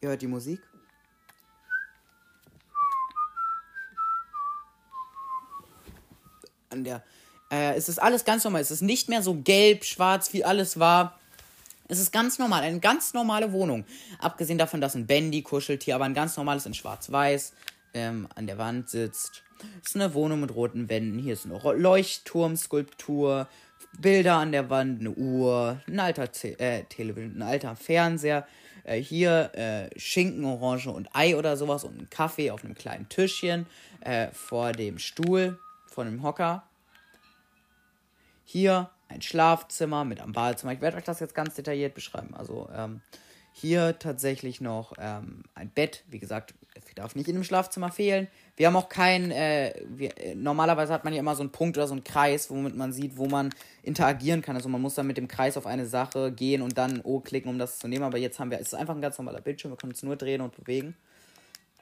Ihr 0.00 0.08
hört 0.08 0.22
die 0.22 0.26
Musik. 0.26 0.60
an 6.72 6.84
der. 6.84 7.02
Äh, 7.50 7.74
es 7.74 7.88
ist 7.88 8.00
alles 8.00 8.24
ganz 8.24 8.44
normal. 8.44 8.62
Es 8.62 8.70
ist 8.70 8.80
nicht 8.80 9.08
mehr 9.08 9.22
so 9.22 9.34
gelb, 9.34 9.84
schwarz, 9.84 10.32
wie 10.32 10.44
alles 10.44 10.78
war. 10.78 11.18
Es 11.88 11.98
ist 11.98 12.12
ganz 12.12 12.38
normal, 12.38 12.62
eine 12.62 12.80
ganz 12.80 13.12
normale 13.12 13.52
Wohnung. 13.52 13.84
Abgesehen 14.18 14.56
davon, 14.56 14.80
dass 14.80 14.94
ein 14.94 15.06
Bandy 15.06 15.42
kuschelt 15.42 15.82
hier, 15.82 15.94
aber 15.94 16.06
ein 16.06 16.14
ganz 16.14 16.36
normales 16.36 16.64
in 16.64 16.72
schwarz-weiß 16.72 17.52
ähm, 17.94 18.28
an 18.34 18.46
der 18.46 18.58
Wand 18.58 18.88
sitzt. 18.88 19.42
Es 19.82 19.90
ist 19.90 19.96
eine 19.96 20.14
Wohnung 20.14 20.40
mit 20.40 20.54
roten 20.54 20.88
Wänden. 20.88 21.18
Hier 21.18 21.34
ist 21.34 21.46
eine 21.46 21.58
Leuchtturmskulptur, 21.58 23.48
Bilder 23.98 24.36
an 24.36 24.52
der 24.52 24.70
Wand, 24.70 25.00
eine 25.00 25.10
Uhr, 25.10 25.80
ein 25.86 26.00
alter 26.00 26.32
Te 26.32 26.58
äh, 26.58 26.84
ein 26.98 27.42
alter 27.42 27.76
Fernseher. 27.76 28.46
Äh, 28.84 29.00
hier 29.00 29.50
äh, 29.54 29.98
Schinken, 29.98 30.44
Orange 30.44 30.88
und 30.88 31.14
Ei 31.14 31.36
oder 31.36 31.56
sowas 31.56 31.84
und 31.84 32.00
ein 32.00 32.10
Kaffee 32.10 32.50
auf 32.50 32.64
einem 32.64 32.74
kleinen 32.74 33.08
Tischchen 33.08 33.66
äh, 34.00 34.28
vor 34.32 34.72
dem 34.72 34.98
Stuhl 34.98 35.58
von 35.86 36.06
dem 36.06 36.22
Hocker. 36.22 36.64
Hier 38.44 38.90
ein 39.08 39.22
Schlafzimmer 39.22 40.04
mit 40.04 40.20
einem 40.20 40.32
Badezimmer. 40.32 40.72
Ich 40.72 40.80
werde 40.80 40.96
euch 40.96 41.04
das 41.04 41.20
jetzt 41.20 41.34
ganz 41.34 41.54
detailliert 41.54 41.94
beschreiben. 41.94 42.34
Also 42.34 42.68
ähm, 42.74 43.02
hier 43.62 43.98
tatsächlich 43.98 44.60
noch 44.60 44.92
ähm, 44.98 45.44
ein 45.54 45.70
Bett. 45.70 46.04
Wie 46.10 46.18
gesagt, 46.18 46.52
darf 46.94 47.14
nicht 47.14 47.28
in 47.28 47.34
dem 47.34 47.44
Schlafzimmer 47.44 47.90
fehlen. 47.90 48.28
Wir 48.56 48.66
haben 48.66 48.76
auch 48.76 48.88
kein, 48.88 49.30
äh, 49.30 49.74
wir, 49.88 50.16
äh, 50.18 50.34
normalerweise 50.34 50.92
hat 50.92 51.04
man 51.04 51.12
ja 51.12 51.20
immer 51.20 51.34
so 51.34 51.42
einen 51.42 51.52
Punkt 51.52 51.76
oder 51.76 51.88
so 51.88 51.94
einen 51.94 52.04
Kreis, 52.04 52.50
womit 52.50 52.76
man 52.76 52.92
sieht, 52.92 53.16
wo 53.16 53.26
man 53.26 53.50
interagieren 53.82 54.42
kann. 54.42 54.56
Also 54.56 54.68
man 54.68 54.80
muss 54.80 54.94
dann 54.94 55.06
mit 55.06 55.16
dem 55.16 55.28
Kreis 55.28 55.56
auf 55.56 55.66
eine 55.66 55.86
Sache 55.86 56.32
gehen 56.32 56.62
und 56.62 56.78
dann 56.78 57.00
O 57.02 57.20
klicken, 57.20 57.50
um 57.50 57.58
das 57.58 57.78
zu 57.78 57.88
nehmen. 57.88 58.04
Aber 58.04 58.18
jetzt 58.18 58.38
haben 58.38 58.50
wir, 58.50 58.60
es 58.60 58.68
ist 58.68 58.74
einfach 58.74 58.94
ein 58.94 59.00
ganz 59.00 59.18
normaler 59.18 59.40
Bildschirm. 59.40 59.72
Wir 59.72 59.76
können 59.76 59.92
uns 59.92 60.02
nur 60.02 60.16
drehen 60.16 60.40
und 60.40 60.56
bewegen. 60.56 60.94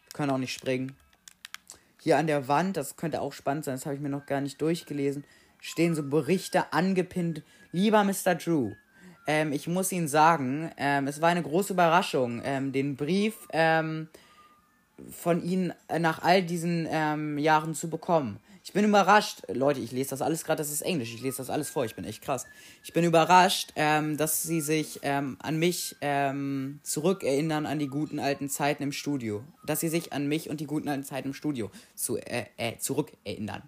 Wir 0.07 0.13
können 0.13 0.31
auch 0.31 0.39
nicht 0.39 0.55
springen. 0.55 0.97
Hier 2.01 2.17
an 2.17 2.27
der 2.27 2.49
Wand, 2.49 2.77
das 2.77 2.97
könnte 2.97 3.21
auch 3.21 3.35
spannend 3.35 3.67
sein, 3.67 3.75
das 3.75 3.85
habe 3.85 3.95
ich 3.95 4.01
mir 4.01 4.09
noch 4.09 4.25
gar 4.25 4.41
nicht 4.41 4.63
durchgelesen, 4.63 5.23
stehen 5.61 5.95
so 5.95 6.03
Berichte 6.03 6.73
angepinnt. 6.73 7.43
Lieber 7.73 8.05
Mr. 8.05 8.37
Drew, 8.37 8.73
ähm, 9.27 9.53
ich 9.53 9.67
muss 9.69 9.93
Ihnen 9.93 10.09
sagen, 10.09 10.71
ähm, 10.77 11.07
es 11.07 11.21
war 11.21 11.29
eine 11.29 11.43
große 11.43 11.73
Überraschung, 11.73 12.43
ähm, 12.45 12.73
den 12.73 12.97
Brief 12.97 13.35
ähm, 13.53 14.09
von 15.11 15.43
Ihnen 15.43 15.73
nach 15.99 16.23
all 16.23 16.43
diesen 16.43 16.87
ähm, 16.91 17.39
Jahren 17.39 17.75
zu 17.75 17.89
bekommen. 17.89 18.39
Ich 18.63 18.73
bin 18.75 18.85
überrascht, 18.85 19.43
Leute, 19.49 19.81
ich 19.81 19.91
lese 19.91 20.11
das 20.11 20.23
alles 20.23 20.45
gerade, 20.45 20.59
das 20.59 20.71
ist 20.71 20.83
Englisch, 20.83 21.15
ich 21.15 21.23
lese 21.23 21.39
das 21.39 21.49
alles 21.49 21.71
vor, 21.71 21.87
ich 21.87 21.97
bin 21.97 22.05
echt 22.05 22.23
krass. 22.23 22.47
Ich 22.85 22.93
bin 22.93 23.05
überrascht, 23.05 23.73
ähm, 23.75 24.17
dass 24.17 24.43
sie 24.43 24.61
sich 24.61 25.01
an 25.03 25.59
mich 25.59 25.97
zurückerinnern 26.83 27.67
an 27.67 27.79
die 27.79 27.89
guten 27.89 28.19
alten 28.19 28.51
Zeiten 28.51 28.83
im 28.83 28.93
Studio. 28.93 29.43
Dass 29.65 29.81
sie 29.81 29.89
sich 29.89 30.13
an 30.13 30.29
mich 30.29 30.51
und 30.51 30.61
die 30.61 30.67
guten 30.67 30.89
alten 30.89 31.05
Zeiten 31.05 31.29
im 31.29 31.35
Studio 31.35 31.71
zu, 31.95 32.19
äh, 32.19 32.45
äh, 32.59 32.77
zurückerinnern. 32.77 33.63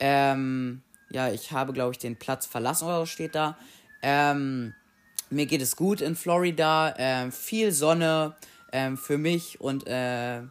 Ähm, 0.00 0.82
ja, 1.10 1.30
ich 1.30 1.52
habe, 1.52 1.72
glaube 1.72 1.92
ich, 1.92 1.98
den 1.98 2.16
Platz 2.16 2.46
verlassen 2.46 2.86
oder 2.86 3.00
so 3.00 3.06
steht 3.06 3.34
da. 3.34 3.56
Ähm, 4.02 4.74
mir 5.30 5.46
geht 5.46 5.62
es 5.62 5.76
gut 5.76 6.00
in 6.00 6.14
Florida, 6.16 6.94
ähm, 6.98 7.32
viel 7.32 7.72
Sonne 7.72 8.36
ähm, 8.72 8.96
für 8.96 9.18
mich 9.18 9.60
und, 9.60 9.86
äh, 9.86 10.42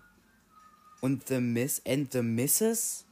und 1.02 1.28
The 1.28 1.39
Miss 1.39 1.82
and 1.86 2.12
the 2.12 2.22
Misses 2.22 3.06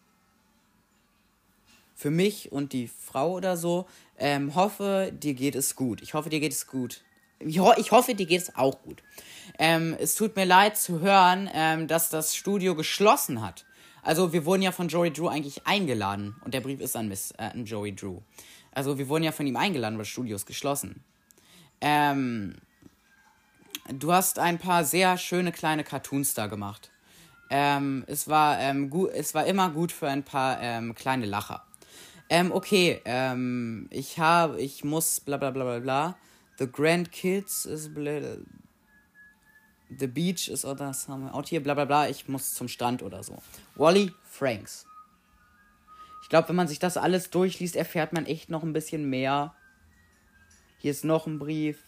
für 1.96 2.12
mich 2.12 2.52
und 2.52 2.74
die 2.74 2.88
Frau 2.90 3.32
oder 3.32 3.56
so. 3.56 3.86
Ähm, 4.18 4.56
hoffe, 4.56 5.14
dir 5.14 5.34
geht 5.34 5.56
es 5.56 5.76
gut. 5.76 6.02
Ich 6.02 6.14
hoffe, 6.14 6.30
dir 6.30 6.42
geht 6.42 6.52
es 6.52 6.68
gut. 6.68 7.02
Ich, 7.40 7.60
ho 7.60 7.74
ich 7.78 7.92
hoffe, 7.92 8.14
dir 8.14 8.26
geht 8.26 8.42
es 8.42 8.56
auch 8.56 8.82
gut. 8.82 9.02
Ähm, 9.58 9.96
es 10.00 10.16
tut 10.16 10.36
mir 10.36 10.46
leid 10.46 10.78
zu 10.78 11.00
hören, 11.00 11.50
ähm, 11.54 11.88
dass 11.88 12.10
das 12.10 12.36
Studio 12.36 12.76
geschlossen 12.76 13.42
hat. 13.42 13.66
Also 14.02 14.34
wir 14.34 14.46
wurden 14.46 14.62
ja 14.62 14.74
von 14.74 14.90
Joey 14.90 15.12
Drew 15.12 15.30
eigentlich 15.30 15.66
eingeladen 15.66 16.36
und 16.44 16.54
der 16.54 16.60
Brief 16.60 16.82
ist 16.82 16.98
an, 16.98 17.08
Miss, 17.08 17.32
äh, 17.38 17.44
an 17.44 17.66
Joey 17.66 17.96
Drew. 17.96 18.20
Also 18.74 18.98
wir 18.98 19.08
wurden 19.08 19.24
ja 19.24 19.32
von 19.32 19.48
ihm 19.48 19.56
eingeladen, 19.56 19.98
weil 19.98 20.06
ist 20.36 20.46
geschlossen. 20.46 21.04
Ähm, 21.82 22.56
du 23.90 24.12
hast 24.12 24.40
ein 24.40 24.58
paar 24.58 24.84
sehr 24.84 25.18
schöne 25.18 25.52
kleine 25.52 25.84
Cartoons 25.84 26.34
da 26.34 26.48
gemacht. 26.48 26.90
Ähm, 27.50 28.04
es, 28.08 28.28
war, 28.28 28.60
ähm, 28.60 28.90
gut, 28.90 29.12
es 29.14 29.36
war 29.36 29.46
immer 29.46 29.70
gut 29.70 29.92
für 29.92 30.08
ein 30.08 30.24
paar 30.24 30.60
ähm, 30.62 30.96
kleine 30.96 31.26
Lacher. 31.26 31.64
Ähm, 32.30 32.52
okay, 32.52 33.02
ähm, 33.06 33.88
ich 33.92 34.18
habe, 34.18 34.60
ich 34.60 34.84
muss, 34.84 35.20
bla 35.20 35.38
bla 35.38 35.52
bla 35.52 35.64
bla 35.64 35.80
bla. 35.80 36.18
The 36.58 36.68
Grandkids 36.72 37.66
ist 37.66 37.94
bla, 37.94 38.38
The 40.00 40.08
Beach 40.08 40.48
ist 40.48 40.66
oder 40.66 40.94
summer 40.94 41.36
out 41.36 41.48
hier, 41.48 41.62
bla 41.62 41.74
bla 41.74 41.86
bla. 41.86 42.10
Ich 42.10 42.28
muss 42.28 42.54
zum 42.54 42.68
Strand 42.68 43.04
oder 43.04 43.22
so. 43.22 43.38
Wally 43.76 44.12
Franks. 44.24 44.86
Ich 46.24 46.30
glaube, 46.30 46.50
wenn 46.50 46.56
man 46.56 46.68
sich 46.68 46.80
das 46.80 46.98
alles 46.98 47.30
durchliest, 47.30 47.76
erfährt 47.76 48.14
man 48.14 48.26
echt 48.26 48.50
noch 48.50 48.64
ein 48.64 48.74
bisschen 48.74 49.10
mehr. 49.10 49.54
Hier 50.80 50.90
ist 50.90 51.06
noch 51.06 51.28
ein 51.28 51.38
Brief. 51.38 51.84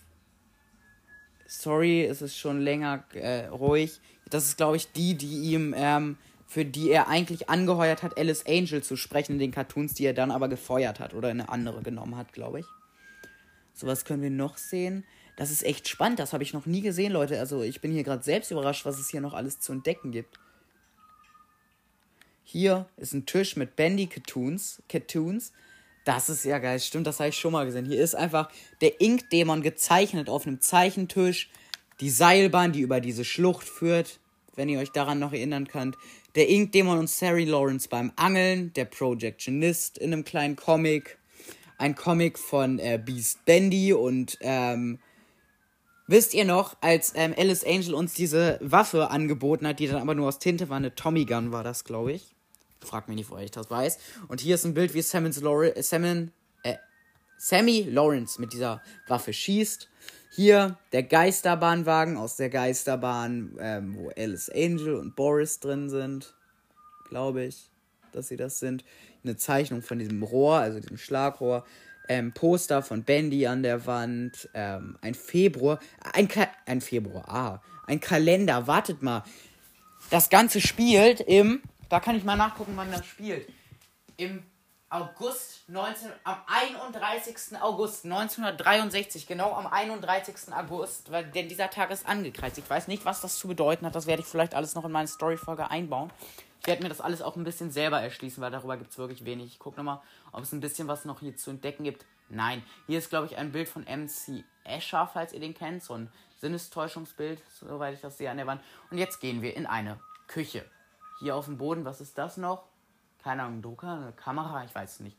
Sorry, 1.47 2.05
es 2.05 2.21
ist 2.21 2.37
schon 2.37 2.61
länger 2.61 3.03
äh, 3.13 3.47
ruhig. 3.47 3.99
Das 4.29 4.45
ist, 4.45 4.57
glaube 4.57 4.77
ich, 4.77 4.91
die, 4.91 5.15
die 5.15 5.53
ihm 5.53 5.73
ähm, 5.75 6.17
für 6.47 6.65
die 6.65 6.91
er 6.91 7.07
eigentlich 7.07 7.49
angeheuert 7.49 8.03
hat, 8.03 8.17
Alice 8.17 8.45
Angel 8.47 8.83
zu 8.83 8.95
sprechen 8.95 9.33
in 9.33 9.39
den 9.39 9.51
Cartoons, 9.51 9.93
die 9.93 10.05
er 10.05 10.13
dann 10.13 10.31
aber 10.31 10.47
gefeuert 10.47 10.99
hat 10.99 11.13
oder 11.13 11.29
eine 11.29 11.49
andere 11.49 11.81
genommen 11.81 12.15
hat, 12.15 12.33
glaube 12.33 12.59
ich. 12.59 12.65
So 13.73 13.87
was 13.87 14.05
können 14.05 14.21
wir 14.21 14.29
noch 14.29 14.57
sehen. 14.57 15.03
Das 15.37 15.51
ist 15.51 15.63
echt 15.63 15.89
spannend, 15.89 16.19
das 16.19 16.31
habe 16.31 16.43
ich 16.43 16.53
noch 16.53 16.65
nie 16.65 16.81
gesehen, 16.81 17.11
Leute. 17.11 17.39
Also 17.39 17.61
ich 17.61 17.81
bin 17.81 17.91
hier 17.91 18.03
gerade 18.03 18.23
selbst 18.23 18.51
überrascht, 18.51 18.85
was 18.85 18.99
es 18.99 19.09
hier 19.09 19.21
noch 19.21 19.33
alles 19.33 19.59
zu 19.59 19.73
entdecken 19.73 20.11
gibt. 20.11 20.39
Hier 22.45 22.87
ist 22.95 23.13
ein 23.13 23.25
Tisch 23.25 23.57
mit 23.57 23.75
Bandy 23.75 24.07
Cartoons. 24.07 24.81
Cartoons. 24.87 25.51
Das 26.05 26.29
ist 26.29 26.45
ja 26.45 26.59
geil, 26.59 26.79
stimmt, 26.79 27.07
das 27.07 27.19
habe 27.19 27.29
ich 27.29 27.37
schon 27.37 27.51
mal 27.51 27.65
gesehen. 27.65 27.85
Hier 27.85 28.01
ist 28.01 28.15
einfach 28.15 28.49
der 28.79 29.01
Ink-Dämon 29.01 29.61
gezeichnet 29.61 30.29
auf 30.29 30.47
einem 30.47 30.61
Zeichentisch. 30.61 31.49
Die 31.99 32.09
Seilbahn, 32.09 32.71
die 32.71 32.81
über 32.81 33.01
diese 33.01 33.25
Schlucht 33.25 33.67
führt, 33.67 34.19
wenn 34.55 34.69
ihr 34.69 34.79
euch 34.79 34.91
daran 34.91 35.19
noch 35.19 35.33
erinnern 35.33 35.67
könnt 35.67 35.97
der 36.35 36.49
Ink-Dämon 36.49 36.99
und 36.99 37.09
Sari 37.09 37.45
Lawrence 37.45 37.87
beim 37.87 38.11
Angeln, 38.17 38.73
der 38.73 38.85
Projectionist 38.85 39.97
in 39.97 40.11
einem 40.11 40.23
kleinen 40.23 40.55
Comic, 40.55 41.17
ein 41.77 41.95
Comic 41.95 42.37
von 42.37 42.79
äh, 42.79 42.99
Beast 43.03 43.45
Bendy 43.45 43.93
und 43.93 44.37
ähm, 44.41 44.99
wisst 46.07 46.33
ihr 46.33 46.45
noch, 46.45 46.75
als 46.81 47.13
ähm, 47.15 47.33
Alice 47.37 47.63
Angel 47.63 47.93
uns 47.93 48.13
diese 48.13 48.59
Waffe 48.61 49.09
angeboten 49.09 49.65
hat, 49.65 49.79
die 49.79 49.87
dann 49.87 50.01
aber 50.01 50.15
nur 50.15 50.27
aus 50.27 50.39
Tinte 50.39 50.69
war, 50.69 50.77
eine 50.77 50.93
Tommy 50.93 51.25
Gun 51.25 51.51
war 51.51 51.63
das, 51.63 51.85
glaube 51.85 52.13
ich. 52.13 52.34
Frag 52.81 53.07
mich 53.07 53.17
nicht, 53.17 53.29
woher 53.29 53.43
ich 53.43 53.51
das 53.51 53.69
weiß. 53.69 53.97
Und 54.27 54.41
hier 54.41 54.55
ist 54.55 54.65
ein 54.65 54.73
Bild, 54.73 54.93
wie 54.93 55.01
Sammons 55.01 55.41
äh, 55.41 56.27
äh, 56.63 56.77
Sammy 57.37 57.81
Lawrence 57.89 58.39
mit 58.39 58.53
dieser 58.53 58.81
Waffe 59.07 59.33
schießt. 59.33 59.89
Hier 60.35 60.77
der 60.91 61.03
Geisterbahnwagen 61.03 62.17
aus 62.17 62.35
der 62.35 62.49
Geisterbahn, 62.49 63.57
ähm, 63.59 63.95
wo 63.95 64.09
Alice 64.09 64.49
Angel 64.49 64.95
und 64.95 65.15
Boris 65.15 65.59
drin 65.59 65.89
sind. 65.89 66.33
Glaube 67.09 67.45
ich, 67.45 67.69
dass 68.11 68.27
sie 68.27 68.35
das 68.35 68.59
sind. 68.59 68.83
Eine 69.23 69.37
Zeichnung 69.37 69.81
von 69.81 69.97
diesem 69.97 70.21
Rohr, 70.23 70.57
also 70.57 70.79
diesem 70.79 70.97
Schlagrohr. 70.97 71.65
Ähm, 72.07 72.33
Poster 72.33 72.83
von 72.83 73.03
Bandy 73.03 73.47
an 73.47 73.63
der 73.63 73.85
Wand. 73.87 74.49
Ähm, 74.53 74.97
ein 75.01 75.13
Februar. 75.13 75.79
Ein, 76.13 76.27
Ka 76.27 76.47
ein 76.65 76.81
Februar, 76.81 77.29
ah. 77.29 77.61
Ein 77.87 77.99
Kalender, 77.99 78.67
wartet 78.67 79.01
mal. 79.01 79.23
Das 80.09 80.29
Ganze 80.29 80.61
spielt 80.61 81.21
im. 81.21 81.61
Da 81.89 81.99
kann 81.99 82.15
ich 82.15 82.23
mal 82.23 82.35
nachgucken, 82.35 82.73
wann 82.75 82.91
das 82.91 83.05
spielt. 83.05 83.47
Im 84.17 84.43
August 84.89 85.67
19, 85.67 86.09
am 86.23 86.37
31. 86.47 87.59
August 87.59 88.05
1963, 88.05 89.27
genau 89.27 89.53
am 89.53 89.67
31. 89.67 90.53
August, 90.53 91.11
weil 91.11 91.25
denn 91.25 91.49
dieser 91.49 91.69
Tag 91.69 91.91
ist 91.91 92.07
angekreist. 92.07 92.57
Ich 92.57 92.69
weiß 92.69 92.87
nicht, 92.87 93.03
was 93.03 93.21
das 93.21 93.37
zu 93.37 93.47
bedeuten 93.47 93.85
hat. 93.85 93.95
Das 93.95 94.07
werde 94.07 94.21
ich 94.21 94.27
vielleicht 94.27 94.55
alles 94.55 94.73
noch 94.75 94.85
in 94.85 94.91
meine 94.91 95.07
Storyfolge 95.07 95.69
einbauen. 95.69 96.11
Ich 96.61 96.67
werde 96.67 96.81
mir 96.81 96.89
das 96.89 97.01
alles 97.01 97.21
auch 97.21 97.35
ein 97.35 97.43
bisschen 97.43 97.71
selber 97.71 98.01
erschließen, 98.01 98.41
weil 98.41 98.51
darüber 98.51 98.77
gibt 98.77 98.91
es 98.91 98.97
wirklich 98.97 99.25
wenig. 99.25 99.53
Ich 99.53 99.59
gucke 99.59 99.77
nochmal, 99.77 100.01
ob 100.31 100.43
es 100.43 100.51
ein 100.51 100.61
bisschen 100.61 100.87
was 100.87 101.05
noch 101.05 101.19
hier 101.19 101.35
zu 101.35 101.51
entdecken 101.51 101.83
gibt. 101.83 102.05
Nein, 102.29 102.63
hier 102.87 102.97
ist, 102.97 103.09
glaube 103.09 103.27
ich, 103.27 103.37
ein 103.37 103.51
Bild 103.51 103.69
von 103.69 103.83
MC 103.83 104.43
Escher, 104.63 105.09
falls 105.11 105.33
ihr 105.33 105.39
den 105.39 105.53
kennt. 105.53 105.83
So 105.83 105.93
ein 105.93 106.11
Sinnestäuschungsbild, 106.41 107.41
soweit 107.59 107.93
ich 107.95 108.01
das 108.01 108.17
sehe 108.17 108.31
an 108.31 108.37
der 108.37 108.47
Wand. 108.47 108.61
Und 108.89 108.97
jetzt 108.97 109.19
gehen 109.19 109.41
wir 109.41 109.55
in 109.55 109.65
eine 109.67 109.99
Küche. 110.27 110.65
Hier 111.19 111.35
auf 111.35 111.45
dem 111.45 111.57
Boden, 111.57 111.85
was 111.85 112.01
ist 112.01 112.17
das 112.17 112.37
noch? 112.37 112.63
keine 113.25 113.41
Ahnung, 113.41 113.63
Drucker, 113.63 113.93
eine 113.93 114.11
Kamera, 114.11 114.63
ich 114.65 114.75
weiß 114.75 114.93
es 114.93 114.99
nicht. 114.99 115.17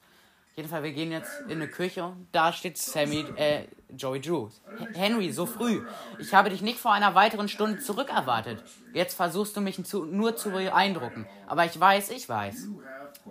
Auf 0.50 0.56
jeden 0.56 0.68
Fall, 0.68 0.84
wir 0.84 0.92
gehen 0.92 1.10
jetzt 1.10 1.40
in 1.48 1.60
eine 1.60 1.68
Küche. 1.68 2.12
Da 2.30 2.52
steht 2.52 2.78
Sammy, 2.78 3.26
äh, 3.34 3.64
Joey 3.94 4.20
Drew. 4.20 4.48
Henry, 4.94 5.32
so 5.32 5.44
früh. 5.44 5.84
Ich 6.20 6.32
habe 6.32 6.48
dich 6.48 6.62
nicht 6.62 6.78
vor 6.78 6.92
einer 6.92 7.16
weiteren 7.16 7.48
Stunde 7.48 7.80
zurückerwartet. 7.80 8.62
Jetzt 8.94 9.16
versuchst 9.16 9.56
du 9.56 9.60
mich 9.60 9.84
zu, 9.84 10.04
nur 10.04 10.36
zu 10.36 10.52
beeindrucken. 10.52 11.26
Aber 11.48 11.64
ich 11.64 11.78
weiß, 11.78 12.10
ich 12.10 12.28
weiß, 12.28 12.68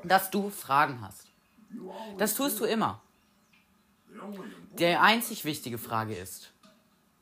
dass 0.04 0.30
du 0.30 0.50
Fragen 0.50 1.00
hast. 1.02 1.26
Das 2.18 2.36
tust 2.36 2.60
du 2.60 2.66
immer. 2.66 3.02
Die 4.78 4.86
einzig 4.88 5.46
wichtige 5.46 5.78
Frage 5.78 6.16
ist, 6.16 6.52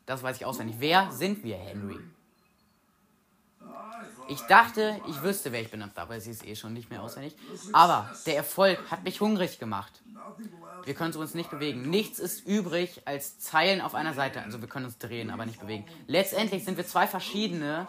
das 0.08 0.24
weiß 0.24 0.38
ich 0.38 0.46
auswendig, 0.46 0.78
wer 0.80 1.12
sind 1.12 1.44
wir, 1.44 1.56
Henry? 1.56 2.00
Ich 4.28 4.42
dachte, 4.42 5.02
ich 5.08 5.22
wüsste, 5.22 5.52
wer 5.52 5.62
ich 5.62 5.70
bin, 5.70 5.84
aber 5.96 6.20
sie 6.20 6.32
ist 6.32 6.46
eh 6.46 6.56
schon 6.56 6.74
nicht 6.74 6.90
mehr 6.90 7.02
auswendig. 7.02 7.36
Aber 7.74 8.10
der 8.26 8.38
Erfolg 8.38 8.80
hat 8.90 9.04
mich 9.04 9.22
hungrig 9.22 9.60
gemacht. 9.60 10.02
Wir 10.86 10.94
können 10.94 11.14
uns 11.16 11.34
nicht 11.34 11.50
bewegen. 11.50 11.90
Nichts 11.90 12.20
ist 12.20 12.46
übrig 12.46 13.02
als 13.06 13.40
Zeilen 13.40 13.82
auf 13.82 13.96
einer 13.96 14.14
Seite. 14.14 14.42
Also 14.42 14.62
wir 14.62 14.68
können 14.68 14.86
uns 14.86 14.98
drehen, 14.98 15.30
aber 15.30 15.46
nicht 15.46 15.60
bewegen. 15.60 15.86
Letztendlich 16.08 16.64
sind 16.64 16.78
wir 16.78 16.86
zwei 16.86 17.08
verschiedene 17.08 17.88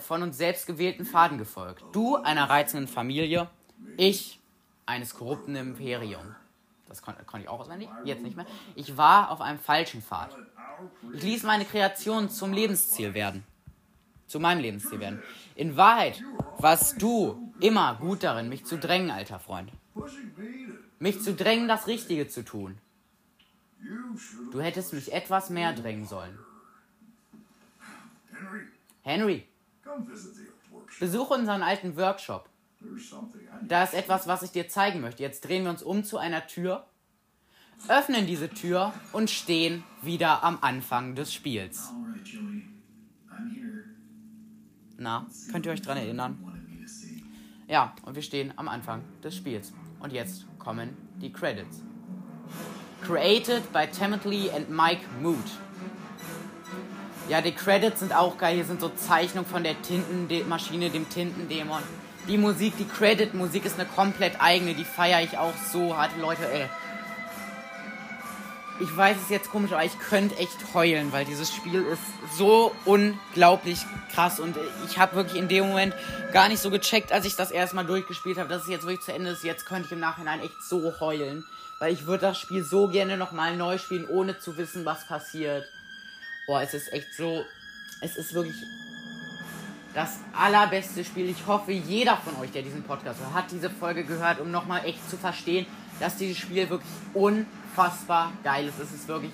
von 0.00 0.22
uns 0.22 0.38
selbst 0.38 0.66
gewählten 0.66 1.04
Faden 1.04 1.36
gefolgt. 1.36 1.84
Du 1.92 2.16
einer 2.16 2.48
reizenden 2.48 2.88
Familie, 2.88 3.50
ich 3.98 4.40
eines 4.86 5.14
korrupten 5.14 5.54
Imperium. 5.54 6.34
Das 6.88 7.02
kon 7.02 7.14
konnte 7.26 7.44
ich 7.44 7.48
auch 7.50 7.60
auswendig, 7.60 7.90
jetzt 8.04 8.22
nicht 8.22 8.36
mehr. 8.36 8.46
Ich 8.74 8.96
war 8.96 9.30
auf 9.30 9.42
einem 9.42 9.58
falschen 9.58 10.00
Pfad. 10.00 10.34
Ich 11.12 11.22
ließ 11.22 11.42
meine 11.42 11.66
Kreation 11.66 12.30
zum 12.30 12.54
Lebensziel 12.54 13.12
werden 13.12 13.44
zu 14.26 14.40
meinem 14.40 14.60
Lebensziel 14.60 15.00
werden. 15.00 15.22
In 15.54 15.76
Wahrheit 15.76 16.22
warst 16.58 17.00
du 17.00 17.52
immer 17.60 17.96
gut 17.96 18.22
darin, 18.22 18.48
mich 18.48 18.64
zu 18.64 18.78
drängen, 18.78 19.10
alter 19.10 19.38
Freund. 19.38 19.70
Mich 20.98 21.22
zu 21.22 21.34
drängen, 21.34 21.68
das 21.68 21.86
Richtige 21.86 22.28
zu 22.28 22.44
tun. 22.44 22.78
Du 24.50 24.60
hättest 24.60 24.92
mich 24.92 25.12
etwas 25.12 25.50
mehr 25.50 25.72
drängen 25.72 26.06
sollen. 26.06 26.38
Henry, 29.02 29.46
besuche 30.98 31.34
unseren 31.34 31.62
alten 31.62 31.96
Workshop. 31.96 32.48
Da 33.62 33.84
ist 33.84 33.94
etwas, 33.94 34.26
was 34.26 34.42
ich 34.42 34.50
dir 34.50 34.68
zeigen 34.68 35.00
möchte. 35.00 35.22
Jetzt 35.22 35.42
drehen 35.42 35.64
wir 35.64 35.70
uns 35.70 35.82
um 35.82 36.04
zu 36.04 36.18
einer 36.18 36.46
Tür, 36.46 36.86
öffnen 37.88 38.26
diese 38.26 38.48
Tür 38.48 38.92
und 39.12 39.30
stehen 39.30 39.84
wieder 40.02 40.42
am 40.42 40.58
Anfang 40.60 41.14
des 41.14 41.32
Spiels. 41.32 41.90
Na, 45.04 45.26
könnt 45.52 45.66
ihr 45.66 45.72
euch 45.72 45.82
dran 45.82 45.98
erinnern? 45.98 46.38
Ja, 47.68 47.94
und 48.06 48.14
wir 48.14 48.22
stehen 48.22 48.54
am 48.56 48.68
Anfang 48.68 49.02
des 49.22 49.36
Spiels. 49.36 49.74
Und 50.00 50.14
jetzt 50.14 50.46
kommen 50.58 50.96
die 51.20 51.30
Credits. 51.30 51.82
Created 53.02 53.70
by 53.70 53.86
Timothy 53.86 54.50
and 54.50 54.70
Mike 54.70 55.02
Mood. 55.20 55.44
Ja, 57.28 57.42
die 57.42 57.52
Credits 57.52 58.00
sind 58.00 58.14
auch 58.14 58.38
geil. 58.38 58.54
Hier 58.54 58.64
sind 58.64 58.80
so 58.80 58.88
Zeichnungen 58.88 59.46
von 59.46 59.62
der 59.62 59.80
Tintenmaschine, 59.82 60.88
dem 60.88 61.06
Tintendämon. 61.10 61.82
Die 62.26 62.38
Musik, 62.38 62.72
die 62.78 62.86
Credit-Musik 62.86 63.66
ist 63.66 63.78
eine 63.78 63.86
komplett 63.86 64.40
eigene, 64.40 64.72
die 64.72 64.84
feiere 64.84 65.22
ich 65.22 65.36
auch 65.36 65.52
so 65.70 65.94
hart, 65.94 66.12
Leute, 66.18 66.50
ey. 66.50 66.66
Ich 68.80 68.96
weiß 68.96 69.16
es 69.22 69.28
jetzt 69.28 69.50
komisch, 69.50 69.72
aber 69.72 69.84
ich 69.84 69.96
könnte 70.00 70.36
echt 70.36 70.74
heulen, 70.74 71.12
weil 71.12 71.24
dieses 71.24 71.54
Spiel 71.54 71.84
ist 71.84 72.02
so 72.36 72.74
unglaublich 72.84 73.78
krass 74.12 74.40
und 74.40 74.56
ich 74.88 74.98
habe 74.98 75.14
wirklich 75.14 75.40
in 75.40 75.46
dem 75.46 75.68
Moment 75.68 75.94
gar 76.32 76.48
nicht 76.48 76.60
so 76.60 76.70
gecheckt, 76.70 77.12
als 77.12 77.24
ich 77.24 77.36
das 77.36 77.52
erstmal 77.52 77.86
durchgespielt 77.86 78.36
habe, 78.36 78.48
dass 78.48 78.62
es 78.62 78.68
jetzt 78.68 78.82
wirklich 78.82 79.04
zu 79.04 79.12
Ende 79.12 79.30
ist. 79.30 79.44
Jetzt 79.44 79.64
könnte 79.64 79.86
ich 79.86 79.92
im 79.92 80.00
Nachhinein 80.00 80.40
echt 80.40 80.60
so 80.60 80.92
heulen, 80.98 81.44
weil 81.78 81.92
ich 81.92 82.06
würde 82.06 82.22
das 82.22 82.38
Spiel 82.40 82.64
so 82.64 82.88
gerne 82.88 83.16
nochmal 83.16 83.56
neu 83.56 83.78
spielen, 83.78 84.08
ohne 84.08 84.40
zu 84.40 84.56
wissen, 84.56 84.84
was 84.84 85.06
passiert. 85.06 85.68
Boah, 86.48 86.60
es 86.60 86.74
ist 86.74 86.92
echt 86.92 87.14
so, 87.16 87.44
es 88.00 88.16
ist 88.16 88.34
wirklich 88.34 88.56
das 89.94 90.18
allerbeste 90.36 91.04
Spiel. 91.04 91.28
Ich 91.30 91.46
hoffe, 91.46 91.70
jeder 91.70 92.16
von 92.16 92.36
euch, 92.42 92.50
der 92.50 92.62
diesen 92.62 92.82
Podcast 92.82 93.20
hört, 93.20 93.34
hat 93.34 93.52
diese 93.52 93.70
Folge 93.70 94.02
gehört, 94.02 94.40
um 94.40 94.50
nochmal 94.50 94.84
echt 94.84 95.08
zu 95.08 95.16
verstehen, 95.16 95.64
dass 96.00 96.16
dieses 96.16 96.38
Spiel 96.38 96.68
wirklich 96.68 96.90
unfassbar 97.14 98.32
geil 98.42 98.68
ist. 98.68 98.78
Es 98.78 98.92
ist 98.92 99.08
wirklich 99.08 99.32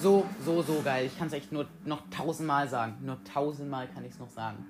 so, 0.00 0.28
so, 0.44 0.62
so 0.62 0.80
geil. 0.82 1.06
Ich 1.06 1.18
kann 1.18 1.28
es 1.28 1.32
echt 1.32 1.52
nur 1.52 1.66
noch 1.84 2.02
tausendmal 2.10 2.68
sagen. 2.68 2.98
Nur 3.02 3.22
tausendmal 3.24 3.88
kann 3.88 4.04
ich 4.04 4.12
es 4.12 4.18
noch 4.18 4.30
sagen. 4.30 4.66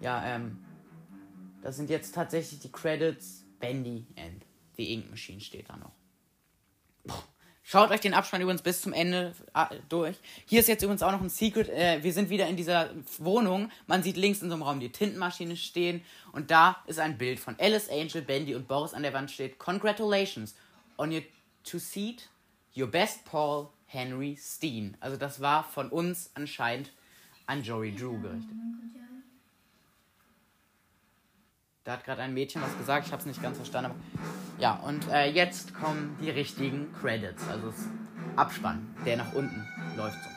Ja, 0.00 0.24
ähm, 0.24 0.58
das 1.62 1.76
sind 1.76 1.90
jetzt 1.90 2.14
tatsächlich 2.14 2.60
die 2.60 2.70
Credits. 2.70 3.44
Bendy 3.58 4.06
and 4.18 4.44
the 4.76 4.92
Ink 4.92 5.10
Machine 5.10 5.40
steht 5.40 5.70
da 5.70 5.76
noch. 5.76 5.92
Boah. 7.04 7.22
Schaut 7.68 7.90
euch 7.90 8.00
den 8.00 8.14
Abspann 8.14 8.40
übrigens 8.40 8.62
bis 8.62 8.80
zum 8.80 8.92
Ende 8.92 9.34
äh, 9.52 9.64
durch. 9.88 10.14
Hier 10.44 10.60
ist 10.60 10.68
jetzt 10.68 10.84
übrigens 10.84 11.02
auch 11.02 11.10
noch 11.10 11.20
ein 11.20 11.28
Secret. 11.28 11.68
Äh, 11.68 11.98
wir 12.00 12.12
sind 12.12 12.30
wieder 12.30 12.46
in 12.46 12.56
dieser 12.56 12.90
Wohnung. 13.18 13.72
Man 13.88 14.04
sieht 14.04 14.16
links 14.16 14.40
in 14.40 14.50
so 14.50 14.54
einem 14.54 14.62
Raum 14.62 14.78
die 14.78 14.92
Tintenmaschine 14.92 15.56
stehen. 15.56 16.00
Und 16.30 16.52
da 16.52 16.76
ist 16.86 17.00
ein 17.00 17.18
Bild 17.18 17.40
von 17.40 17.56
Alice, 17.58 17.88
Angel, 17.88 18.22
Bendy 18.22 18.54
und 18.54 18.68
Boris 18.68 18.94
an 18.94 19.02
der 19.02 19.12
Wand 19.14 19.32
steht. 19.32 19.58
Congratulations 19.58 20.54
on 20.98 21.12
your 21.12 21.22
two 21.64 21.78
seat, 21.78 22.28
your 22.76 22.86
best 22.86 23.24
Paul 23.24 23.72
Henry 23.86 24.36
Steen. 24.36 24.96
Also 25.00 25.16
das 25.16 25.40
war 25.40 25.64
von 25.64 25.90
uns 25.90 26.30
anscheinend 26.34 26.92
an 27.46 27.62
Joey 27.62 27.94
Drew 27.94 28.20
gerichtet. 28.20 28.56
Da 31.84 31.92
hat 31.92 32.04
gerade 32.04 32.22
ein 32.22 32.34
Mädchen 32.34 32.60
was 32.62 32.76
gesagt, 32.76 33.06
ich 33.06 33.12
habe 33.12 33.20
es 33.20 33.26
nicht 33.26 33.40
ganz 33.40 33.56
verstanden. 33.56 33.92
Ja, 34.58 34.74
und 34.80 35.08
äh, 35.08 35.30
jetzt 35.30 35.72
kommen 35.72 36.16
die 36.20 36.30
richtigen 36.30 36.92
Credits, 37.00 37.46
also 37.48 37.70
das 37.70 37.84
Abspann, 38.34 38.94
der 39.04 39.18
nach 39.18 39.32
unten 39.34 39.64
läuft 39.96 40.18
so. 40.24 40.35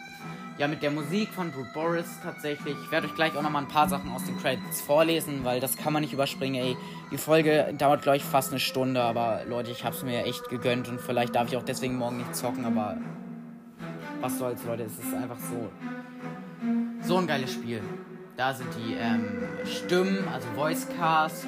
Ja, 0.60 0.68
mit 0.68 0.84
der 0.84 0.92
Musik 0.92 1.30
von 1.30 1.52
Brute 1.52 1.70
Boris 1.74 2.06
tatsächlich. 2.22 2.76
Ich 2.84 2.92
werde 2.92 3.08
euch 3.08 3.16
gleich 3.16 3.34
auch 3.38 3.42
nochmal 3.42 3.62
ein 3.62 3.70
paar 3.70 3.88
Sachen 3.88 4.12
aus 4.12 4.26
den 4.26 4.38
Credits 4.38 4.82
vorlesen, 4.82 5.46
weil 5.46 5.62
das 5.62 5.78
kann 5.78 5.94
man 5.94 6.02
nicht 6.02 6.12
überspringen, 6.12 6.62
ey. 6.62 6.76
Die 7.12 7.18
Folge 7.18 7.74
dauert, 7.78 8.02
glaube 8.02 8.18
ich, 8.18 8.26
fast 8.26 8.52
eine 8.52 8.60
Stunde, 8.60 9.02
aber 9.02 9.46
Leute, 9.48 9.72
ich 9.72 9.86
habe 9.86 9.96
es 9.96 10.04
mir 10.04 10.26
echt 10.26 10.50
gegönnt 10.50 10.90
und 10.90 11.00
vielleicht 11.00 11.34
darf 11.34 11.48
ich 11.48 11.56
auch 11.56 11.64
deswegen 11.64 11.96
morgen 11.96 12.18
nicht 12.18 12.36
zocken, 12.36 12.66
aber 12.66 12.98
was 14.20 14.38
soll's, 14.38 14.66
Leute, 14.66 14.84
es 14.84 15.00
ist 15.00 15.14
einfach 15.14 15.40
so. 15.40 15.70
So 17.08 17.18
ein 17.20 17.26
geiles 17.26 17.54
Spiel. 17.54 17.82
Da 18.36 18.54
sind 18.54 18.68
die 18.76 18.96
ähm, 18.96 19.24
Stimmen, 19.66 20.28
also 20.28 20.46
Voicecast, 20.58 21.48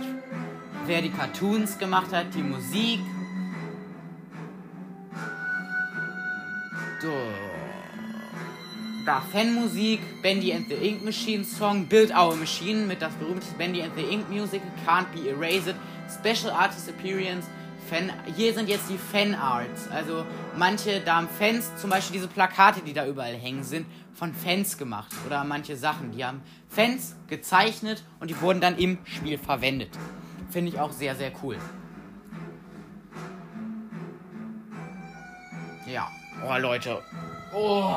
wer 0.85 1.01
die 1.01 1.11
Cartoons 1.11 1.77
gemacht 1.77 2.13
hat, 2.13 2.33
die 2.33 2.43
Musik. 2.43 3.01
So. 7.01 7.50
Da 9.05 9.19
Fanmusik, 9.19 9.99
Bendy 10.21 10.53
and 10.53 10.67
the 10.69 10.75
Ink 10.75 11.03
Machine 11.03 11.43
Song, 11.43 11.85
Build 11.85 12.11
Our 12.11 12.35
Machine 12.35 12.85
mit 12.85 13.01
das 13.01 13.13
berühmte 13.15 13.47
Bendy 13.57 13.81
and 13.81 13.95
the 13.95 14.03
Ink 14.03 14.29
Music, 14.29 14.61
Can't 14.85 15.07
Be 15.11 15.29
Erased, 15.29 15.75
Special 16.07 16.51
Artist 16.51 16.87
Appearance, 16.87 17.47
Fan, 17.89 18.11
hier 18.35 18.53
sind 18.53 18.69
jetzt 18.69 18.89
die 18.89 18.99
Fanarts. 18.99 19.89
Also 19.89 20.23
manche, 20.55 21.01
da 21.01 21.15
haben 21.15 21.27
Fans, 21.27 21.75
zum 21.77 21.89
Beispiel 21.89 22.17
diese 22.17 22.27
Plakate, 22.27 22.81
die 22.81 22.93
da 22.93 23.07
überall 23.07 23.33
hängen 23.33 23.63
sind, 23.63 23.87
von 24.13 24.33
Fans 24.33 24.77
gemacht. 24.77 25.11
Oder 25.25 25.43
manche 25.45 25.75
Sachen, 25.75 26.11
die 26.11 26.23
haben 26.23 26.41
Fans 26.69 27.15
gezeichnet 27.27 28.03
und 28.19 28.29
die 28.29 28.39
wurden 28.39 28.61
dann 28.61 28.77
im 28.77 28.99
Spiel 29.05 29.39
verwendet. 29.39 29.89
Finde 30.51 30.71
ich 30.71 30.79
auch 30.79 30.91
sehr, 30.91 31.15
sehr 31.15 31.31
cool. 31.41 31.57
Ja. 35.87 36.07
Oh, 36.47 36.57
Leute. 36.59 37.01
Oh. 37.53 37.95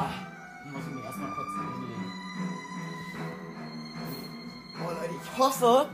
Oh, 4.81 4.89
Leute, 4.89 5.15
ich 5.23 5.39
hoffe, 5.39 5.89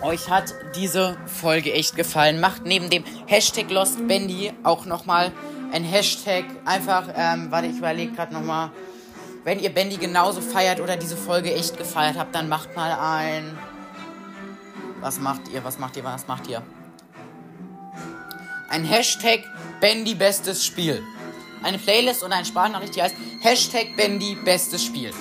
euch 0.00 0.30
hat 0.30 0.54
diese 0.74 1.16
Folge 1.26 1.72
echt 1.72 1.94
gefallen. 1.94 2.40
Macht 2.40 2.64
neben 2.64 2.88
dem 2.88 3.04
Hashtag 3.26 3.70
LostBendy 3.70 4.52
auch 4.62 4.86
nochmal 4.86 5.30
ein 5.72 5.84
Hashtag. 5.84 6.44
Einfach, 6.64 7.08
ähm, 7.14 7.50
warte, 7.50 7.68
ich 7.68 7.78
überlege 7.78 8.12
gerade 8.12 8.32
nochmal. 8.32 8.70
Wenn 9.44 9.58
ihr 9.58 9.70
Bendy 9.70 9.96
genauso 9.96 10.40
feiert 10.40 10.80
oder 10.80 10.96
diese 10.96 11.16
Folge 11.16 11.52
echt 11.52 11.76
gefeiert 11.76 12.16
habt, 12.16 12.34
dann 12.34 12.48
macht 12.48 12.76
mal 12.76 12.92
ein. 12.92 13.58
Was 15.00 15.18
macht 15.18 15.48
ihr? 15.48 15.64
Was 15.64 15.78
macht 15.78 15.96
ihr? 15.96 16.04
Was 16.04 16.28
macht 16.28 16.46
ihr? 16.46 16.62
Ein 18.70 18.84
Hashtag 18.84 19.40
Bendy 19.80 20.14
bestes 20.14 20.64
Spiel. 20.64 21.02
Eine 21.62 21.78
Playlist 21.78 22.22
und 22.22 22.32
eine 22.32 22.44
Sprachnachricht, 22.44 22.96
die 22.96 23.02
heißt 23.02 23.16
Hashtag 23.40 23.96
Bendy 23.96 24.36
bestes 24.36 24.84
Spiel. 24.84 25.12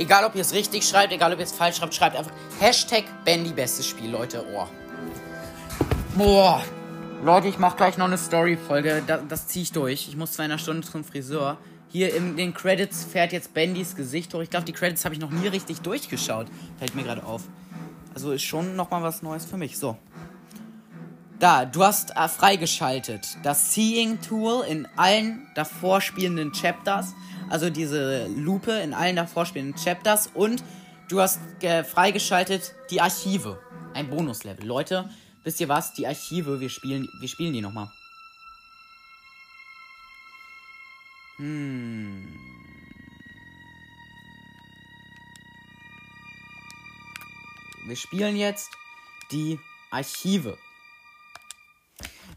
Egal, 0.00 0.24
ob 0.24 0.34
ihr 0.34 0.40
es 0.40 0.54
richtig 0.54 0.88
schreibt, 0.88 1.12
egal, 1.12 1.30
ob 1.34 1.40
ihr 1.40 1.44
es 1.44 1.52
falsch 1.52 1.76
schreibt, 1.76 1.94
schreibt 1.94 2.16
einfach 2.16 2.32
Hashtag 2.58 3.04
Bendy 3.26 3.50
bestes 3.50 3.86
Spiel, 3.86 4.10
Leute. 4.10 4.42
Oh. 4.50 4.66
Boah. 6.16 6.62
Leute, 7.22 7.48
ich 7.48 7.58
mache 7.58 7.76
gleich 7.76 7.98
noch 7.98 8.06
eine 8.06 8.16
Story-Folge. 8.16 9.02
Das, 9.06 9.20
das 9.28 9.48
ziehe 9.48 9.64
ich 9.64 9.72
durch. 9.72 10.08
Ich 10.08 10.16
muss 10.16 10.32
zwar 10.32 10.46
in 10.46 10.52
einer 10.52 10.58
Stunde 10.58 10.88
zum 10.88 11.04
Friseur. 11.04 11.58
Hier 11.88 12.14
in 12.14 12.38
den 12.38 12.54
Credits 12.54 13.04
fährt 13.04 13.34
jetzt 13.34 13.52
Bendys 13.52 13.94
Gesicht 13.94 14.32
hoch. 14.32 14.40
Ich 14.40 14.48
glaube, 14.48 14.64
die 14.64 14.72
Credits 14.72 15.04
habe 15.04 15.14
ich 15.14 15.20
noch 15.20 15.28
nie 15.28 15.48
richtig 15.48 15.82
durchgeschaut. 15.82 16.46
Fällt 16.78 16.94
mir 16.94 17.02
gerade 17.02 17.22
auf. 17.22 17.42
Also 18.14 18.32
ist 18.32 18.44
schon 18.44 18.76
nochmal 18.76 19.02
was 19.02 19.20
Neues 19.20 19.44
für 19.44 19.58
mich. 19.58 19.76
So. 19.76 19.98
Da, 21.38 21.66
du 21.66 21.84
hast 21.84 22.16
äh, 22.16 22.26
freigeschaltet 22.26 23.36
das 23.42 23.74
Seeing 23.74 24.18
Tool 24.22 24.64
in 24.66 24.88
allen 24.96 25.46
davor 25.54 26.00
spielenden 26.00 26.52
Chapters. 26.52 27.14
Also 27.50 27.68
diese 27.68 28.28
Lupe 28.28 28.70
in 28.70 28.94
allen 28.94 29.16
davor 29.16 29.44
spielenden 29.44 29.76
Chapters. 29.76 30.30
Und 30.32 30.62
du 31.08 31.20
hast 31.20 31.40
äh, 31.62 31.84
freigeschaltet 31.84 32.74
die 32.90 33.00
Archive. 33.00 33.60
Ein 33.92 34.08
Bonuslevel. 34.08 34.64
Leute, 34.64 35.10
wisst 35.42 35.60
ihr 35.60 35.68
was? 35.68 35.92
Die 35.94 36.06
Archive, 36.06 36.60
wir 36.60 36.70
spielen, 36.70 37.08
wir 37.20 37.28
spielen 37.28 37.52
die 37.52 37.60
nochmal. 37.60 37.90
Hm. 41.38 42.38
Wir 47.86 47.96
spielen 47.96 48.36
jetzt 48.36 48.70
die 49.32 49.58
Archive. 49.90 50.56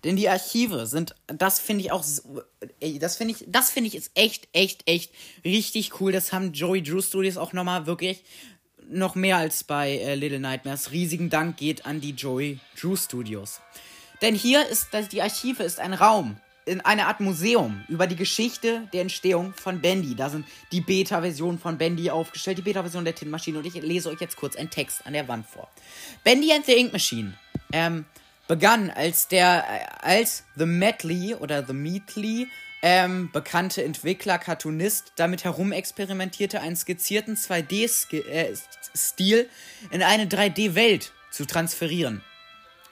Denn 0.04 0.16
die 0.16 0.28
Archive 0.28 0.86
sind, 0.86 1.16
das 1.28 1.60
finde 1.60 1.86
ich 1.86 1.92
auch, 1.92 2.04
das 2.04 3.16
finde 3.16 3.34
ich, 3.34 3.46
das 3.48 3.70
finde 3.70 3.88
ich 3.88 3.96
ist 3.96 4.12
echt, 4.16 4.50
echt, 4.52 4.88
echt 4.88 5.12
richtig 5.46 6.02
cool. 6.02 6.12
Das 6.12 6.34
haben 6.34 6.52
Joey 6.52 6.84
Drew 6.84 7.02
Studios 7.02 7.38
auch 7.38 7.54
nochmal 7.54 7.86
wirklich 7.86 8.24
noch 8.90 9.16
mehr 9.16 9.38
als 9.38 9.64
bei 9.64 9.92
äh, 9.92 10.16
Little 10.16 10.40
Nightmares. 10.40 10.92
Riesigen 10.92 11.30
Dank 11.30 11.58
geht 11.58 11.86
an 11.86 12.02
die 12.02 12.12
Joey 12.12 12.60
Drew 12.80 12.96
Studios. 12.96 13.62
Denn 14.22 14.36
hier 14.36 14.68
ist, 14.68 14.88
das, 14.92 15.08
die 15.10 15.22
Archive 15.22 15.64
ist 15.64 15.80
ein 15.80 15.94
Raum, 15.94 16.38
in 16.66 16.82
eine 16.82 17.08
Art 17.08 17.20
Museum 17.20 17.84
über 17.88 18.08
die 18.08 18.16
Geschichte 18.16 18.88
der 18.94 19.02
Entstehung 19.02 19.54
von 19.54 19.82
Bendy. 19.82 20.16
Da 20.16 20.30
sind 20.30 20.46
die 20.72 20.82
Beta-Versionen 20.82 21.60
von 21.60 21.78
Bendy 21.78 22.10
aufgestellt, 22.10 22.58
die 22.58 22.62
Beta-Version 22.62 23.04
der 23.04 23.16
Tin 23.16 23.30
Maschine 23.30 23.60
und 23.60 23.66
ich 23.66 23.74
lese 23.74 24.10
euch 24.10 24.22
jetzt 24.22 24.38
kurz 24.38 24.56
einen 24.56 24.70
Text 24.70 25.06
an 25.06 25.14
der 25.14 25.28
Wand 25.28 25.46
vor. 25.46 25.70
Bendy 26.24 26.52
and 26.54 26.66
the 26.66 26.74
Ink 26.74 26.94
Machine 26.94 27.34
ähm, 27.72 28.06
begann 28.48 28.90
als 28.90 29.28
der 29.28 30.04
als 30.04 30.44
The 30.56 30.66
Metley 30.66 31.36
oder 31.36 31.66
The 31.66 31.74
Meatley 31.74 32.48
ähm, 32.82 33.32
bekannte 33.32 33.84
Entwickler, 33.84 34.38
Cartoonist, 34.38 35.14
damit 35.16 35.46
herumexperimentierte, 35.46 36.60
einen 36.60 36.76
skizzierten 36.76 37.38
2D-Stil 37.38 39.38
äh, 39.38 39.96
in 39.96 40.04
eine 40.04 40.26
3D-Welt 40.26 41.14
zu 41.32 41.46
transferieren. 41.46 42.22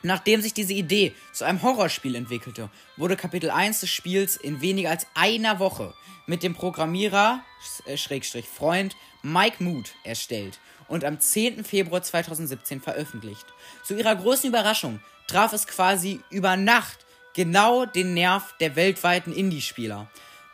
Nachdem 0.01 0.41
sich 0.41 0.53
diese 0.53 0.73
Idee 0.73 1.13
zu 1.33 1.43
einem 1.43 1.61
Horrorspiel 1.61 2.15
entwickelte, 2.15 2.69
wurde 2.95 3.17
Kapitel 3.17 3.51
1 3.51 3.81
des 3.81 3.89
Spiels 3.89 4.37
in 4.37 4.61
weniger 4.61 4.89
als 4.89 5.05
einer 5.13 5.59
Woche 5.59 5.93
mit 6.25 6.41
dem 6.41 6.55
Programmierer, 6.55 7.43
äh, 7.85 7.97
Schrägstrich 7.97 8.47
Freund, 8.47 8.95
Mike 9.23 9.61
Mood 9.61 9.93
erstellt 10.05 10.59
und 10.87 11.03
am 11.03 11.19
10. 11.19 11.65
Februar 11.65 12.01
2017 12.01 12.81
veröffentlicht. 12.81 13.45
Zu 13.83 13.95
ihrer 13.95 14.15
großen 14.15 14.49
Überraschung 14.49 15.01
traf 15.31 15.53
es 15.53 15.65
quasi 15.65 16.19
über 16.29 16.57
Nacht 16.57 17.05
genau 17.33 17.85
den 17.85 18.13
Nerv 18.13 18.53
der 18.59 18.75
weltweiten 18.75 19.31
Indie-Spieler. 19.31 20.07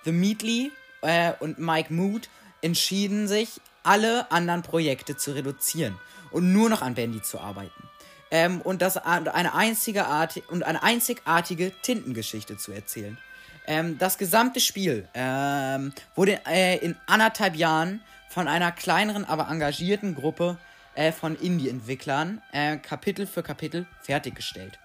The 0.06 0.12
Meatley 0.12 0.72
äh, 1.02 1.34
und 1.40 1.58
Mike 1.58 1.92
Mood 1.92 2.30
entschieden 2.62 3.28
sich, 3.28 3.60
alle 3.84 4.32
anderen 4.32 4.62
Projekte 4.62 5.16
zu 5.16 5.32
reduzieren 5.32 5.98
und 6.32 6.54
nur 6.54 6.70
noch 6.70 6.82
an 6.82 6.94
Bandy 6.94 7.22
zu 7.22 7.40
arbeiten. 7.40 7.90
ähm, 8.30 8.62
und, 8.62 8.82
das, 8.82 8.98
eine 8.98 9.54
einzigartige, 9.54 10.46
und 10.48 10.64
eine 10.64 10.84
einzigartige 10.84 11.72
Tintengeschichte 11.82 12.58
zu 12.58 12.72
erzählen. 12.72 13.18
Ähm, 13.66 13.98
das 13.98 14.18
gesamte 14.18 14.60
Spiel 14.60 15.08
ähm, 15.14 15.94
wurde 16.16 16.42
äh, 16.46 16.78
in 16.78 16.96
anderthalb 17.06 17.56
Jahren 17.56 18.02
von 18.30 18.48
einer 18.48 18.72
kleineren, 18.72 19.26
aber 19.26 19.50
engagierten 19.50 20.16
Gruppe 20.16 20.58
äh, 20.98 21.12
von 21.12 21.36
Indie-Entwicklern 21.36 22.42
äh, 22.52 22.78
Kapitel 22.78 23.28
für 23.28 23.44
Kapitel 23.44 23.86
fertiggestellt. 24.02 24.80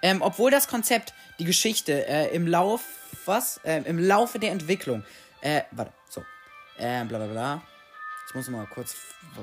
Ähm, 0.00 0.22
obwohl 0.22 0.50
das 0.50 0.68
Konzept, 0.68 1.12
die 1.38 1.44
Geschichte 1.44 2.06
äh, 2.06 2.34
im 2.34 2.46
Lauf, 2.46 2.82
was, 3.26 3.60
äh, 3.64 3.82
im 3.84 3.98
Laufe 3.98 4.38
der 4.38 4.52
Entwicklung, 4.52 5.04
äh, 5.40 5.62
warte, 5.72 5.92
so, 6.08 6.22
äh, 6.78 7.04
bla 7.04 7.18
bla 7.18 7.26
bla, 7.26 7.62
ich 8.28 8.34
muss 8.34 8.48
mal 8.48 8.66
kurz 8.66 8.94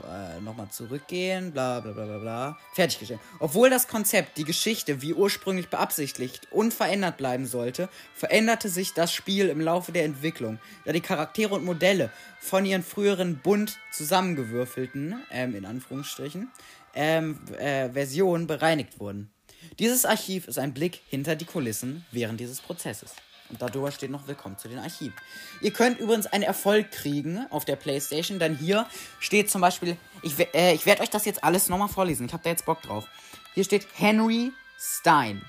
äh, 0.08 0.40
nochmal 0.42 0.70
zurückgehen. 0.70 1.52
Bla 1.52 1.80
bla 1.80 1.92
bla 1.92 2.06
bla 2.06 2.18
bla. 2.20 2.58
Fertiggestellt. 2.74 3.20
Obwohl 3.40 3.72
das 3.72 3.88
Konzept, 3.88 4.38
die 4.38 4.44
Geschichte, 4.44 5.02
wie 5.02 5.14
ursprünglich 5.14 5.70
beabsichtigt, 5.70 6.48
unverändert 6.52 7.18
bleiben 7.18 7.48
sollte, 7.48 7.90
veränderte 8.14 8.70
sich 8.70 8.94
das 8.94 9.12
Spiel 9.12 9.50
im 9.50 9.60
Laufe 9.60 9.92
der 9.92 10.06
Entwicklung, 10.06 10.60
da 10.86 10.92
die 10.92 11.02
Charaktere 11.02 11.56
und 11.56 11.66
Modelle 11.66 12.12
von 12.40 12.64
ihren 12.64 12.84
früheren 12.84 13.40
bunt 13.40 13.80
zusammengewürfelten, 13.92 15.16
ähm, 15.32 15.56
in 15.56 15.66
Anführungsstrichen, 15.66 16.52
ähm, 16.94 17.40
äh, 17.58 17.90
Versionen 17.90 18.46
bereinigt 18.46 19.00
wurden. 19.00 19.32
Dieses 19.80 20.06
Archiv 20.06 20.48
ist 20.48 20.60
ein 20.60 20.76
Blick 20.76 21.02
hinter 21.10 21.36
die 21.36 21.46
Kulissen 21.46 22.06
während 22.12 22.40
dieses 22.40 22.62
Prozesses. 22.62 23.16
Und 23.50 23.62
darüber 23.62 23.91
steht 23.91 24.10
noch 24.10 24.28
Willkommen 24.28 24.58
zu 24.58 24.68
den 24.68 24.80
Archiven. 24.80 25.14
Ihr 25.62 25.72
könnt 25.72 26.00
übrigens 26.00 26.26
einen 26.26 26.43
Erfolg 26.43 26.91
kriegen 26.91 27.46
auf 27.52 27.66
der 27.66 27.76
Playstation. 27.76 28.39
Dann 28.39 28.56
hier 28.58 28.88
steht 29.20 29.50
zum 29.50 29.62
Beispiel, 29.62 29.98
ich, 30.24 30.39
äh, 30.54 30.74
ich 30.74 30.86
werde 30.86 31.04
euch 31.04 31.10
das 31.10 31.26
jetzt 31.26 31.43
alles 31.43 31.70
nochmal 31.70 31.89
vorlesen. 31.89 32.26
Ich 32.26 32.34
habe 32.34 32.43
da 32.43 32.50
jetzt 32.50 32.66
Bock 32.66 32.82
drauf. 32.82 33.06
Hier 33.54 33.64
steht 33.64 33.88
Henry 33.93 34.52
Stein. 34.80 35.41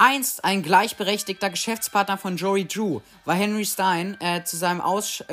Einst 0.00 0.44
ein 0.44 0.62
gleichberechtigter 0.62 1.50
Geschäftspartner 1.50 2.18
von 2.18 2.36
Joey 2.36 2.68
Drew 2.68 3.00
war 3.24 3.34
Henry 3.34 3.64
Stein 3.64 4.16
äh, 4.20 4.44
zu 4.44 4.56
seinem 4.56 4.80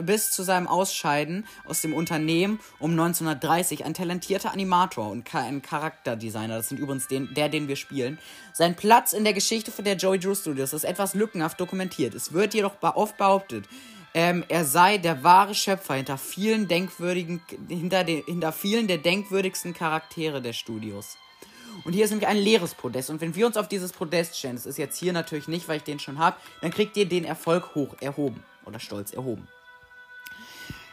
bis 0.02 0.32
zu 0.32 0.42
seinem 0.42 0.68
Ausscheiden 0.68 1.46
aus 1.66 1.82
dem 1.82 1.94
Unternehmen 1.94 2.60
um 2.80 2.90
1930 2.90 3.86
ein 3.86 3.94
talentierter 3.94 4.52
Animator 4.52 5.12
und 5.12 5.36
ein 5.36 5.62
Charakterdesigner. 5.62 6.58
Das 6.58 6.70
sind 6.70 6.80
übrigens 6.80 7.08
den, 7.08 7.32
der, 7.36 7.48
den 7.48 7.68
wir 7.68 7.76
spielen. 7.76 8.18
Sein 8.54 8.76
Platz 8.76 9.14
in 9.14 9.24
der 9.24 9.34
Geschichte 9.34 9.70
von 9.70 9.86
der 9.86 9.98
Joey 9.98 10.18
Drew 10.18 10.34
Studios 10.34 10.74
ist 10.74 10.84
etwas 10.84 11.14
lückenhaft 11.14 11.60
dokumentiert. 11.60 12.16
Es 12.16 12.34
wird 12.34 12.56
jedoch 12.56 12.74
oft 12.82 13.18
behauptet, 13.18 13.70
ähm, 14.16 14.44
er 14.48 14.66
sei 14.66 14.98
der 14.98 15.24
wahre 15.24 15.54
Schöpfer 15.54 15.94
hinter 15.94 16.18
vielen 16.18 16.68
denkwürdigen, 16.68 17.40
hinter, 17.70 18.04
den, 18.04 18.24
hinter 18.24 18.52
vielen 18.52 18.88
der 18.88 18.98
denkwürdigsten 18.98 19.76
Charaktere 19.76 20.42
der 20.42 20.54
Studios. 20.54 21.18
Und 21.84 21.94
hier 21.94 22.06
ist 22.06 22.12
nämlich 22.12 22.28
ein 22.28 22.38
leeres 22.38 22.74
Podest. 22.74 23.10
Und 23.10 23.22
wenn 23.22 23.36
wir 23.36 23.46
uns 23.46 23.58
auf 23.58 23.68
dieses 23.68 23.92
Podest 23.92 24.38
stellen, 24.38 24.56
das 24.56 24.66
ist 24.66 24.78
jetzt 24.78 24.98
hier 24.98 25.14
natürlich 25.14 25.48
nicht, 25.48 25.68
weil 25.68 25.78
ich 25.78 25.84
den 25.84 26.00
schon 26.00 26.20
habe, 26.20 26.38
dann 26.62 26.72
kriegt 26.72 26.96
ihr 26.98 27.08
den 27.08 27.26
Erfolg 27.26 27.76
hoch 27.76 27.96
erhoben. 28.00 28.44
Oder 28.66 28.80
stolz 28.80 29.14
erhoben. 29.14 29.48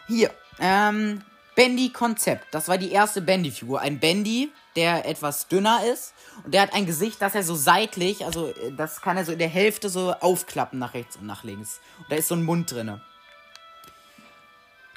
Hier, 0.09 0.30
ähm, 0.59 1.22
Bendy-Konzept. 1.55 2.47
Das 2.51 2.68
war 2.68 2.78
die 2.78 2.93
erste 2.93 3.20
Bendy-Figur. 3.20 3.80
Ein 3.80 3.99
Bendy, 4.01 4.51
der 4.76 5.07
etwas 5.07 5.49
dünner 5.49 5.80
ist. 5.93 6.14
Und 6.45 6.55
der 6.55 6.62
hat 6.62 6.74
ein 6.74 6.87
Gesicht, 6.87 7.20
das 7.20 7.35
er 7.35 7.43
so 7.43 7.55
seitlich, 7.55 8.24
also 8.24 8.49
äh, 8.49 8.72
das 8.76 9.01
kann 9.01 9.16
er 9.16 9.24
so 9.24 9.33
in 9.33 9.39
der 9.39 9.49
Hälfte 9.49 9.89
so 9.89 10.12
aufklappen 10.12 10.78
nach 10.78 10.95
rechts 10.95 11.16
und 11.16 11.26
nach 11.26 11.45
links. 11.45 11.80
Und 11.99 12.11
da 12.11 12.16
ist 12.16 12.28
so 12.28 12.35
ein 12.35 12.43
Mund 12.43 12.70
drinne. 12.70 13.03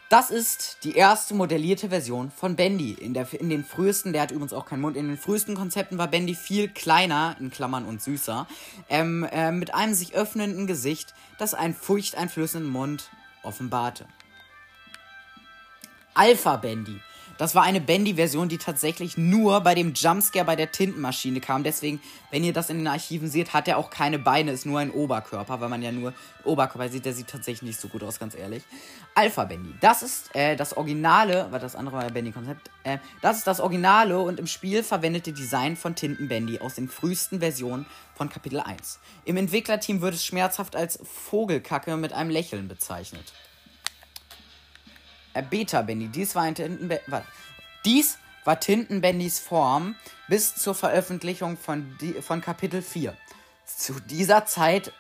Das 0.10 0.30
ist 0.30 0.84
die 0.84 0.96
erste 0.96 1.34
modellierte 1.34 1.90
Version 1.90 2.30
von 2.30 2.56
Bendy. 2.56 2.94
In, 2.94 3.16
der, 3.16 3.28
in 3.34 3.50
den 3.50 3.66
frühesten, 3.66 4.14
der 4.14 4.22
hat 4.22 4.32
übrigens 4.32 4.54
auch 4.54 4.66
keinen 4.66 4.82
Mund, 4.82 4.96
in 4.96 5.08
den 5.08 5.18
frühesten 5.18 5.56
Konzepten 5.56 5.98
war 5.98 6.08
Bendy 6.08 6.36
viel 6.36 6.68
kleiner, 6.68 7.36
in 7.40 7.50
Klammern 7.50 7.86
und 7.86 8.04
süßer, 8.04 8.48
ähm, 8.88 9.28
äh, 9.32 9.52
mit 9.52 9.74
einem 9.74 9.96
sich 9.96 10.14
öffnenden 10.14 10.68
Gesicht, 10.68 11.16
das 11.40 11.56
einen 11.56 11.74
furchteinflößenden 11.74 12.70
Mund 12.70 13.10
offenbarte. 13.42 14.06
Alpha 16.14 16.58
Bendy 16.58 17.02
das 17.38 17.54
war 17.56 17.64
eine 17.64 17.82
Bendy-Version, 17.82 18.48
die 18.48 18.58
tatsächlich 18.58 19.18
nur 19.18 19.62
bei 19.62 19.76
dem 19.76 19.94
Jumpscare 19.94 20.46
bei 20.46 20.56
der 20.56 20.72
Tintenmaschine 20.72 21.42
kam. 21.42 21.64
Deswegen, 21.64 22.02
wenn 22.32 22.44
ihr 22.44 22.54
das 22.54 22.70
in 22.70 22.78
den 22.78 22.88
Archiven 22.88 23.30
seht, 23.30 23.54
hat 23.54 23.68
er 23.68 23.78
auch 23.78 23.90
keine 23.90 24.20
Beine, 24.20 24.52
ist 24.52 24.66
nur 24.66 24.80
ein 24.80 24.92
Oberkörper, 24.92 25.60
weil 25.60 25.70
man 25.70 25.82
ja 25.82 25.92
nur 25.92 26.14
Oberkörper 26.44 26.90
sieht. 26.90 27.06
Der 27.06 27.14
sieht 27.14 27.28
tatsächlich 27.28 27.64
nicht 27.64 27.80
so 27.80 27.90
gut 27.90 28.04
aus, 28.04 28.20
ganz 28.20 28.36
ehrlich. 28.36 28.64
Alpha 29.16 29.44
Bendy. 29.46 29.74
Das 29.82 30.02
ist 30.02 30.34
äh, 30.36 30.56
das 30.56 30.78
Originale, 30.78 31.48
weil 31.50 31.60
das 31.60 31.76
andere 31.76 31.98
war 31.98 32.10
Bendy-Konzept. 32.10 32.70
Äh, 32.84 33.00
das 33.22 33.38
ist 33.38 33.48
das 33.48 33.60
Originale 33.60 34.20
und 34.20 34.40
im 34.40 34.48
Spiel 34.48 34.84
verwendete 34.84 35.34
Design 35.34 35.76
von 35.76 35.96
Tinten 35.96 36.28
Bendy 36.28 36.60
aus 36.60 36.76
den 36.76 36.88
frühesten 36.88 37.40
Versionen 37.40 37.86
von 38.16 38.30
Kapitel 38.30 38.62
1. 38.62 39.00
Im 39.26 39.38
Entwicklerteam 39.38 40.02
wird 40.02 40.14
es 40.14 40.26
schmerzhaft 40.26 40.76
als 40.76 41.00
Vogelkacke 41.04 41.98
mit 41.98 42.14
einem 42.14 42.30
Lächeln 42.30 42.68
bezeichnet 42.68 43.34
äh, 45.36 45.44
Beta-Bendy. 45.44 46.08
Dies 46.08 46.36
war 46.36 46.44
ein 46.44 46.56
Tintenbe 46.56 47.02
Dies 47.86 48.18
war 48.44 48.60
Tintenbendys 48.60 49.40
Form 49.40 49.96
bis 50.28 50.56
zur 50.56 50.76
Veröffentlichung 50.76 51.58
von, 51.58 51.98
von 52.22 52.42
Kapitel 52.42 52.82
4. 52.82 53.16
Zu 53.66 54.00
dieser 54.00 54.46
Zeit 54.46 54.92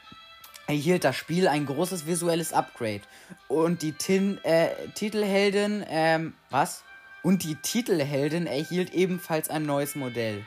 erhielt 0.67 1.03
das 1.03 1.15
Spiel 1.15 1.47
ein 1.47 1.65
großes 1.65 2.05
visuelles 2.05 2.53
Upgrade. 2.53 3.01
Und 3.47 3.81
die 3.81 3.93
Tin 3.93 4.43
äh, 4.43 4.69
Titelheldin, 4.95 5.85
ähm, 5.87 6.33
was? 6.49 6.83
Und 7.23 7.43
die 7.43 7.55
Titelheldin 7.55 8.47
erhielt 8.47 8.93
ebenfalls 8.93 9.49
ein 9.49 9.63
neues 9.63 9.95
Modell. 9.95 10.45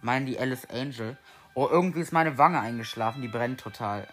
Meinen 0.00 0.26
die 0.26 0.38
Alice 0.38 0.66
Angel? 0.70 1.16
Oh, 1.54 1.66
irgendwie 1.70 2.00
ist 2.00 2.12
meine 2.12 2.38
Wange 2.38 2.60
eingeschlafen, 2.60 3.20
die 3.20 3.28
brennt 3.28 3.60
total. 3.60 4.06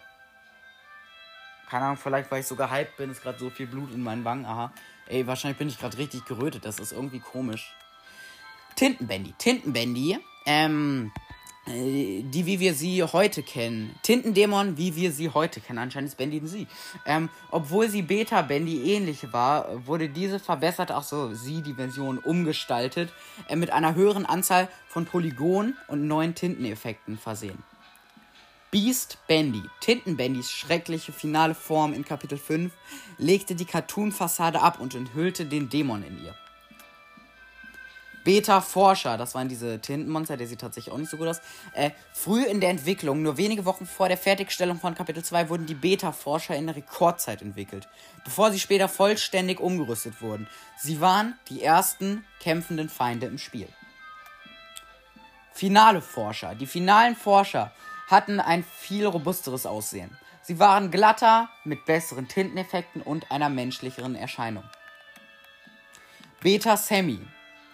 Keine 1.68 1.84
Ahnung, 1.86 1.96
vielleicht 1.96 2.30
weil 2.30 2.40
ich 2.40 2.46
sogar 2.46 2.70
hyped 2.70 2.96
bin, 2.96 3.10
ist 3.10 3.22
gerade 3.22 3.38
so 3.38 3.50
viel 3.50 3.66
Blut 3.66 3.92
in 3.92 4.02
meinen 4.02 4.24
Wangen. 4.24 4.44
Aha. 4.44 4.72
Ey, 5.08 5.26
wahrscheinlich 5.26 5.58
bin 5.58 5.68
ich 5.68 5.78
gerade 5.78 5.98
richtig 5.98 6.24
gerötet. 6.24 6.64
Das 6.64 6.78
ist 6.78 6.92
irgendwie 6.92 7.20
komisch. 7.20 7.74
Tintenbandy. 8.76 9.34
Tintenbandy. 9.38 10.18
Ähm, 10.46 11.12
äh, 11.66 12.22
die, 12.22 12.46
wie 12.46 12.60
wir 12.60 12.74
sie 12.74 13.02
heute 13.02 13.42
kennen. 13.42 13.94
Tintendämon, 14.02 14.76
wie 14.76 14.94
wir 14.94 15.10
sie 15.10 15.30
heute 15.30 15.60
kennen. 15.60 15.80
Anscheinend 15.80 16.10
ist 16.10 16.16
Bandy 16.16 16.40
sie. 16.44 16.68
Ähm, 17.04 17.28
obwohl 17.50 17.88
sie 17.88 18.02
Beta-Bandy 18.02 18.92
ähnlich 18.92 19.32
war, 19.32 19.86
wurde 19.86 20.08
diese 20.08 20.38
verbessert, 20.38 20.92
auch 20.92 21.02
so 21.02 21.34
sie, 21.34 21.62
die 21.62 21.74
Version, 21.74 22.18
umgestaltet, 22.18 23.12
äh, 23.48 23.56
mit 23.56 23.70
einer 23.70 23.94
höheren 23.94 24.26
Anzahl 24.26 24.68
von 24.86 25.06
Polygonen 25.06 25.76
und 25.88 26.06
neuen 26.06 26.34
Tinteneffekten 26.34 27.18
versehen. 27.18 27.62
Beast 28.70 29.18
Bandy, 29.28 29.62
Tintenbandys 29.80 30.50
schreckliche 30.50 31.12
finale 31.12 31.54
Form 31.54 31.94
in 31.94 32.04
Kapitel 32.04 32.36
5, 32.36 32.72
legte 33.18 33.54
die 33.54 33.64
Cartoon-Fassade 33.64 34.60
ab 34.60 34.80
und 34.80 34.94
enthüllte 34.94 35.46
den 35.46 35.68
Dämon 35.68 36.02
in 36.02 36.24
ihr. 36.24 36.34
Beta 38.26 38.60
Forscher, 38.60 39.16
das 39.16 39.36
waren 39.36 39.48
diese 39.48 39.80
Tintenmonster, 39.80 40.36
der 40.36 40.48
sieht 40.48 40.60
tatsächlich 40.60 40.92
auch 40.92 40.98
nicht 40.98 41.12
so 41.12 41.16
gut 41.16 41.28
aus. 41.28 41.40
Äh, 41.74 41.92
früh 42.12 42.42
in 42.42 42.60
der 42.60 42.70
Entwicklung, 42.70 43.22
nur 43.22 43.36
wenige 43.36 43.64
Wochen 43.64 43.86
vor 43.86 44.08
der 44.08 44.18
Fertigstellung 44.18 44.80
von 44.80 44.96
Kapitel 44.96 45.24
2, 45.24 45.48
wurden 45.48 45.66
die 45.66 45.76
Beta 45.76 46.10
Forscher 46.10 46.56
in 46.56 46.68
Rekordzeit 46.68 47.40
entwickelt, 47.40 47.86
bevor 48.24 48.50
sie 48.50 48.58
später 48.58 48.88
vollständig 48.88 49.60
umgerüstet 49.60 50.20
wurden. 50.20 50.48
Sie 50.76 51.00
waren 51.00 51.38
die 51.48 51.62
ersten 51.62 52.24
kämpfenden 52.40 52.88
Feinde 52.88 53.26
im 53.26 53.38
Spiel. 53.38 53.68
Finale 55.54 56.02
Forscher. 56.02 56.56
Die 56.56 56.66
finalen 56.66 57.14
Forscher 57.14 57.70
hatten 58.06 58.40
ein 58.40 58.64
viel 58.64 59.06
robusteres 59.06 59.66
Aussehen. 59.66 60.16
Sie 60.42 60.58
waren 60.60 60.90
glatter, 60.90 61.48
mit 61.64 61.86
besseren 61.86 62.28
Tinteneffekten 62.28 63.02
und 63.02 63.32
einer 63.32 63.48
menschlicheren 63.48 64.14
Erscheinung. 64.14 64.64
Beta 66.40 66.76
Sammy. 66.76 67.18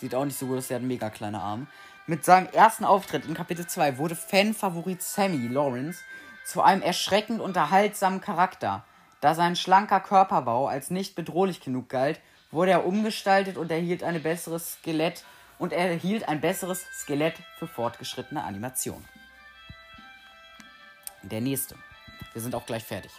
Sieht 0.00 0.14
auch 0.14 0.24
nicht 0.24 0.38
so 0.38 0.46
gut 0.46 0.58
aus, 0.58 0.68
der 0.68 0.76
hat 0.76 0.82
mega 0.82 1.10
kleine 1.10 1.40
Arme. 1.40 1.66
Mit 2.06 2.24
seinem 2.24 2.48
ersten 2.48 2.84
Auftritt 2.84 3.26
in 3.26 3.34
Kapitel 3.34 3.66
2 3.66 3.98
wurde 3.98 4.16
Fanfavorit 4.16 5.02
Sammy 5.02 5.48
Lawrence 5.48 6.00
zu 6.44 6.62
einem 6.62 6.82
erschreckend 6.82 7.40
unterhaltsamen 7.40 8.20
Charakter. 8.20 8.84
Da 9.20 9.34
sein 9.34 9.54
schlanker 9.54 10.00
Körperbau 10.00 10.66
als 10.66 10.90
nicht 10.90 11.14
bedrohlich 11.14 11.60
genug 11.60 11.88
galt, 11.88 12.20
wurde 12.50 12.72
er 12.72 12.86
umgestaltet 12.86 13.56
und 13.56 13.70
erhielt 13.70 14.02
ein 14.02 14.20
besseres 14.22 14.74
Skelett 14.74 15.24
und 15.58 15.72
erhielt 15.72 16.28
ein 16.28 16.40
besseres 16.40 16.84
Skelett 16.92 17.34
für 17.58 17.68
fortgeschrittene 17.68 18.42
Animation. 18.42 19.04
Der 21.22 21.40
nächste. 21.40 21.76
Wir 22.32 22.42
sind 22.42 22.54
auch 22.54 22.66
gleich 22.66 22.84
fertig. 22.84 23.10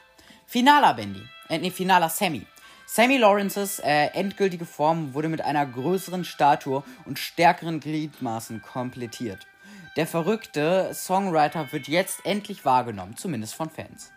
Finaler 0.45 0.93
Bendy. 0.93 1.21
Äh, 1.49 1.59
nee, 1.59 1.71
finaler 1.71 2.09
Sammy. 2.09 2.45
Sammy 2.85 3.17
Lawrences 3.17 3.79
äh, 3.79 4.07
endgültige 4.13 4.65
Form 4.65 5.13
wurde 5.13 5.29
mit 5.29 5.41
einer 5.41 5.65
größeren 5.65 6.25
Statue 6.25 6.83
und 7.05 7.17
stärkeren 7.17 7.79
Gliedmaßen 7.79 8.61
komplettiert. 8.61 9.47
Der 9.95 10.05
verrückte 10.05 10.91
Songwriter 10.93 11.71
wird 11.71 11.87
jetzt 11.87 12.25
endlich 12.25 12.65
wahrgenommen, 12.65 13.15
zumindest 13.15 13.55
von 13.55 13.69
Fans. 13.69 14.11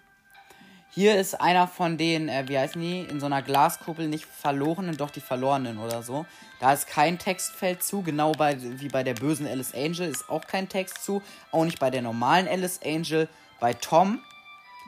Hier 0.90 1.20
ist 1.20 1.38
einer 1.38 1.68
von 1.68 1.98
den, 1.98 2.30
äh, 2.30 2.44
wie 2.48 2.58
heißen 2.58 2.80
die, 2.80 3.00
in 3.00 3.20
so 3.20 3.26
einer 3.26 3.42
Glaskuppel 3.42 4.08
nicht 4.08 4.24
verlorenen, 4.24 4.96
doch 4.96 5.10
die 5.10 5.20
verlorenen 5.20 5.76
oder 5.76 6.02
so. 6.02 6.24
Da 6.58 6.72
ist 6.72 6.86
kein 6.86 7.18
Textfeld 7.18 7.82
zu, 7.82 8.00
genau 8.00 8.32
bei, 8.32 8.56
wie 8.58 8.88
bei 8.88 9.04
der 9.04 9.12
bösen 9.12 9.46
Alice 9.46 9.74
Angel 9.74 10.08
ist 10.08 10.30
auch 10.30 10.46
kein 10.46 10.70
Text 10.70 11.04
zu. 11.04 11.22
Auch 11.52 11.66
nicht 11.66 11.78
bei 11.78 11.90
der 11.90 12.00
normalen 12.00 12.48
Alice 12.48 12.80
Angel. 12.82 13.28
Bei 13.60 13.74
Tom 13.74 14.20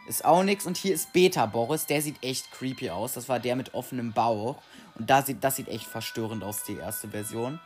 ist 0.08 0.24
auch 0.24 0.42
nichts. 0.42 0.66
Und 0.66 0.76
hier 0.76 0.94
ist 0.94 1.12
Beta 1.12 1.46
Boris, 1.46 1.86
der 1.86 2.02
sieht 2.02 2.22
echt 2.22 2.50
creepy 2.50 2.90
aus. 2.90 3.12
Das 3.12 3.28
war 3.28 3.38
der 3.38 3.56
mit 3.56 3.74
offenem 3.74 4.12
Bauch. 4.12 4.56
Und 4.98 5.08
da 5.08 5.22
sieht, 5.22 5.44
das 5.44 5.56
sieht 5.56 5.68
echt 5.68 5.86
verstörend 5.86 6.42
aus, 6.42 6.64
die 6.64 6.76
erste 6.76 7.08
Version. 7.08 7.60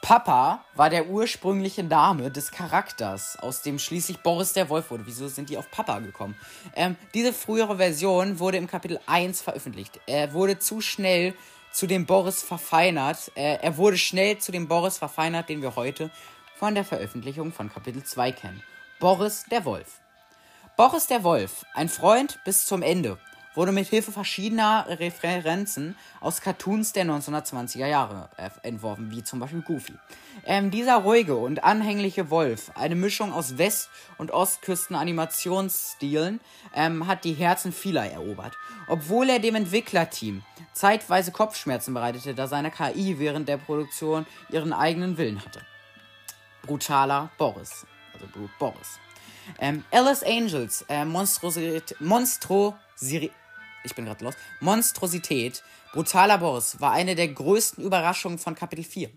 Papa 0.00 0.64
war 0.74 0.90
der 0.90 1.08
ursprüngliche 1.08 1.82
Name 1.82 2.30
des 2.30 2.52
Charakters, 2.52 3.36
aus 3.40 3.62
dem 3.62 3.78
schließlich 3.78 4.18
Boris 4.18 4.52
der 4.52 4.68
Wolf 4.68 4.90
wurde. 4.90 5.06
Wieso 5.06 5.26
sind 5.26 5.50
die 5.50 5.58
auf 5.58 5.70
Papa 5.70 5.98
gekommen? 5.98 6.36
Ähm, 6.76 6.96
diese 7.14 7.32
frühere 7.32 7.76
Version 7.76 8.38
wurde 8.38 8.58
im 8.58 8.68
Kapitel 8.68 9.00
1 9.06 9.40
veröffentlicht. 9.40 10.00
Er 10.06 10.32
wurde 10.32 10.58
zu 10.58 10.80
schnell 10.80 11.34
zu 11.72 11.86
dem 11.86 12.06
Boris 12.06 12.42
verfeinert. 12.42 13.32
Äh, 13.34 13.58
er 13.60 13.76
wurde 13.76 13.98
schnell 13.98 14.38
zu 14.38 14.52
dem 14.52 14.68
Boris 14.68 14.98
verfeinert, 14.98 15.48
den 15.48 15.62
wir 15.62 15.74
heute 15.74 16.10
von 16.56 16.74
der 16.74 16.84
Veröffentlichung 16.84 17.52
von 17.52 17.70
Kapitel 17.70 18.02
2 18.02 18.32
kennen. 18.32 18.62
Boris 19.00 19.44
der 19.50 19.64
Wolf. 19.64 20.00
Boris 20.78 21.06
der 21.08 21.24
Wolf, 21.24 21.66
ein 21.74 21.88
Freund 21.88 22.38
bis 22.44 22.64
zum 22.64 22.82
Ende 22.82 23.18
wurde 23.56 23.72
mit 23.72 23.88
Hilfe 23.88 24.12
verschiedener 24.12 24.86
Referenzen 24.88 25.96
aus 26.20 26.40
Cartoons 26.40 26.92
der 26.92 27.04
1920er 27.04 27.88
Jahre 27.88 28.28
äh, 28.36 28.48
entworfen, 28.62 29.10
wie 29.10 29.24
zum 29.24 29.40
Beispiel 29.40 29.62
Goofy. 29.62 29.94
Ähm, 30.46 30.70
dieser 30.70 30.98
ruhige 30.98 31.34
und 31.34 31.64
anhängliche 31.64 32.30
Wolf, 32.30 32.70
eine 32.76 32.94
Mischung 32.94 33.32
aus 33.32 33.58
West- 33.58 33.90
und 34.18 34.30
Ostküsten-Animationsstilen, 34.30 36.38
ähm, 36.76 37.08
hat 37.08 37.24
die 37.24 37.34
Herzen 37.34 37.72
vieler 37.72 38.08
erobert. 38.08 38.56
Obwohl 38.86 39.30
er 39.30 39.40
dem 39.40 39.56
Entwicklerteam 39.56 40.44
zeitweise 40.74 41.32
Kopfschmerzen 41.32 41.92
bereitete, 41.92 42.34
da 42.34 42.46
seine 42.46 42.70
KI 42.70 43.18
während 43.18 43.48
der 43.48 43.56
Produktion 43.56 44.26
ihren 44.48 44.72
eigenen 44.72 45.18
Willen 45.18 45.44
hatte. 45.44 45.62
Brutaler 46.62 47.30
Boris. 47.36 47.84
Also 48.14 48.28
Brute 48.32 48.52
Boris. 48.60 49.00
Ähm, 49.58 49.84
Alice 49.90 50.22
Angels, 50.22 50.84
äh, 50.88 51.04
Monstrosität, 51.04 51.96
Monstro, 52.00 52.76
ich 53.00 53.94
bin 53.94 54.04
gerade 54.04 54.24
los. 54.24 54.34
Monstrosität, 54.60 55.62
brutaler 55.92 56.38
Boss 56.38 56.80
war 56.80 56.92
eine 56.92 57.14
der 57.14 57.28
größten 57.28 57.84
Überraschungen 57.84 58.38
von 58.38 58.54
Kapitel 58.54 58.84
4. 58.84 59.10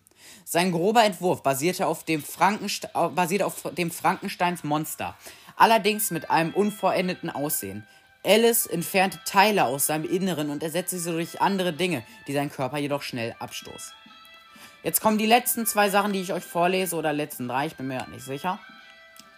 Sein 0.46 0.72
grober 0.72 1.04
Entwurf 1.04 1.44
basierte 1.44 1.88
auf 1.88 2.04
dem, 2.04 2.24
Frankenste 2.24 2.90
basierte 3.16 3.46
auf 3.46 3.64
dem 3.74 3.92
Frankensteins 3.92 4.64
Monster, 4.64 5.18
allerdings 5.56 6.12
mit 6.12 6.30
einem 6.30 6.54
unvollendeten 6.54 7.30
Aussehen. 7.30 7.88
Alice 8.24 8.68
entfernte 8.68 9.20
Teile 9.26 9.66
aus 9.66 9.88
seinem 9.88 10.06
Inneren 10.06 10.52
und 10.52 10.62
ersetzte 10.62 11.00
sie 11.00 11.12
durch 11.12 11.42
andere 11.42 11.74
Dinge, 11.74 12.04
die 12.28 12.34
sein 12.34 12.52
Körper 12.52 12.78
jedoch 12.78 13.02
schnell 13.02 13.36
abstoß. 13.40 13.94
Jetzt 14.84 15.02
kommen 15.02 15.18
die 15.18 15.26
letzten 15.26 15.66
zwei 15.66 15.90
Sachen, 15.90 16.14
die 16.14 16.22
ich 16.22 16.34
euch 16.34 16.44
vorlese, 16.44 16.96
oder 16.96 17.14
letzten 17.14 17.48
drei, 17.48 17.68
ich 17.68 17.76
bin 17.76 17.88
mir 17.88 18.06
nicht 18.10 18.26
sicher. 18.26 18.60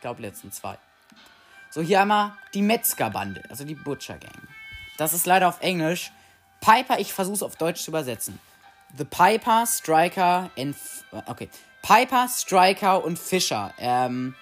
Ich 0.03 0.05
glaube, 0.05 0.21
letzten 0.21 0.51
zwei. 0.51 0.77
So, 1.69 1.81
hier 1.81 2.01
einmal 2.01 2.33
die 2.53 2.61
Metzgerbande, 2.61 3.41
also 3.47 3.63
die 3.63 3.73
Butcher 3.73 4.17
Gang. 4.17 4.49
Das 4.97 5.13
ist 5.13 5.25
leider 5.25 5.47
auf 5.47 5.61
Englisch. 5.61 6.11
Piper, 6.59 6.99
ich 6.99 7.13
versuche 7.13 7.35
es 7.35 7.41
auf 7.41 7.55
Deutsch 7.55 7.81
zu 7.81 7.91
übersetzen. 7.91 8.37
The 8.97 9.05
Piper, 9.05 9.65
Striker 9.65 10.51
and. 10.57 10.75
Okay. 11.25 11.49
Piper, 11.81 12.27
Striker 12.27 13.01
und 13.01 13.17
Fischer 13.17 13.73
ähm, 13.77 14.35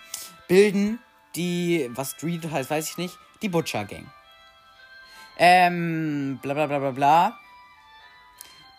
bilden 0.48 0.98
die. 1.36 1.92
Was 1.92 2.14
Street 2.14 2.50
heißt, 2.52 2.72
weiß 2.72 2.90
ich 2.90 2.98
nicht. 2.98 3.16
Die 3.44 3.50
Butcher 3.50 3.86
Gang. 3.86 4.12
Ähm, 5.38 6.40
bla 6.42 6.56
bla 6.56 6.66
bla 6.66 6.80
bla 6.80 6.90
bla. 6.90 7.40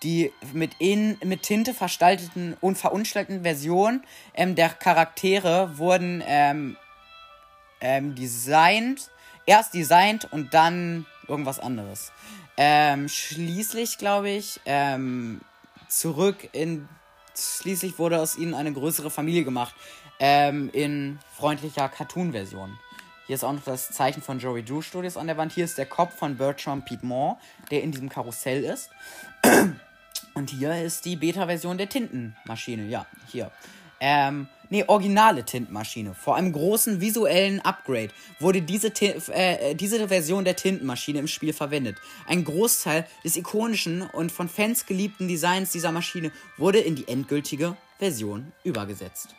Die 0.03 0.33
mit, 0.53 0.73
in, 0.79 1.17
mit 1.25 1.43
Tinte 1.43 1.75
verstalteten 1.75 2.57
und 2.61 2.77
verunstalteten 2.77 3.43
Versionen 3.43 4.03
ähm, 4.35 4.55
der 4.55 4.71
Charaktere 4.71 5.79
wurden 5.79 6.23
ähm, 6.27 6.77
ähm, 7.81 8.15
designt. 8.15 9.11
Erst 9.47 9.75
designt 9.75 10.33
und 10.33 10.55
dann 10.55 11.07
irgendwas 11.29 11.59
anderes. 11.59 12.13
Ähm, 12.57 13.09
schließlich, 13.09 13.99
glaube 13.99 14.31
ich, 14.31 14.61
ähm, 14.67 15.41
zurück 15.89 16.49
in. 16.53 16.89
Schließlich 17.35 17.99
wurde 17.99 18.21
aus 18.21 18.37
ihnen 18.37 18.55
eine 18.55 18.73
größere 18.73 19.11
Familie 19.11 19.45
gemacht. 19.45 19.75
Ähm, 20.21 20.71
in 20.73 21.19
freundlicher 21.35 21.89
Cartoon-Version. 21.89 22.79
Hier 23.27 23.37
ist 23.37 23.45
auch 23.45 23.53
noch 23.53 23.65
das 23.65 23.91
Zeichen 23.91 24.21
von 24.21 24.39
Joey 24.39 24.63
Drew 24.65 24.83
Studios 24.83 25.17
an 25.17 25.27
der 25.27 25.37
Wand. 25.37 25.53
Hier 25.53 25.65
ist 25.65 25.79
der 25.79 25.87
Kopf 25.87 26.15
von 26.17 26.37
Bertram 26.37 26.85
Piedmont, 26.85 27.39
der 27.71 27.83
in 27.83 27.91
diesem 27.91 28.09
Karussell 28.09 28.63
ist. 28.65 28.91
Und 30.35 30.51
hier 30.51 30.83
ist 30.83 31.05
die 31.05 31.17
Beta-Version 31.17 31.79
der 31.79 31.89
Tintenmaschine. 31.89 32.87
Ja, 32.87 33.07
hier. 33.31 33.51
Ähm, 34.01 34.49
nee, 34.71 34.85
originale 34.87 35.45
Tintenmaschine. 35.45 36.15
Vor 36.15 36.37
einem 36.37 36.53
großen 36.53 37.01
visuellen 37.01 37.61
Upgrade 37.61 38.09
wurde 38.41 38.63
diese, 38.63 38.89
äh, 39.33 39.75
diese 39.75 40.09
Version 40.09 40.45
der 40.45 40.57
Tintenmaschine 40.57 41.21
im 41.21 41.29
Spiel 41.29 41.53
verwendet. 41.53 41.99
Ein 42.27 42.45
Großteil 42.45 43.07
des 43.23 43.37
ikonischen 43.37 44.03
und 44.03 44.33
von 44.33 44.49
Fans 44.49 44.87
geliebten 44.87 45.29
Designs 45.29 45.71
dieser 45.71 45.93
Maschine 45.93 46.33
wurde 46.57 46.81
in 46.81 46.97
die 46.97 47.07
endgültige 47.07 47.77
Version 47.99 48.53
übergesetzt. 48.65 49.37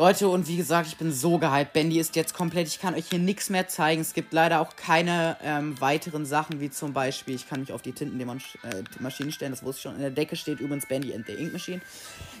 Leute, 0.00 0.28
und 0.28 0.48
wie 0.48 0.56
gesagt, 0.56 0.88
ich 0.88 0.96
bin 0.96 1.12
so 1.12 1.36
gehypt. 1.36 1.74
Bendy 1.74 2.00
ist 2.00 2.16
jetzt 2.16 2.32
komplett. 2.32 2.66
Ich 2.68 2.80
kann 2.80 2.94
euch 2.94 3.10
hier 3.10 3.18
nichts 3.18 3.50
mehr 3.50 3.68
zeigen. 3.68 4.00
Es 4.00 4.14
gibt 4.14 4.32
leider 4.32 4.62
auch 4.62 4.74
keine 4.74 5.36
ähm, 5.44 5.78
weiteren 5.78 6.24
Sachen, 6.24 6.58
wie 6.58 6.70
zum 6.70 6.94
Beispiel, 6.94 7.34
ich 7.34 7.46
kann 7.46 7.60
mich 7.60 7.70
auf 7.70 7.82
die 7.82 7.92
Tintenmaschine 7.92 9.28
äh, 9.28 9.30
stellen. 9.30 9.52
Das 9.52 9.62
wusste 9.62 9.76
ich 9.76 9.82
schon. 9.82 9.96
In 9.96 10.00
der 10.00 10.10
Decke 10.10 10.36
steht 10.36 10.58
übrigens 10.58 10.86
Bendy 10.86 11.14
and 11.14 11.26
the 11.26 11.34
Ink 11.34 11.52
Machine. 11.52 11.82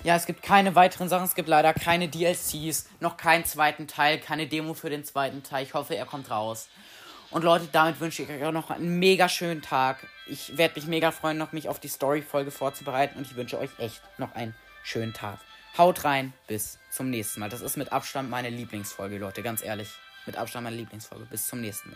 Ja, 0.04 0.16
es 0.16 0.24
gibt 0.24 0.42
keine 0.42 0.74
weiteren 0.74 1.10
Sachen. 1.10 1.26
Es 1.26 1.34
gibt 1.34 1.50
leider 1.50 1.74
keine 1.74 2.08
DLCs, 2.08 2.86
noch 3.00 3.18
keinen 3.18 3.44
zweiten 3.44 3.86
Teil, 3.86 4.20
keine 4.20 4.46
Demo 4.46 4.72
für 4.72 4.88
den 4.88 5.04
zweiten 5.04 5.42
Teil. 5.42 5.64
Ich 5.64 5.74
hoffe, 5.74 5.94
er 5.94 6.06
kommt 6.06 6.30
raus. 6.30 6.66
Und 7.30 7.44
Leute, 7.44 7.68
damit 7.70 8.00
wünsche 8.00 8.22
ich 8.22 8.30
euch 8.30 8.42
auch 8.42 8.52
noch 8.52 8.70
einen 8.70 8.98
mega 8.98 9.28
schönen 9.28 9.60
Tag. 9.60 10.06
Ich 10.26 10.56
werde 10.56 10.76
mich 10.76 10.86
mega 10.86 11.10
freuen, 11.10 11.36
noch 11.36 11.52
mich 11.52 11.68
auf 11.68 11.78
die 11.78 11.88
Story-Folge 11.88 12.52
vorzubereiten. 12.52 13.18
Und 13.18 13.26
ich 13.26 13.36
wünsche 13.36 13.58
euch 13.58 13.68
echt 13.76 14.00
noch 14.16 14.34
einen 14.34 14.54
schönen 14.82 15.12
Tag. 15.12 15.40
Haut 15.78 16.04
rein, 16.04 16.32
bis 16.46 16.78
zum 16.90 17.10
nächsten 17.10 17.40
Mal. 17.40 17.48
Das 17.48 17.60
ist 17.60 17.76
mit 17.76 17.92
Abstand 17.92 18.28
meine 18.28 18.50
Lieblingsfolge, 18.50 19.18
Leute, 19.18 19.42
ganz 19.42 19.62
ehrlich. 19.62 19.88
Mit 20.26 20.36
Abstand 20.36 20.64
meine 20.64 20.76
Lieblingsfolge. 20.76 21.24
Bis 21.26 21.46
zum 21.46 21.60
nächsten 21.60 21.88
Mal. 21.88 21.88